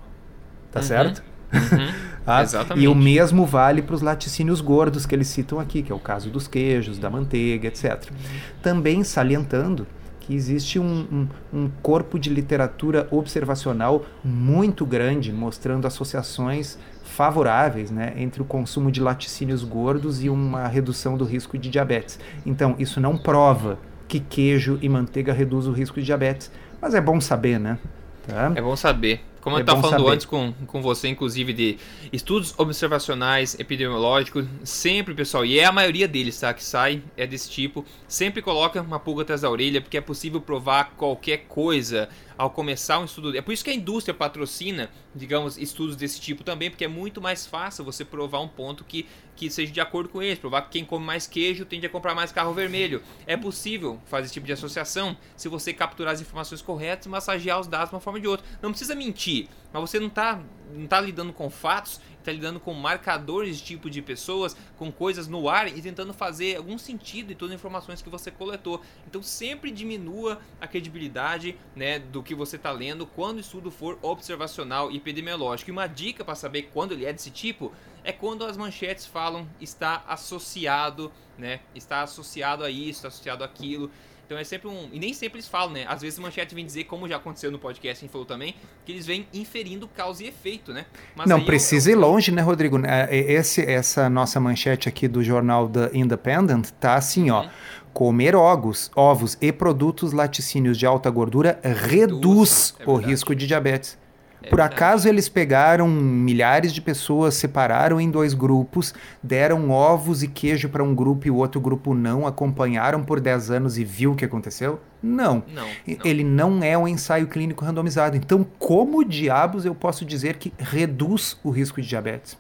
Tá 0.71 0.79
uhum. 0.79 0.85
certo? 0.85 1.23
Uhum. 1.51 1.91
ah, 2.25 2.43
Exatamente. 2.43 2.85
E 2.85 2.87
o 2.87 2.95
mesmo 2.95 3.45
vale 3.45 3.81
para 3.81 3.95
os 3.95 4.01
laticínios 4.01 4.61
gordos 4.61 5.05
que 5.05 5.15
eles 5.15 5.27
citam 5.27 5.59
aqui, 5.59 5.81
que 5.81 5.91
é 5.91 5.95
o 5.95 5.99
caso 5.99 6.29
dos 6.29 6.47
queijos, 6.47 6.99
da 6.99 7.09
manteiga, 7.09 7.67
etc. 7.67 8.09
Uhum. 8.11 8.17
Também 8.61 9.03
salientando 9.03 9.87
que 10.23 10.33
existe 10.33 10.79
um, 10.79 11.05
um, 11.11 11.27
um, 11.53 11.69
corpo 11.81 12.17
de 12.17 12.29
literatura 12.29 13.07
observacional 13.11 14.05
muito 14.23 14.85
grande, 14.85 15.33
mostrando 15.33 15.85
associações 15.85 16.77
favoráveis 17.03 17.91
né, 17.91 18.13
entre 18.15 18.41
o 18.41 18.45
consumo 18.45 18.89
de 18.89 19.01
laticínios 19.01 19.63
gordos 19.63 20.23
e 20.23 20.29
uma 20.29 20.67
redução 20.67 21.17
do 21.17 21.25
risco 21.25 21.57
de 21.57 21.69
diabetes. 21.69 22.19
Então, 22.45 22.75
isso 22.79 23.01
não 23.01 23.17
prova 23.17 23.77
que 24.07 24.19
queijo 24.19 24.79
e 24.81 24.87
manteiga 24.87 25.33
reduz 25.33 25.67
o 25.67 25.71
risco 25.71 25.99
de 25.99 26.05
diabetes. 26.05 26.49
Mas 26.81 26.93
é 26.93 27.01
bom 27.01 27.19
saber, 27.19 27.59
né? 27.59 27.77
Tá? 28.25 28.51
É 28.55 28.61
bom 28.61 28.75
saber. 28.75 29.21
Como 29.43 29.57
é 29.57 29.59
eu 29.59 29.63
estava 29.63 29.81
falando 29.81 29.99
saber. 29.99 30.13
antes 30.13 30.25
com, 30.25 30.53
com 30.65 30.81
você, 30.81 31.09
inclusive, 31.09 31.51
de 31.51 31.77
estudos 32.13 32.53
observacionais 32.57 33.59
epidemiológicos, 33.59 34.45
sempre, 34.63 35.13
pessoal, 35.13 35.43
e 35.43 35.59
é 35.59 35.65
a 35.65 35.71
maioria 35.71 36.07
deles, 36.07 36.39
tá? 36.39 36.53
Que 36.53 36.63
sai, 36.63 37.03
é 37.17 37.27
desse 37.27 37.49
tipo, 37.49 37.85
sempre 38.07 38.41
coloca 38.41 38.81
uma 38.81 39.01
pulga 39.01 39.23
atrás 39.23 39.41
da 39.41 39.49
orelha, 39.49 39.81
porque 39.81 39.97
é 39.97 40.01
possível 40.01 40.39
provar 40.39 40.93
qualquer 40.95 41.39
coisa 41.49 42.07
ao 42.43 42.49
começar 42.49 42.99
um 42.99 43.05
estudo. 43.05 43.37
É 43.37 43.41
por 43.41 43.53
isso 43.53 43.63
que 43.63 43.69
a 43.69 43.73
indústria 43.73 44.13
patrocina, 44.13 44.89
digamos, 45.15 45.57
estudos 45.57 45.95
desse 45.95 46.19
tipo 46.19 46.43
também, 46.43 46.69
porque 46.69 46.83
é 46.83 46.89
muito 46.89 47.21
mais 47.21 47.47
fácil 47.47 47.85
você 47.85 48.03
provar 48.03 48.41
um 48.41 48.49
ponto 48.49 48.83
que, 48.83 49.07
que 49.33 49.49
seja 49.49 49.71
de 49.71 49.79
acordo 49.79 50.09
com 50.09 50.21
eles. 50.21 50.39
Provar 50.39 50.63
que 50.63 50.71
quem 50.71 50.83
come 50.83 51.05
mais 51.05 51.25
queijo 51.25 51.63
tende 51.63 51.85
a 51.85 51.89
comprar 51.89 52.13
mais 52.13 52.33
carro 52.33 52.53
vermelho. 52.53 53.01
É 53.25 53.37
possível 53.37 53.97
fazer 54.03 54.25
esse 54.25 54.33
tipo 54.33 54.45
de 54.45 54.51
associação 54.51 55.15
se 55.37 55.47
você 55.47 55.71
capturar 55.71 56.13
as 56.13 56.19
informações 56.19 56.61
corretas 56.61 57.05
e 57.05 57.09
massagear 57.09 57.61
os 57.61 57.67
dados 57.67 57.91
de 57.91 57.95
uma 57.95 58.01
forma 58.01 58.17
ou 58.17 58.21
de 58.21 58.27
outra. 58.27 58.45
Não 58.61 58.71
precisa 58.71 58.93
mentir, 58.93 59.47
mas 59.71 59.89
você 59.89 59.97
não 59.97 60.07
está 60.07 60.41
não 60.73 60.87
tá 60.87 60.99
lidando 60.99 61.31
com 61.31 61.49
fatos 61.49 62.01
está 62.23 62.31
lidando 62.31 62.59
com 62.59 62.73
marcadores 62.73 63.57
de 63.57 63.63
tipo 63.63 63.89
de 63.89 64.01
pessoas, 64.01 64.55
com 64.77 64.91
coisas 64.91 65.27
no 65.27 65.49
ar 65.49 65.67
e 65.67 65.81
tentando 65.81 66.13
fazer 66.13 66.55
algum 66.55 66.77
sentido 66.77 67.31
em 67.31 67.35
todas 67.35 67.53
as 67.53 67.59
informações 67.59 68.01
que 68.01 68.09
você 68.09 68.31
coletou. 68.31 68.81
Então 69.07 69.21
sempre 69.21 69.71
diminua 69.71 70.39
a 70.59 70.67
credibilidade 70.67 71.55
né, 71.75 71.99
do 71.99 72.23
que 72.23 72.33
você 72.33 72.55
está 72.55 72.71
lendo 72.71 73.05
quando 73.05 73.37
o 73.37 73.41
estudo 73.41 73.69
for 73.69 73.97
observacional 74.01 74.91
e 74.91 74.97
epidemiológico. 74.97 75.69
E 75.69 75.73
uma 75.73 75.87
dica 75.87 76.23
para 76.23 76.35
saber 76.35 76.69
quando 76.73 76.93
ele 76.93 77.05
é 77.05 77.13
desse 77.13 77.31
tipo 77.31 77.71
é 78.03 78.11
quando 78.11 78.45
as 78.45 78.57
manchetes 78.57 79.05
falam 79.05 79.47
está 79.61 80.03
associado, 80.07 81.11
né? 81.37 81.61
Está 81.73 82.01
associado 82.03 82.63
a 82.63 82.69
isso, 82.69 82.99
está 82.99 83.07
associado 83.07 83.43
àquilo. 83.43 83.89
Então 84.25 84.37
é 84.37 84.43
sempre 84.43 84.67
um. 84.67 84.89
E 84.91 84.99
nem 84.99 85.13
sempre 85.13 85.37
eles 85.37 85.47
falam, 85.47 85.73
né? 85.73 85.85
Às 85.87 86.01
vezes 86.01 86.17
a 86.17 86.21
manchete 86.21 86.55
vem 86.55 86.65
dizer, 86.65 86.85
como 86.85 87.07
já 87.07 87.17
aconteceu 87.17 87.51
no 87.51 87.59
podcast, 87.59 87.99
a 87.99 88.05
gente 88.05 88.11
falou 88.11 88.25
também, 88.25 88.55
que 88.85 88.91
eles 88.91 89.05
vêm 89.05 89.27
inferindo 89.33 89.87
causa 89.87 90.23
e 90.23 90.27
efeito, 90.27 90.73
né? 90.73 90.85
Mas 91.15 91.27
não 91.27 91.43
precisa 91.43 91.89
eu, 91.89 91.93
eu... 91.93 91.99
ir 91.99 92.01
longe, 92.01 92.31
né, 92.31 92.41
Rodrigo? 92.41 92.79
É, 92.85 93.15
Esse, 93.15 93.61
essa 93.61 94.09
nossa 94.09 94.39
manchete 94.39 94.87
aqui 94.87 95.07
do 95.07 95.23
jornal 95.23 95.67
The 95.69 95.91
Independent 95.93 96.69
tá 96.79 96.95
assim, 96.95 97.29
ó. 97.29 97.43
Uhum. 97.43 97.49
Comer 97.93 98.35
ovos, 98.35 98.89
ovos 98.95 99.37
e 99.39 99.51
produtos 99.51 100.13
laticínios 100.13 100.79
de 100.79 100.85
alta 100.85 101.11
gordura 101.11 101.59
reduz, 101.61 102.71
reduz 102.71 102.75
é 102.79 102.89
o 102.89 102.95
risco 102.95 103.35
de 103.35 103.45
diabetes. 103.45 103.99
É 104.43 104.49
Por 104.49 104.59
acaso 104.59 105.07
eles 105.07 105.29
pegaram 105.29 105.87
milhares 105.87 106.73
de 106.73 106.81
pessoas, 106.81 107.33
separaram 107.33 107.99
em 107.99 108.11
dois 108.11 108.33
grupos, 108.33 108.93
deram 109.21 109.71
ovos 109.71 110.21
e 110.21 110.27
queijo 110.27 110.67
para 110.67 110.83
um 110.83 110.93
grupo 110.93 111.27
e 111.27 111.31
o 111.31 111.37
outro 111.37 111.61
grupo 111.61 111.93
não, 111.93 112.27
acompanharam 112.27 113.03
por 113.03 113.21
10 113.21 113.51
anos 113.51 113.77
e 113.77 113.85
viu 113.85 114.11
o 114.11 114.15
que 114.15 114.25
aconteceu? 114.25 114.81
Não. 115.01 115.43
não, 115.47 115.63
não. 115.63 116.05
Ele 116.05 116.23
não 116.23 116.61
é 116.61 116.77
um 116.77 116.87
ensaio 116.87 117.27
clínico 117.27 117.63
randomizado. 117.63 118.17
Então, 118.17 118.45
como 118.59 119.05
diabos 119.05 119.65
eu 119.65 119.73
posso 119.73 120.03
dizer 120.03 120.35
que 120.35 120.53
reduz 120.57 121.37
o 121.41 121.49
risco 121.49 121.81
de 121.81 121.87
diabetes? 121.87 122.37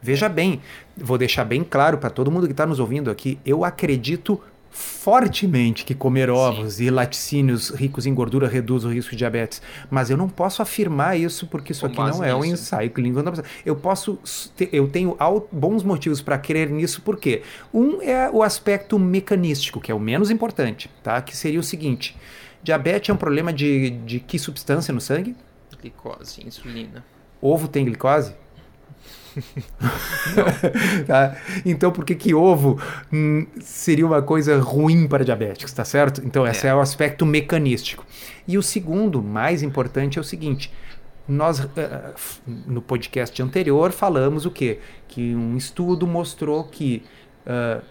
Veja 0.00 0.28
bem, 0.28 0.60
vou 0.96 1.16
deixar 1.16 1.44
bem 1.44 1.62
claro 1.62 1.98
para 1.98 2.10
todo 2.10 2.30
mundo 2.30 2.46
que 2.46 2.52
está 2.52 2.66
nos 2.66 2.80
ouvindo 2.80 3.08
aqui, 3.08 3.38
eu 3.46 3.64
acredito 3.64 4.40
fortemente 4.72 5.84
que 5.84 5.94
comer 5.94 6.30
ovos 6.30 6.74
Sim. 6.74 6.84
e 6.84 6.90
laticínios 6.90 7.68
ricos 7.68 8.06
em 8.06 8.14
gordura 8.14 8.48
reduz 8.48 8.84
o 8.84 8.88
risco 8.88 9.10
de 9.10 9.18
diabetes, 9.18 9.60
mas 9.90 10.08
eu 10.08 10.16
não 10.16 10.28
posso 10.28 10.62
afirmar 10.62 11.18
isso 11.18 11.46
porque 11.46 11.72
isso 11.72 11.82
Com 11.82 12.02
aqui 12.02 12.16
não 12.16 12.24
é 12.24 12.34
um 12.34 12.42
ensaio 12.42 12.90
clínico. 12.90 13.22
Eu 13.66 13.76
posso, 13.76 14.18
eu 14.72 14.88
tenho 14.88 15.16
bons 15.52 15.82
motivos 15.84 16.22
para 16.22 16.38
crer 16.38 16.70
nisso, 16.70 17.02
porque 17.02 17.42
um 17.72 18.00
é 18.00 18.30
o 18.30 18.42
aspecto 18.42 18.98
mecanístico, 18.98 19.78
que 19.78 19.92
é 19.92 19.94
o 19.94 20.00
menos 20.00 20.30
importante, 20.30 20.90
tá? 21.02 21.20
Que 21.20 21.36
seria 21.36 21.60
o 21.60 21.62
seguinte: 21.62 22.16
diabetes 22.62 23.10
é 23.10 23.12
um 23.12 23.16
problema 23.16 23.52
de, 23.52 23.90
de 23.90 24.20
que 24.20 24.38
substância 24.38 24.92
no 24.94 25.00
sangue? 25.00 25.36
Glicose, 25.80 26.46
insulina. 26.46 27.04
Ovo 27.40 27.68
tem 27.68 27.84
glicose? 27.84 28.34
tá? 31.06 31.36
Então, 31.64 31.90
por 31.90 32.04
que, 32.04 32.14
que 32.14 32.34
ovo 32.34 32.80
hum, 33.12 33.46
seria 33.60 34.06
uma 34.06 34.22
coisa 34.22 34.58
ruim 34.58 35.06
para 35.06 35.24
diabéticos, 35.24 35.72
tá 35.72 35.84
certo? 35.84 36.22
Então, 36.24 36.46
esse 36.46 36.66
é. 36.66 36.70
é 36.70 36.74
o 36.74 36.80
aspecto 36.80 37.24
mecanístico. 37.24 38.04
E 38.46 38.58
o 38.58 38.62
segundo, 38.62 39.22
mais 39.22 39.62
importante, 39.62 40.18
é 40.18 40.20
o 40.20 40.24
seguinte: 40.24 40.72
nós 41.28 41.60
uh, 41.60 41.68
no 42.46 42.82
podcast 42.82 43.40
anterior 43.42 43.92
falamos 43.92 44.46
o 44.46 44.50
quê? 44.50 44.80
Que 45.08 45.34
um 45.34 45.56
estudo 45.56 46.06
mostrou 46.06 46.64
que 46.64 47.02
uh, 47.46 47.82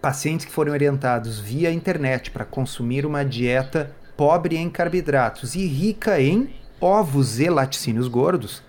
pacientes 0.00 0.46
que 0.46 0.52
foram 0.52 0.72
orientados 0.72 1.38
via 1.38 1.70
internet 1.70 2.30
para 2.30 2.44
consumir 2.44 3.04
uma 3.04 3.24
dieta 3.24 3.94
pobre 4.16 4.56
em 4.56 4.68
carboidratos 4.68 5.54
e 5.54 5.66
rica 5.66 6.20
em 6.20 6.50
ovos 6.80 7.38
e 7.40 7.48
laticínios 7.48 8.08
gordos, 8.08 8.62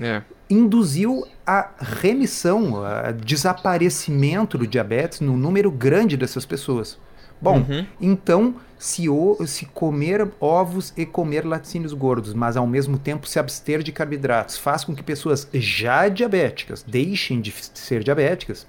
é 0.00 0.22
induziu 0.48 1.26
a 1.46 1.70
remissão, 1.78 2.84
a 2.84 3.12
desaparecimento 3.12 4.56
do 4.58 4.66
diabetes 4.66 5.20
no 5.20 5.36
número 5.36 5.70
grande 5.70 6.16
dessas 6.16 6.44
pessoas. 6.44 6.98
Bom, 7.40 7.58
uhum. 7.58 7.86
então, 8.00 8.54
se, 8.78 9.08
o, 9.08 9.36
se 9.46 9.66
comer 9.66 10.26
ovos 10.40 10.92
e 10.96 11.04
comer 11.04 11.44
laticínios 11.44 11.92
gordos, 11.92 12.32
mas 12.32 12.56
ao 12.56 12.66
mesmo 12.66 12.98
tempo 12.98 13.26
se 13.26 13.38
abster 13.38 13.82
de 13.82 13.92
carboidratos, 13.92 14.56
faz 14.56 14.84
com 14.84 14.94
que 14.94 15.02
pessoas 15.02 15.48
já 15.52 16.08
diabéticas 16.08 16.82
deixem 16.82 17.40
de 17.40 17.52
ser 17.74 18.02
diabéticas, 18.02 18.66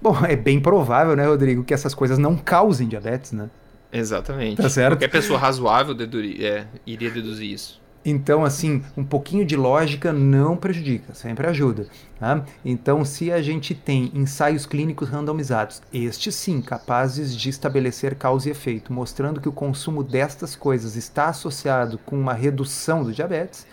bom, 0.00 0.16
é 0.24 0.36
bem 0.36 0.60
provável, 0.60 1.16
né, 1.16 1.26
Rodrigo, 1.26 1.64
que 1.64 1.74
essas 1.74 1.94
coisas 1.94 2.18
não 2.18 2.36
causem 2.36 2.86
diabetes, 2.86 3.32
né? 3.32 3.50
Exatamente. 3.92 4.62
Tá 4.62 4.68
certo? 4.68 4.92
Qualquer 4.92 5.10
pessoa 5.10 5.38
razoável 5.38 5.94
deduri, 5.94 6.44
é, 6.44 6.66
iria 6.86 7.10
deduzir 7.10 7.50
isso. 7.52 7.79
Então, 8.04 8.44
assim, 8.44 8.82
um 8.96 9.04
pouquinho 9.04 9.44
de 9.44 9.56
lógica 9.56 10.10
não 10.10 10.56
prejudica, 10.56 11.14
sempre 11.14 11.46
ajuda. 11.46 11.86
Tá? 12.18 12.44
Então, 12.64 13.04
se 13.04 13.30
a 13.30 13.42
gente 13.42 13.74
tem 13.74 14.10
ensaios 14.14 14.64
clínicos 14.64 15.10
randomizados, 15.10 15.82
estes 15.92 16.34
sim 16.34 16.62
capazes 16.62 17.36
de 17.36 17.50
estabelecer 17.50 18.14
causa 18.14 18.48
e 18.48 18.52
efeito, 18.52 18.92
mostrando 18.92 19.40
que 19.40 19.48
o 19.48 19.52
consumo 19.52 20.02
destas 20.02 20.56
coisas 20.56 20.96
está 20.96 21.26
associado 21.28 21.98
com 21.98 22.18
uma 22.18 22.32
redução 22.32 23.04
do 23.04 23.12
diabetes, 23.12 23.66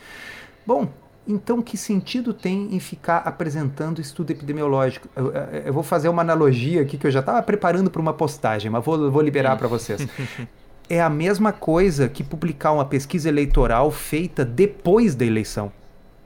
bom, 0.66 0.90
então, 1.26 1.62
que 1.62 1.78
sentido 1.78 2.34
tem 2.34 2.74
em 2.74 2.80
ficar 2.80 3.18
apresentando 3.18 4.00
estudo 4.00 4.32
epidemiológico? 4.32 5.10
Eu, 5.14 5.32
eu 5.66 5.74
vou 5.74 5.84
fazer 5.84 6.08
uma 6.08 6.22
analogia 6.22 6.82
aqui 6.82 6.98
que 6.98 7.06
eu 7.06 7.12
já 7.12 7.20
estava 7.20 7.44
preparando 7.44 7.92
para 7.92 8.02
uma 8.02 8.14
postagem, 8.14 8.72
mas 8.72 8.84
vou, 8.84 9.12
vou 9.12 9.22
liberar 9.22 9.58
para 9.58 9.68
vocês. 9.68 10.08
é 10.90 11.02
a 11.02 11.10
mesma 11.10 11.52
coisa 11.52 12.08
que 12.08 12.24
publicar 12.24 12.72
uma 12.72 12.86
pesquisa 12.86 13.30
eleitoral 13.30 13.92
feita 13.92 14.46
depois 14.46 15.16
da 15.16 15.26
eleição. 15.26 15.72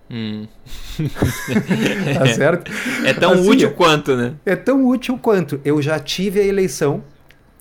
Hum. 0.10 0.46
tá 2.18 2.26
certo? 2.28 2.72
É 3.06 3.14
tão 3.14 3.32
assim, 3.32 3.50
útil 3.50 3.72
quanto, 3.72 4.16
né? 4.16 4.34
É 4.46 4.56
tão 4.56 4.86
útil 4.86 5.18
quanto. 5.18 5.62
Eu 5.64 5.82
já 5.82 6.00
tive 6.00 6.42
a 6.42 6.46
eleição, 6.46 7.02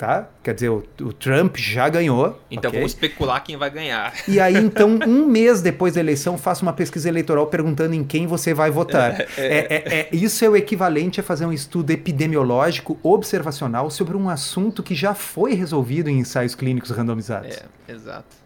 tá? 0.01 0.31
Quer 0.43 0.55
dizer, 0.55 0.71
o, 0.71 0.83
o 1.03 1.13
Trump 1.13 1.59
já 1.59 1.87
ganhou. 1.91 2.41
Então 2.51 2.71
okay? 2.71 2.81
vamos 2.81 2.95
especular 2.95 3.45
quem 3.45 3.59
vai 3.59 3.69
ganhar. 3.69 4.15
E 4.27 4.41
aí, 4.41 4.57
então, 4.65 4.99
um 5.07 5.27
mês 5.27 5.61
depois 5.61 5.93
da 5.93 6.01
eleição, 6.01 6.39
faço 6.39 6.63
uma 6.63 6.73
pesquisa 6.73 7.07
eleitoral 7.07 7.47
perguntando 7.49 7.95
em 7.95 8.03
quem 8.03 8.27
você 8.27 8.55
vai 8.55 8.71
votar. 8.71 9.11
É, 9.37 9.43
é, 9.43 9.67
é, 9.71 9.99
é, 10.01 10.09
isso 10.13 10.45
é 10.45 10.49
o 10.49 10.57
equivalente 10.57 11.21
a 11.21 11.23
fazer 11.23 11.45
um 11.45 11.53
estudo 11.53 11.91
epidemiológico 11.91 12.99
observacional 13.03 13.91
sobre 13.91 14.17
um 14.17 14.29
assunto 14.29 14.83
que 14.83 14.95
já 14.95 15.15
foi 15.15 15.55
resolvido 15.55 16.09
em 16.09 16.19
ensaios 16.19 16.55
clínicos 16.55 16.91
randomizados. 16.91 17.57
É, 17.89 17.93
exato. 17.93 18.37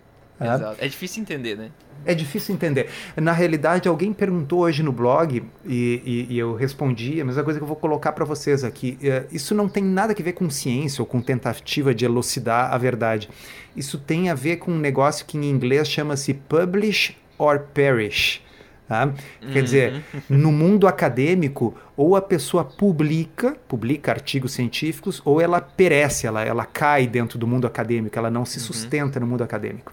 É. 0.41 0.55
Exato. 0.55 0.77
É 0.81 0.89
difícil 0.89 1.23
entender, 1.23 1.57
né? 1.57 1.71
É 2.07 2.15
difícil 2.15 2.55
entender. 2.55 2.89
Na 3.17 3.33
realidade, 3.33 3.89
alguém 3.89 4.13
perguntou 4.13 4.61
hoje 4.61 4.83
no 4.83 4.93
blog 4.93 5.43
e, 5.65 6.03
e, 6.05 6.35
e 6.35 6.39
eu 6.39 6.55
respondi 6.55 7.21
a 7.21 7.25
mesma 7.25 7.43
coisa 7.43 7.59
que 7.59 7.63
eu 7.63 7.69
vou 7.69 7.77
colocar 7.77 8.13
para 8.13 8.25
vocês 8.25 8.63
aqui. 8.63 8.99
É, 9.03 9.25
isso 9.33 9.55
não 9.55 9.69
tem 9.69 9.83
nada 9.83 10.13
a 10.13 10.23
ver 10.23 10.33
com 10.33 10.51
ciência 10.51 11.01
ou 11.01 11.07
com 11.07 11.21
tentativa 11.23 11.95
de 11.95 12.05
elucidar 12.05 12.73
a 12.75 12.79
verdade. 12.79 13.31
Isso 13.75 13.99
tem 13.99 14.29
a 14.29 14.35
ver 14.35 14.57
com 14.57 14.71
um 14.71 14.79
negócio 14.79 15.25
que 15.25 15.39
em 15.39 15.49
inglês 15.49 15.89
chama-se 15.89 16.35
publish 16.35 17.17
or 17.39 17.61
perish. 17.73 18.43
Tá? 18.87 19.07
Uhum. 19.07 19.53
Quer 19.53 19.63
dizer, 19.63 20.05
no 20.29 20.53
mundo 20.53 20.87
acadêmico, 20.87 21.75
ou 21.97 22.17
a 22.17 22.21
pessoa 22.21 22.65
publica, 22.65 23.57
publica 23.67 24.13
artigos 24.13 24.53
científicos, 24.53 25.23
ou 25.25 25.41
ela 25.41 25.59
perece, 25.59 26.27
ela, 26.27 26.45
ela 26.45 26.67
cai 26.67 27.07
dentro 27.07 27.39
do 27.39 27.47
mundo 27.47 27.67
acadêmico, 27.67 28.19
ela 28.19 28.31
não 28.31 28.45
se 28.45 28.59
uhum. 28.59 28.65
sustenta 28.65 29.19
uhum. 29.19 29.25
no 29.25 29.31
mundo 29.31 29.43
acadêmico. 29.43 29.91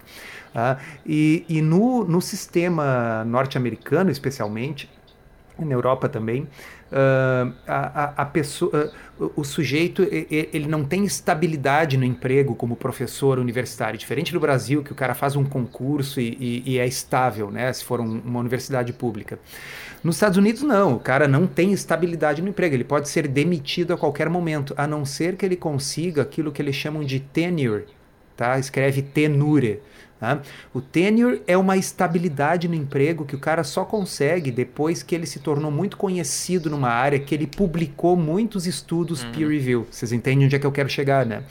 Tá? 0.52 0.78
E, 1.06 1.44
e 1.48 1.62
no, 1.62 2.04
no 2.04 2.20
sistema 2.20 3.24
norte-americano, 3.24 4.10
especialmente, 4.10 4.88
na 5.58 5.72
Europa 5.72 6.08
também, 6.08 6.42
uh, 6.42 7.52
a, 7.66 8.12
a, 8.22 8.24
pessoa, 8.24 8.92
uh, 9.18 9.32
o 9.36 9.44
sujeito 9.44 10.06
ele 10.10 10.66
não 10.66 10.84
tem 10.84 11.04
estabilidade 11.04 11.96
no 11.96 12.04
emprego 12.04 12.54
como 12.54 12.76
professor 12.76 13.38
universitário, 13.38 13.98
diferente 13.98 14.32
do 14.32 14.40
Brasil 14.40 14.82
que 14.82 14.92
o 14.92 14.94
cara 14.94 15.14
faz 15.14 15.36
um 15.36 15.44
concurso 15.44 16.20
e, 16.20 16.36
e, 16.40 16.72
e 16.72 16.78
é 16.78 16.86
estável, 16.86 17.50
né, 17.50 17.72
se 17.72 17.84
for 17.84 18.00
um, 18.00 18.20
uma 18.24 18.40
universidade 18.40 18.92
pública. 18.92 19.38
Nos 20.02 20.16
Estados 20.16 20.36
Unidos 20.36 20.62
não, 20.62 20.96
o 20.96 21.00
cara 21.00 21.28
não 21.28 21.46
tem 21.46 21.72
estabilidade 21.72 22.42
no 22.42 22.48
emprego, 22.48 22.74
ele 22.74 22.84
pode 22.84 23.08
ser 23.08 23.28
demitido 23.28 23.92
a 23.92 23.96
qualquer 23.96 24.28
momento, 24.28 24.74
a 24.76 24.86
não 24.86 25.04
ser 25.04 25.36
que 25.36 25.46
ele 25.46 25.56
consiga 25.56 26.22
aquilo 26.22 26.50
que 26.50 26.60
eles 26.60 26.74
chamam 26.74 27.04
de 27.04 27.20
tenure, 27.20 27.84
tá? 28.36 28.58
Escreve 28.58 29.02
tenure 29.02 29.80
Tá? 30.22 30.40
O 30.72 30.80
tenure 30.80 31.42
é 31.48 31.58
uma 31.58 31.76
estabilidade 31.76 32.68
no 32.68 32.76
emprego 32.76 33.24
que 33.24 33.34
o 33.34 33.40
cara 33.40 33.64
só 33.64 33.84
consegue 33.84 34.52
depois 34.52 35.02
que 35.02 35.16
ele 35.16 35.26
se 35.26 35.40
tornou 35.40 35.68
muito 35.68 35.96
conhecido 35.96 36.70
numa 36.70 36.90
área, 36.90 37.18
que 37.18 37.34
ele 37.34 37.44
publicou 37.44 38.16
muitos 38.16 38.64
estudos 38.64 39.24
uhum. 39.24 39.32
peer 39.32 39.48
review. 39.48 39.86
Vocês 39.90 40.12
entendem 40.12 40.46
onde 40.46 40.54
é 40.54 40.60
que 40.60 40.64
eu 40.64 40.70
quero 40.70 40.88
chegar, 40.88 41.26
né? 41.26 41.42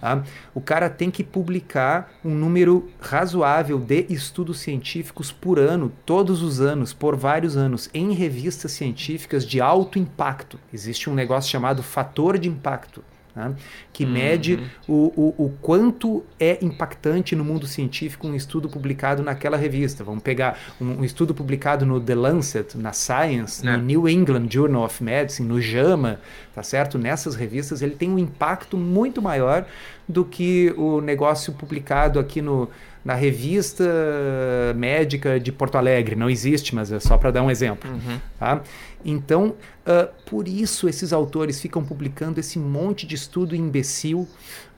Tá? 0.00 0.22
O 0.54 0.60
cara 0.60 0.88
tem 0.88 1.10
que 1.10 1.24
publicar 1.24 2.12
um 2.24 2.32
número 2.32 2.88
razoável 3.00 3.76
de 3.76 4.06
estudos 4.08 4.60
científicos 4.60 5.32
por 5.32 5.58
ano, 5.58 5.90
todos 6.06 6.42
os 6.42 6.60
anos, 6.60 6.92
por 6.92 7.16
vários 7.16 7.56
anos, 7.56 7.90
em 7.92 8.12
revistas 8.12 8.70
científicas 8.70 9.44
de 9.44 9.60
alto 9.60 9.98
impacto. 9.98 10.60
Existe 10.72 11.10
um 11.10 11.14
negócio 11.14 11.50
chamado 11.50 11.82
fator 11.82 12.38
de 12.38 12.48
impacto. 12.48 13.02
Né? 13.34 13.54
que 13.94 14.04
mede 14.04 14.56
uhum. 14.86 15.12
o, 15.16 15.22
o, 15.22 15.44
o, 15.46 15.48
quanto 15.62 16.22
é 16.38 16.58
impactante 16.60 17.34
no 17.34 17.42
mundo 17.42 17.66
científico 17.66 18.26
um 18.26 18.34
estudo 18.34 18.68
publicado 18.68 19.22
naquela 19.22 19.56
revista. 19.56 20.04
Vamos 20.04 20.22
pegar 20.22 20.58
um, 20.78 21.00
um 21.00 21.04
estudo 21.04 21.34
publicado 21.34 21.86
no 21.86 21.98
The 21.98 22.14
Lancet, 22.14 22.76
na 22.76 22.92
Science, 22.92 23.66
é. 23.66 23.74
no 23.74 23.82
New 23.82 24.06
England 24.06 24.48
Journal 24.50 24.84
of 24.84 25.02
Medicine, 25.02 25.48
no 25.48 25.62
JAMA, 25.62 26.20
tá 26.54 26.62
certo? 26.62 26.98
Nessas 26.98 27.34
revistas 27.34 27.80
ele 27.80 27.94
tem 27.94 28.10
um 28.10 28.18
impacto 28.18 28.76
muito 28.76 29.22
maior 29.22 29.64
do 30.06 30.26
que 30.26 30.74
o 30.76 31.00
negócio 31.00 31.54
publicado 31.54 32.18
aqui 32.18 32.42
no 32.42 32.68
na 33.04 33.14
revista 33.14 33.84
médica 34.76 35.40
de 35.40 35.50
Porto 35.50 35.76
Alegre. 35.76 36.14
Não 36.14 36.30
existe, 36.30 36.74
mas 36.74 36.92
é 36.92 37.00
só 37.00 37.16
para 37.16 37.30
dar 37.30 37.42
um 37.42 37.50
exemplo. 37.50 37.90
Uhum. 37.90 38.18
Tá? 38.38 38.62
Então, 39.04 39.54
uh, 39.86 40.08
por 40.26 40.46
isso 40.46 40.88
esses 40.88 41.12
autores 41.12 41.60
ficam 41.60 41.84
publicando 41.84 42.38
esse 42.38 42.58
monte 42.58 43.06
de 43.06 43.14
estudo 43.14 43.56
imbecil 43.56 44.28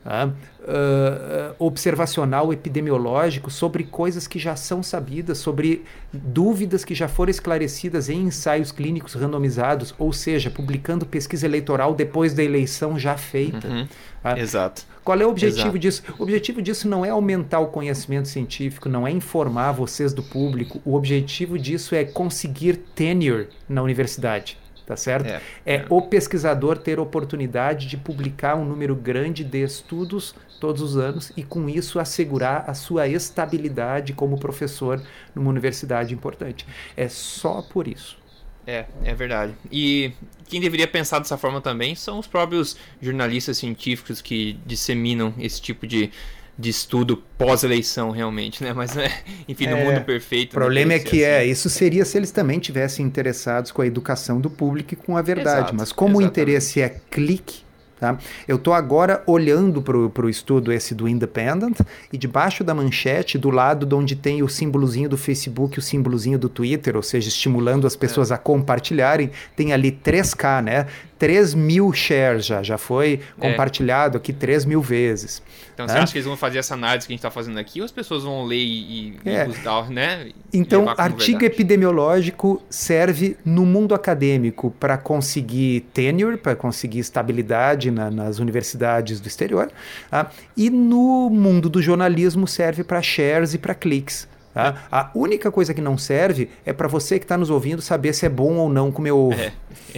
uh, 0.05 0.29
uh, 0.29 1.55
observacional 1.59 2.53
epidemiológico 2.53 3.51
sobre 3.51 3.85
coisas 3.85 4.27
que 4.27 4.39
já 4.39 4.57
são 4.57 4.83
sabidas, 4.83 5.39
sobre 5.39 5.85
dúvidas 6.12 6.85
que 6.85 6.95
já 6.95 7.09
foram 7.09 7.31
esclarecidas 7.31 8.09
em 8.09 8.25
ensaios 8.25 8.72
clínicos 8.72 9.14
randomizados, 9.14 9.95
ou 9.99 10.12
seja, 10.12 10.51
publicando 10.51 11.07
pesquisa 11.07 11.47
eleitoral 11.47 11.95
depois 11.95 12.35
da 12.35 12.43
eleição 12.43 12.99
já 12.99 13.16
feita. 13.16 13.68
Uhum. 13.68 13.83
Uh, 14.25 14.39
Exato. 14.39 14.87
Qual 15.05 15.20
é 15.20 15.26
o 15.26 15.30
objetivo 15.30 15.61
Exato. 15.61 15.78
disso? 15.78 16.02
O 16.18 16.22
objetivo 16.22 16.62
disso 16.62 16.88
não 16.88 17.05
é 17.05 17.11
aumentar 17.11 17.61
o 17.61 17.66
conhecimento 17.66 18.26
científico, 18.26 18.88
não 18.88 19.07
é 19.07 19.11
informar 19.11 19.72
vocês 19.72 20.12
do 20.12 20.22
público. 20.22 20.80
O 20.84 20.94
objetivo 20.94 21.59
disso 21.59 21.94
é 21.94 22.05
conseguir 22.05 22.76
tenure 22.94 23.48
na 23.68 23.82
universidade 23.82 24.59
tá 24.86 24.96
certo? 24.96 25.26
É, 25.26 25.40
é, 25.64 25.74
é, 25.76 25.86
o 25.88 26.02
pesquisador 26.02 26.78
ter 26.78 27.00
oportunidade 27.00 27.86
de 27.86 27.96
publicar 27.96 28.55
um 28.55 28.64
número 28.64 28.94
grande 28.94 29.42
de 29.42 29.62
estudos 29.62 30.34
todos 30.61 30.82
os 30.82 30.96
anos 30.96 31.32
e 31.36 31.42
com 31.42 31.68
isso 31.68 31.98
assegurar 31.98 32.64
a 32.66 32.74
sua 32.74 33.09
estabilidade 33.09 34.12
como 34.12 34.38
professor 34.38 35.02
numa 35.34 35.50
universidade 35.50 36.14
importante. 36.14 36.66
É 36.96 37.09
só 37.09 37.62
por 37.62 37.88
isso. 37.88 38.24
É, 38.67 38.87
é 39.05 39.15
verdade. 39.15 39.55
E 39.71 40.12
quem 40.47 40.61
deveria 40.61 40.87
pensar 40.87 41.19
dessa 41.19 41.37
forma 41.37 41.61
também 41.61 41.95
são 41.95 42.19
os 42.19 42.27
próprios 42.27 42.77
jornalistas 43.01 43.59
científicos 43.59 44.21
que 44.21 44.59
disseminam 44.65 45.35
esse 45.39 45.61
tipo 45.61 45.87
de, 45.87 46.11
de 46.59 46.71
estudo 46.71 47.23
pós-eleição, 47.37 48.11
realmente, 48.11 48.62
né? 48.62 48.73
Mas, 48.73 48.97
é, 48.97 49.11
enfim, 49.49 49.67
no 49.67 49.77
é, 49.77 49.85
mundo 49.85 50.05
perfeito. 50.05 50.53
O 50.53 50.55
problema 50.55 50.95
é 50.95 50.99
que 50.99 51.23
é, 51.23 51.39
assim. 51.39 51.47
é, 51.49 51.51
isso 51.51 51.69
seria 51.69 52.05
se 52.05 52.17
eles 52.17 52.31
também 52.31 52.59
tivessem 52.59 53.05
interessados 53.05 53.71
com 53.73 53.83
a 53.83 53.87
educação 53.87 54.41
do 54.41 54.49
público 54.51 54.95
e 54.95 54.97
com 54.97 55.17
a 55.17 55.23
verdade. 55.23 55.59
Exato, 55.59 55.75
Mas 55.77 55.93
como 55.93 56.21
exatamente. 56.21 56.29
o 56.29 56.31
interesse 56.31 56.81
é 56.81 57.01
clique, 57.11 57.64
Tá? 58.05 58.18
Eu 58.46 58.57
estou 58.57 58.74
agora 58.74 59.22
olhando 59.26 59.80
para 59.80 60.26
o 60.26 60.28
estudo 60.28 60.70
esse 60.70 60.94
do 60.94 61.09
Independent 61.09 61.80
e 62.12 62.18
debaixo 62.18 62.62
da 62.62 62.74
manchete, 62.74 63.38
do 63.38 63.48
lado 63.48 63.86
de 63.86 63.94
onde 63.94 64.14
tem 64.14 64.42
o 64.42 64.48
símbolozinho 64.48 65.09
do 65.09 65.16
Facebook, 65.16 65.78
o 65.78 65.82
símbolozinho 65.82 66.38
do 66.38 66.50
Twitter, 66.50 66.96
ou 66.96 67.02
seja, 67.02 67.28
estimulando 67.28 67.86
as 67.86 67.96
pessoas 67.96 68.30
é. 68.30 68.34
a 68.34 68.36
compartilharem, 68.36 69.30
tem 69.57 69.72
ali 69.72 69.90
3K, 69.90 70.62
né? 70.62 70.86
3 71.19 71.55
mil 71.55 71.93
shares 71.93 72.47
já, 72.47 72.62
já 72.62 72.77
foi 72.77 73.21
é. 73.41 73.51
compartilhado 73.51 74.17
aqui 74.17 74.33
3 74.33 74.65
mil 74.65 74.81
vezes. 74.81 75.43
Então, 75.73 75.89
você 75.89 75.99
acha 75.99 76.12
que 76.12 76.19
eles 76.19 76.27
vão 76.27 76.37
fazer 76.37 76.59
essa 76.59 76.75
análise 76.75 77.07
que 77.07 77.12
a 77.12 77.15
gente 77.15 77.19
está 77.19 77.31
fazendo 77.31 77.59
aqui 77.59 77.81
ou 77.81 77.85
as 77.85 77.91
pessoas 77.91 78.23
vão 78.23 78.45
ler 78.45 78.57
e, 78.57 79.19
e 79.25 79.29
é. 79.29 79.49
Usar, 79.49 79.91
né? 79.91 80.31
Então, 80.53 80.89
artigo 80.89 81.41
verdade? 81.41 81.47
epidemiológico 81.47 82.62
serve 82.71 83.37
no 83.45 83.67
mundo 83.67 83.95
acadêmico 83.95 84.71
para 84.79 84.97
conseguir 84.97 85.81
tenure, 85.93 86.37
para 86.37 86.55
conseguir 86.55 87.01
estabilidade 87.01 87.91
na, 87.91 88.11
nas 88.11 88.39
universidades 88.39 89.21
do 89.21 89.27
exterior, 89.27 89.71
tá? 90.11 90.31
e 90.57 90.71
no 90.71 91.29
mundo 91.29 91.69
do 91.69 91.83
jornalismo 91.83 92.47
serve 92.47 92.85
para 92.85 93.03
shares 93.03 93.55
e 93.55 93.59
para 93.59 93.75
cliques. 93.75 94.29
Tá? 94.55 94.86
A 94.90 95.11
única 95.16 95.50
coisa 95.50 95.74
que 95.74 95.80
não 95.80 95.98
serve 95.98 96.48
é 96.64 96.72
para 96.72 96.86
você 96.86 97.18
que 97.18 97.24
está 97.24 97.36
nos 97.36 97.50
ouvindo 97.50 97.82
saber 97.82 98.14
se 98.14 98.24
é 98.24 98.28
bom 98.28 98.55
ou 98.55 98.68
não 98.68 98.92
comer 98.92 99.11
ovo. 99.11 99.34
É, 99.34 99.52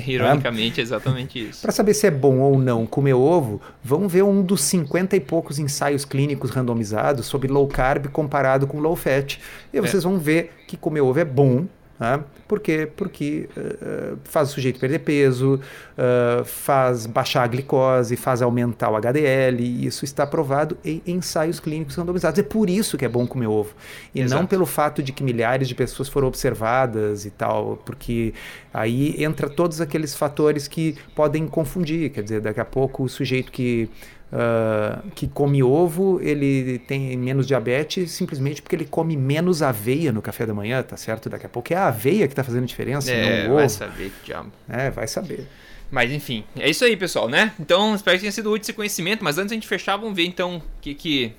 ironicamente, 0.07 0.81
é 0.81 0.83
exatamente 0.83 1.51
isso. 1.51 1.61
Para 1.61 1.71
saber 1.73 1.93
se 1.93 2.07
é 2.07 2.11
bom 2.11 2.39
ou 2.39 2.59
não 2.59 2.87
comer 2.87 3.13
ovo, 3.13 3.61
vamos 3.85 4.11
ver 4.11 4.23
um 4.23 4.43
dos 4.43 4.63
50 4.63 5.15
e 5.15 5.21
poucos 5.21 5.59
ensaios 5.59 6.07
clínicos 6.07 6.51
randomizados 6.51 7.27
sobre 7.27 7.49
low 7.49 7.69
carb 7.69 8.07
comparado 8.07 8.67
com 8.67 8.81
low 8.81 8.97
fat. 8.97 9.39
E 9.73 9.79
vocês 9.79 10.03
é. 10.03 10.09
vão 10.09 10.19
ver 10.19 10.53
que 10.67 10.77
comer 10.77 11.03
ovo 11.03 11.21
é 11.21 11.25
bom 11.25 11.67
né? 11.99 12.23
Por 12.47 12.61
quê? 12.61 12.89
Porque 12.97 13.49
uh, 13.57 14.19
faz 14.25 14.51
o 14.51 14.53
sujeito 14.53 14.79
perder 14.79 15.01
peso, 15.01 15.55
uh, 15.55 16.45
faz 16.45 17.07
baixar 17.07 17.43
a 17.43 17.47
glicose, 17.47 18.17
faz 18.17 18.43
aumentar 18.43 18.91
o 18.91 18.97
HDL, 18.97 19.61
e 19.61 19.87
isso 19.87 20.05
está 20.05 20.27
provado 20.27 20.77
em 20.85 21.03
ensaios 21.07 21.59
clínicos 21.59 21.97
randomizados. 21.97 22.39
É 22.39 22.43
por 22.43 22.71
isso 22.71 22.97
que 22.97 23.05
é 23.05 23.09
bom 23.09 23.27
comer 23.27 23.47
ovo. 23.47 23.75
E 24.15 24.21
Exato. 24.21 24.41
não 24.41 24.47
pelo 24.47 24.67
fato 24.67 25.03
de 25.03 25.13
que 25.13 25.25
milhares 25.25 25.67
de 25.67 25.75
pessoas 25.75 26.09
foram 26.09 26.29
observadas 26.29 27.25
e 27.25 27.31
tal, 27.31 27.79
porque 27.85 28.33
aí 28.73 29.23
entra 29.23 29.49
todos 29.49 29.81
aqueles 29.81 30.15
fatores 30.15 30.69
que 30.69 30.97
podem 31.15 31.49
confundir. 31.49 32.11
Quer 32.11 32.23
dizer, 32.23 32.41
daqui 32.41 32.61
a 32.61 32.65
pouco 32.65 33.03
o 33.05 33.09
sujeito 33.09 33.51
que 33.51 33.89
uh, 34.33 35.11
que 35.11 35.29
come 35.29 35.63
ovo, 35.63 36.21
ele 36.21 36.79
tem 36.81 37.17
menos 37.17 37.47
diabetes 37.47 38.11
simplesmente 38.11 38.63
porque 38.63 38.77
ele 38.77 38.85
come 38.85 39.17
menos 39.17 39.63
aveia 39.63 40.13
no 40.13 40.23
café 40.23 40.47
da 40.47 40.55
manhã, 40.55 40.83
tá 40.83 40.97
certo? 40.97 41.29
Daqui 41.29 41.47
a 41.47 41.49
pouco 41.49 41.73
é 41.73 41.77
a 41.77 41.89
aveia 41.89 42.27
que 42.29 42.35
tá 42.35 42.45
fazendo 42.45 42.67
diferença, 42.67 43.11
é, 43.11 43.45
não 43.45 43.51
o 43.51 43.53
ovo. 43.53 43.57
vai 43.57 43.69
saber 43.69 44.13
diabo. 44.25 44.53
É, 44.69 44.91
vai 44.91 45.07
saber. 45.07 45.47
Mas 45.91 46.11
enfim, 46.11 46.45
é 46.59 46.69
isso 46.69 46.85
aí, 46.85 46.97
pessoal, 46.97 47.29
né? 47.29 47.53
Então, 47.61 47.95
espero 47.95 48.17
que 48.17 48.23
tenha 48.23 48.33
sido 48.33 48.51
útil 48.51 48.63
esse 48.63 48.73
conhecimento, 48.73 49.23
mas 49.23 49.39
antes 49.39 49.53
a 49.53 49.55
gente 49.55 49.69
fechar, 49.69 49.97
vamos 49.97 50.17
ver 50.17 50.27
então 50.27 50.57
o 50.57 50.63
que, 50.81 50.95
que, 50.95 51.33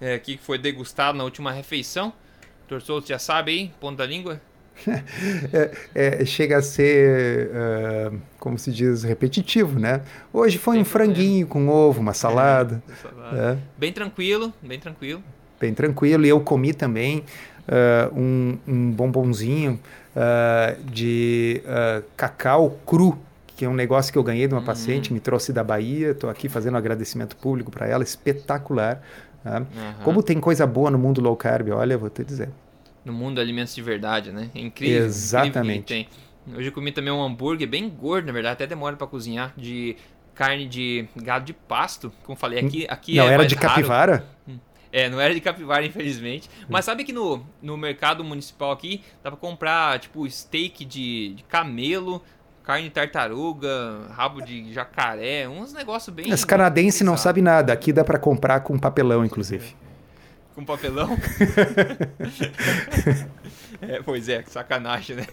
é, 0.00 0.18
que 0.18 0.36
foi 0.36 0.58
degustado 0.58 1.16
na 1.16 1.24
última 1.24 1.50
refeição. 1.50 2.12
Torçou, 2.68 3.00
já 3.00 3.18
sabe 3.18 3.52
aí, 3.52 3.72
ponto 3.80 3.96
da 3.96 4.04
língua? 4.04 4.40
é, 5.94 6.22
é, 6.22 6.24
chega 6.24 6.58
a 6.58 6.62
ser, 6.62 7.48
uh, 7.48 8.18
como 8.38 8.58
se 8.58 8.70
diz, 8.70 9.02
repetitivo, 9.02 9.78
né? 9.78 10.02
Hoje 10.32 10.58
foi 10.58 10.74
Tem 10.74 10.82
um 10.82 10.84
franguinho 10.84 11.46
com 11.46 11.68
ovo, 11.68 12.00
uma 12.00 12.14
salada. 12.14 12.82
É, 12.88 12.94
salada. 12.94 13.52
É. 13.52 13.58
Bem 13.78 13.92
tranquilo, 13.92 14.52
bem 14.62 14.78
tranquilo. 14.78 15.22
Bem 15.58 15.72
tranquilo. 15.72 16.26
E 16.26 16.28
eu 16.28 16.40
comi 16.40 16.74
também 16.74 17.24
uh, 17.68 18.14
um, 18.18 18.58
um 18.66 18.90
bombonzinho 18.90 19.80
uh, 20.14 20.82
de 20.90 21.62
cacau 22.16 22.78
cru, 22.86 23.18
que 23.56 23.64
é 23.64 23.68
um 23.68 23.74
negócio 23.74 24.12
que 24.12 24.18
eu 24.18 24.22
ganhei 24.22 24.46
de 24.46 24.52
uma 24.52 24.60
uhum. 24.60 24.66
paciente, 24.66 25.12
me 25.12 25.20
trouxe 25.20 25.52
da 25.52 25.64
Bahia. 25.64 26.10
Estou 26.10 26.28
aqui 26.28 26.48
fazendo 26.48 26.74
um 26.74 26.78
agradecimento 26.78 27.36
público 27.36 27.70
para 27.70 27.86
ela, 27.86 28.04
espetacular. 28.04 29.02
Uhum. 29.44 29.64
Como 30.02 30.22
tem 30.22 30.38
coisa 30.40 30.66
boa 30.66 30.90
no 30.90 30.98
mundo 30.98 31.20
low 31.20 31.36
carb, 31.36 31.70
olha, 31.70 31.96
vou 31.96 32.10
te 32.10 32.24
dizer 32.24 32.50
no 33.06 33.12
mundo 33.12 33.40
alimentos 33.40 33.74
de 33.74 33.80
verdade, 33.80 34.32
né? 34.32 34.50
É 34.54 34.60
incrível. 34.60 35.06
Exatamente. 35.06 35.94
Incrível 35.94 36.26
Hoje 36.54 36.68
eu 36.68 36.72
comi 36.72 36.92
também 36.92 37.12
um 37.12 37.22
hambúrguer 37.22 37.68
bem 37.68 37.88
gordo, 37.88 38.26
na 38.26 38.32
verdade, 38.32 38.54
até 38.54 38.66
demora 38.66 38.96
para 38.96 39.06
cozinhar, 39.06 39.52
de 39.56 39.96
carne 40.34 40.66
de 40.66 41.08
gado 41.16 41.44
de 41.44 41.52
pasto. 41.52 42.12
Como 42.24 42.36
falei, 42.36 42.58
aqui, 42.60 42.86
aqui 42.88 43.16
não 43.16 43.28
é 43.28 43.32
era 43.32 43.46
de 43.46 43.54
raro. 43.54 43.68
capivara? 43.68 44.26
Hum. 44.46 44.58
É, 44.92 45.08
não 45.08 45.20
era 45.20 45.34
de 45.34 45.40
capivara, 45.40 45.84
infelizmente. 45.84 46.48
Hum. 46.60 46.66
Mas 46.68 46.84
sabe 46.84 47.04
que 47.04 47.12
no, 47.12 47.44
no 47.60 47.76
mercado 47.76 48.22
municipal 48.22 48.70
aqui 48.70 49.02
dá 49.22 49.30
pra 49.30 49.38
comprar, 49.38 49.98
tipo, 49.98 50.28
steak 50.30 50.84
de, 50.84 51.34
de 51.34 51.42
camelo, 51.44 52.22
carne 52.62 52.84
de 52.84 52.90
tartaruga, 52.90 54.06
rabo 54.10 54.40
de 54.40 54.72
jacaré, 54.72 55.48
uns 55.48 55.72
negócios 55.72 56.14
bem. 56.14 56.32
As 56.32 56.44
canadenses 56.44 57.02
não 57.02 57.16
sabem 57.16 57.42
nada. 57.42 57.72
Aqui 57.72 57.92
dá 57.92 58.04
para 58.04 58.18
comprar 58.18 58.60
com 58.60 58.78
papelão, 58.78 59.24
inclusive. 59.24 59.74
Com 60.56 60.64
papelão? 60.64 61.10
é, 63.82 64.02
pois 64.02 64.26
é, 64.26 64.42
sacanagem, 64.44 65.16
né? 65.16 65.26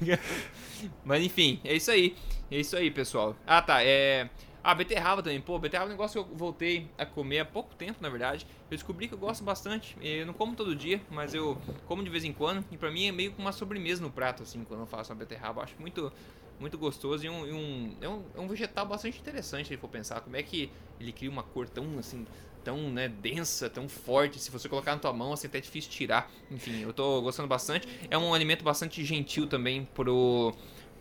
Mas 1.06 1.24
enfim, 1.24 1.62
é 1.64 1.74
isso 1.74 1.90
aí. 1.90 2.14
É 2.52 2.60
isso 2.60 2.76
aí, 2.76 2.92
pessoal. 2.92 3.34
Ah, 3.48 3.62
tá. 3.62 3.82
É. 3.82 4.30
Ah, 4.62 4.76
beterraba 4.76 5.24
também. 5.24 5.40
Pô, 5.40 5.58
beterraba 5.58 5.90
é 5.90 5.92
um 5.92 5.94
negócio 5.94 6.22
que 6.22 6.30
eu 6.30 6.38
voltei 6.38 6.90
a 6.98 7.06
comer 7.06 7.40
há 7.40 7.46
pouco 7.46 7.74
tempo, 7.74 8.00
na 8.02 8.10
verdade. 8.10 8.46
Eu 8.70 8.76
descobri 8.76 9.08
que 9.08 9.14
eu 9.14 9.18
gosto 9.18 9.46
bastante. 9.46 9.96
Eu 10.02 10.26
não 10.26 10.34
como 10.34 10.58
todo 10.58 10.76
dia, 10.76 11.00
mas 11.10 11.34
eu 11.34 11.58
como 11.86 12.04
de 12.04 12.10
vez 12.10 12.26
em 12.26 12.34
quando. 12.34 12.66
E 12.70 12.78
pra 12.78 12.92
mim 12.92 13.08
é 13.08 13.12
meio 13.14 13.32
que 13.32 13.40
uma 13.40 13.54
sobremesa 13.54 14.02
no 14.02 14.12
prato, 14.12 14.44
assim, 14.44 14.66
quando 14.66 14.82
eu 14.82 14.86
faço 14.86 15.14
uma 15.14 15.20
beterraba. 15.20 15.62
Eu 15.62 15.64
acho 15.64 15.76
muito, 15.80 16.12
muito 16.60 16.78
gostoso 16.78 17.26
e 17.26 17.30
um, 17.30 17.48
e 17.48 17.54
um, 17.54 17.98
é, 18.02 18.10
um, 18.10 18.24
é 18.36 18.42
um 18.42 18.48
vegetal 18.50 18.86
bastante 18.86 19.22
interessante, 19.22 19.70
se 19.70 19.78
for 19.78 19.88
pensar. 19.88 20.20
Como 20.20 20.36
é 20.36 20.44
que 20.44 20.70
ele 21.00 21.14
cria 21.14 21.30
uma 21.30 21.44
cor 21.44 21.70
tão, 21.70 21.98
assim, 21.98 22.28
tão 22.64 22.78
né, 22.90 23.12
densa, 23.22 23.70
tão 23.70 23.88
forte. 23.88 24.40
Se 24.40 24.50
você 24.50 24.70
colocar 24.70 24.94
na 24.94 25.00
tua 25.00 25.14
mão, 25.14 25.34
assim, 25.34 25.48
até 25.48 25.58
é 25.58 25.62
difícil 25.62 25.92
tirar. 25.92 26.32
Enfim, 26.52 26.82
eu 26.82 26.94
tô 26.94 27.22
gostando 27.22 27.48
bastante. 27.48 27.88
É 28.10 28.18
um 28.18 28.34
alimento 28.34 28.64
bastante 28.64 29.04
gentil 29.04 29.48
também 29.48 29.88
pro. 29.94 30.54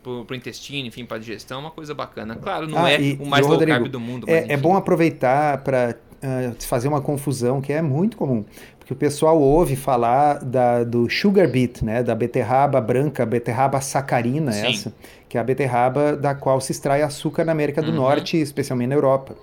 Pro, 0.02 0.24
pro 0.24 0.34
intestino, 0.34 0.88
enfim, 0.88 1.06
para 1.06 1.18
digestão, 1.18 1.60
uma 1.60 1.70
coisa 1.70 1.94
bacana. 1.94 2.34
Claro, 2.34 2.66
não 2.66 2.84
ah, 2.84 2.90
é 2.90 3.00
e, 3.00 3.12
o 3.12 3.24
mais 3.24 3.46
low 3.46 3.54
Rodrigo, 3.54 3.78
carb 3.78 3.88
do 3.88 4.00
mundo. 4.00 4.28
É, 4.28 4.54
é 4.54 4.56
bom 4.56 4.74
aproveitar 4.74 5.58
para 5.58 5.96
uh, 6.22 6.54
fazer 6.64 6.88
uma 6.88 7.00
confusão 7.00 7.60
que 7.60 7.72
é 7.72 7.82
muito 7.82 8.16
comum 8.16 8.44
porque 8.82 8.92
o 8.92 8.96
pessoal 8.96 9.40
ouve 9.40 9.76
falar 9.76 10.40
da, 10.44 10.82
do 10.82 11.08
sugar 11.08 11.46
beet, 11.46 11.84
né, 11.84 12.02
da 12.02 12.16
beterraba 12.16 12.80
branca, 12.80 13.24
beterraba 13.24 13.80
sacarina, 13.80 14.50
Sim. 14.50 14.66
essa, 14.66 14.94
que 15.28 15.38
é 15.38 15.40
a 15.40 15.44
beterraba 15.44 16.16
da 16.16 16.34
qual 16.34 16.60
se 16.60 16.72
extrai 16.72 17.00
açúcar 17.02 17.44
na 17.44 17.52
América 17.52 17.80
do 17.80 17.90
uhum. 17.90 17.98
Norte, 17.98 18.36
especialmente 18.36 18.88
na 18.88 18.96
Europa. 18.96 19.36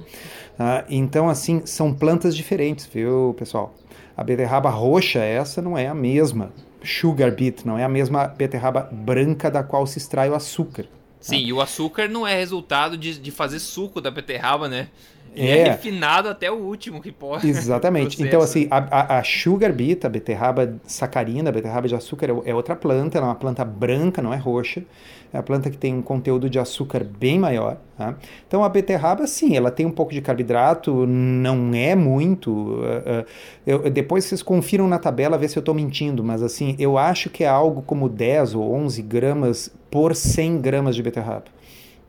Ah, 0.58 0.84
então, 0.90 1.30
assim, 1.30 1.62
são 1.66 1.94
plantas 1.94 2.36
diferentes, 2.36 2.86
viu, 2.86 3.34
pessoal? 3.40 3.74
A 4.16 4.24
beterraba 4.26 4.70
roxa, 4.70 5.20
essa 5.20 5.62
não 5.62 5.78
é 5.78 5.88
a 5.88 5.96
mesma. 5.96 6.52
Sugar 6.84 7.32
beet, 7.32 7.66
não 7.66 7.78
é 7.78 7.86
a 7.86 7.90
mesma 7.90 8.28
beterraba 8.28 8.90
branca 8.92 9.50
da 9.50 9.64
qual 9.64 9.88
se 9.88 9.98
extrai 9.98 10.30
o 10.30 10.36
açúcar. 10.36 10.86
Sim, 11.22 11.38
ah. 11.38 11.48
e 11.48 11.54
o 11.54 11.62
açúcar 11.62 12.10
não 12.10 12.28
é 12.28 12.36
resultado 12.36 12.98
de, 12.98 13.18
de 13.18 13.32
fazer 13.32 13.60
suco 13.60 14.02
da 14.02 14.12
beterraba, 14.12 14.68
né? 14.68 14.90
É. 15.36 15.60
é 15.60 15.64
refinado 15.72 16.30
até 16.30 16.52
o 16.52 16.56
último 16.56 17.02
que 17.02 17.12
pode. 17.12 17.48
Exatamente. 17.48 18.22
então, 18.24 18.42
assim, 18.42 18.68
a, 18.70 19.20
a, 19.20 19.24
sugar 19.24 19.72
beet, 19.72 20.06
a 20.06 20.10
beterraba 20.10 20.76
sacarina, 20.86 21.50
a 21.50 21.52
beterraba 21.52 21.88
de 21.88 21.96
açúcar, 21.96 22.30
é, 22.30 22.50
é 22.52 22.56
outra 22.56 22.76
planta, 22.76 23.18
ela 23.18 23.28
é 23.28 23.30
uma 23.30 23.36
planta 23.36 23.64
branca, 23.64 24.22
não 24.22 24.34
é 24.34 24.38
roxa. 24.38 24.84
É 25.32 25.38
uma 25.38 25.44
planta 25.44 25.70
que 25.70 25.78
tem 25.78 25.94
um 25.94 26.02
conteúdo 26.02 26.50
de 26.50 26.58
açúcar 26.58 27.04
bem 27.04 27.38
maior. 27.38 27.78
Tá? 27.96 28.16
Então, 28.48 28.64
a 28.64 28.70
beterraba, 28.70 29.28
sim, 29.28 29.56
ela 29.56 29.70
tem 29.70 29.86
um 29.86 29.92
pouco 29.92 30.12
de 30.12 30.22
carboidrato, 30.22 31.06
não 31.06 31.72
é 31.74 31.96
muito. 31.96 32.52
Uh, 32.52 33.22
uh, 33.22 33.26
eu, 33.66 33.90
depois 33.92 34.26
vocês 34.26 34.42
confiram 34.42 34.88
na 34.88 34.98
tabela, 34.98 35.38
ver 35.38 35.48
se 35.48 35.58
eu 35.58 35.62
estou 35.62 35.76
mentindo, 35.76 36.24
mas 36.24 36.42
assim, 36.42 36.76
eu 36.80 36.98
acho 36.98 37.30
que 37.30 37.44
é 37.44 37.48
algo 37.48 37.84
como 37.84 38.10
10 38.10 38.56
ou 38.56 38.74
11 38.74 39.02
gramas 39.04 39.72
por 39.92 40.16
100 40.16 40.62
gramas 40.62 40.96
de 40.96 41.04
beterraba. 41.04 41.46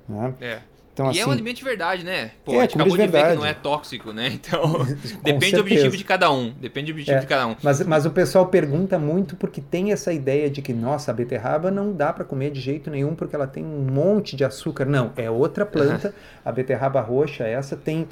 Né? 0.09 0.35
É. 0.41 0.59
Então, 1.01 1.07
e 1.07 1.11
assim, 1.11 1.21
é 1.21 1.23
um 1.23 1.25
assim, 1.25 1.33
alimento 1.33 1.57
de 1.57 1.65
verdade, 1.65 2.05
né? 2.05 2.31
Pô, 2.45 2.53
é, 2.53 2.59
a 2.59 2.61
gente 2.63 2.75
acabou 2.75 2.97
de, 2.97 3.03
de 3.03 3.09
ver 3.09 3.29
que 3.31 3.35
não 3.35 3.47
é 3.47 3.55
tóxico, 3.55 4.13
né? 4.13 4.39
Então, 4.51 4.87
depende 5.23 5.53
do 5.53 5.61
objetivo 5.61 5.97
de 5.97 6.05
cada 6.05 6.31
um. 6.31 6.51
Depende 6.51 6.93
do 6.93 6.97
objetivo 6.97 7.19
é, 7.19 7.21
de 7.21 7.27
cada 7.27 7.47
um. 7.47 7.57
Mas, 7.63 7.81
mas 7.87 8.07
o 8.07 8.11
pessoal 8.11 8.47
pergunta 8.47 8.99
muito 8.99 9.37
porque 9.37 9.61
tem 9.61 9.93
essa 9.93 10.13
ideia 10.13 10.51
de 10.51 10.61
que, 10.61 10.73
nossa, 10.73 11.11
a 11.11 11.15
beterraba 11.15 11.71
não 11.71 11.93
dá 11.93 12.13
para 12.13 12.25
comer 12.25 12.51
de 12.51 12.61
jeito 12.61 12.91
nenhum 12.91 13.15
porque 13.15 13.35
ela 13.35 13.47
tem 13.47 13.65
um 13.65 13.87
monte 13.91 14.35
de 14.37 14.45
açúcar. 14.45 14.85
Não, 14.85 15.13
é 15.17 15.31
outra 15.31 15.65
planta. 15.65 16.15
A 16.45 16.51
beterraba 16.51 17.01
roxa, 17.01 17.45
essa, 17.45 17.77
tem 17.77 18.09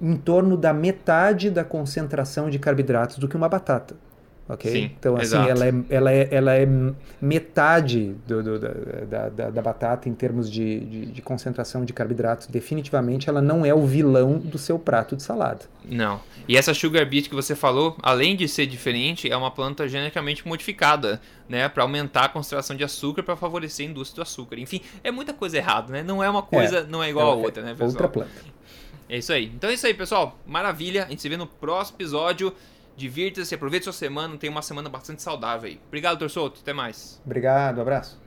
em 0.00 0.16
torno 0.16 0.56
da 0.56 0.72
metade 0.72 1.50
da 1.50 1.64
concentração 1.64 2.48
de 2.48 2.58
carboidratos 2.58 3.18
do 3.18 3.26
que 3.26 3.36
uma 3.36 3.48
batata 3.48 3.96
ok? 4.52 4.70
Sim, 4.70 4.90
então, 4.98 5.16
assim, 5.16 5.36
ela 5.36 5.66
é, 5.66 5.72
ela, 5.88 6.12
é, 6.12 6.28
ela 6.30 6.54
é 6.54 6.66
metade 7.20 8.14
do, 8.26 8.42
do, 8.42 8.58
da, 8.58 9.28
da, 9.28 9.50
da, 9.50 9.62
batata 9.62 10.08
em 10.08 10.14
termos 10.14 10.50
de, 10.50 10.80
de, 10.80 11.06
de, 11.06 11.22
concentração 11.22 11.84
de 11.84 11.92
carboidratos. 11.92 12.46
Definitivamente, 12.46 13.28
ela 13.28 13.40
não 13.40 13.64
é 13.64 13.72
o 13.72 13.86
vilão 13.86 14.38
do 14.38 14.58
seu 14.58 14.78
prato 14.78 15.16
de 15.16 15.22
salada. 15.22 15.60
Não. 15.84 16.20
E 16.48 16.56
essa 16.56 16.74
sugar 16.74 17.06
beet 17.06 17.28
que 17.28 17.34
você 17.34 17.54
falou, 17.54 17.96
além 18.02 18.36
de 18.36 18.48
ser 18.48 18.66
diferente, 18.66 19.30
é 19.30 19.36
uma 19.36 19.50
planta 19.50 19.88
geneticamente 19.88 20.46
modificada, 20.46 21.20
né? 21.48 21.68
Para 21.68 21.84
aumentar 21.84 22.24
a 22.24 22.28
concentração 22.28 22.76
de 22.76 22.84
açúcar, 22.84 23.22
para 23.22 23.36
favorecer 23.36 23.86
a 23.86 23.90
indústria 23.90 24.16
do 24.16 24.26
açúcar. 24.26 24.58
Enfim, 24.58 24.80
é 25.04 25.10
muita 25.10 25.32
coisa 25.32 25.56
errada, 25.56 25.92
né? 25.92 26.02
Não 26.02 26.22
é 26.22 26.28
uma 26.28 26.42
coisa, 26.42 26.78
é, 26.78 26.84
não 26.84 27.02
é 27.02 27.10
igual 27.10 27.28
é, 27.28 27.32
a 27.32 27.34
outra, 27.34 27.62
né, 27.62 27.70
pessoal? 27.70 27.90
Outra 27.90 28.08
planta. 28.08 28.30
É 29.08 29.18
isso 29.18 29.32
aí. 29.32 29.46
Então 29.46 29.68
é 29.68 29.74
isso 29.74 29.84
aí, 29.86 29.92
pessoal. 29.92 30.38
Maravilha. 30.46 31.04
A 31.04 31.08
gente 31.08 31.20
se 31.20 31.28
vê 31.28 31.36
no 31.36 31.46
próximo 31.46 31.96
episódio. 31.96 32.54
Divirta-se, 33.00 33.54
aproveite 33.54 33.84
sua 33.84 33.94
semana, 33.94 34.36
tenha 34.36 34.50
uma 34.50 34.60
semana 34.60 34.90
bastante 34.90 35.22
saudável 35.22 35.70
aí. 35.70 35.80
Obrigado, 35.88 36.18
Torçoto. 36.18 36.60
Até 36.60 36.74
mais. 36.74 37.18
Obrigado, 37.24 37.80
abraço. 37.80 38.20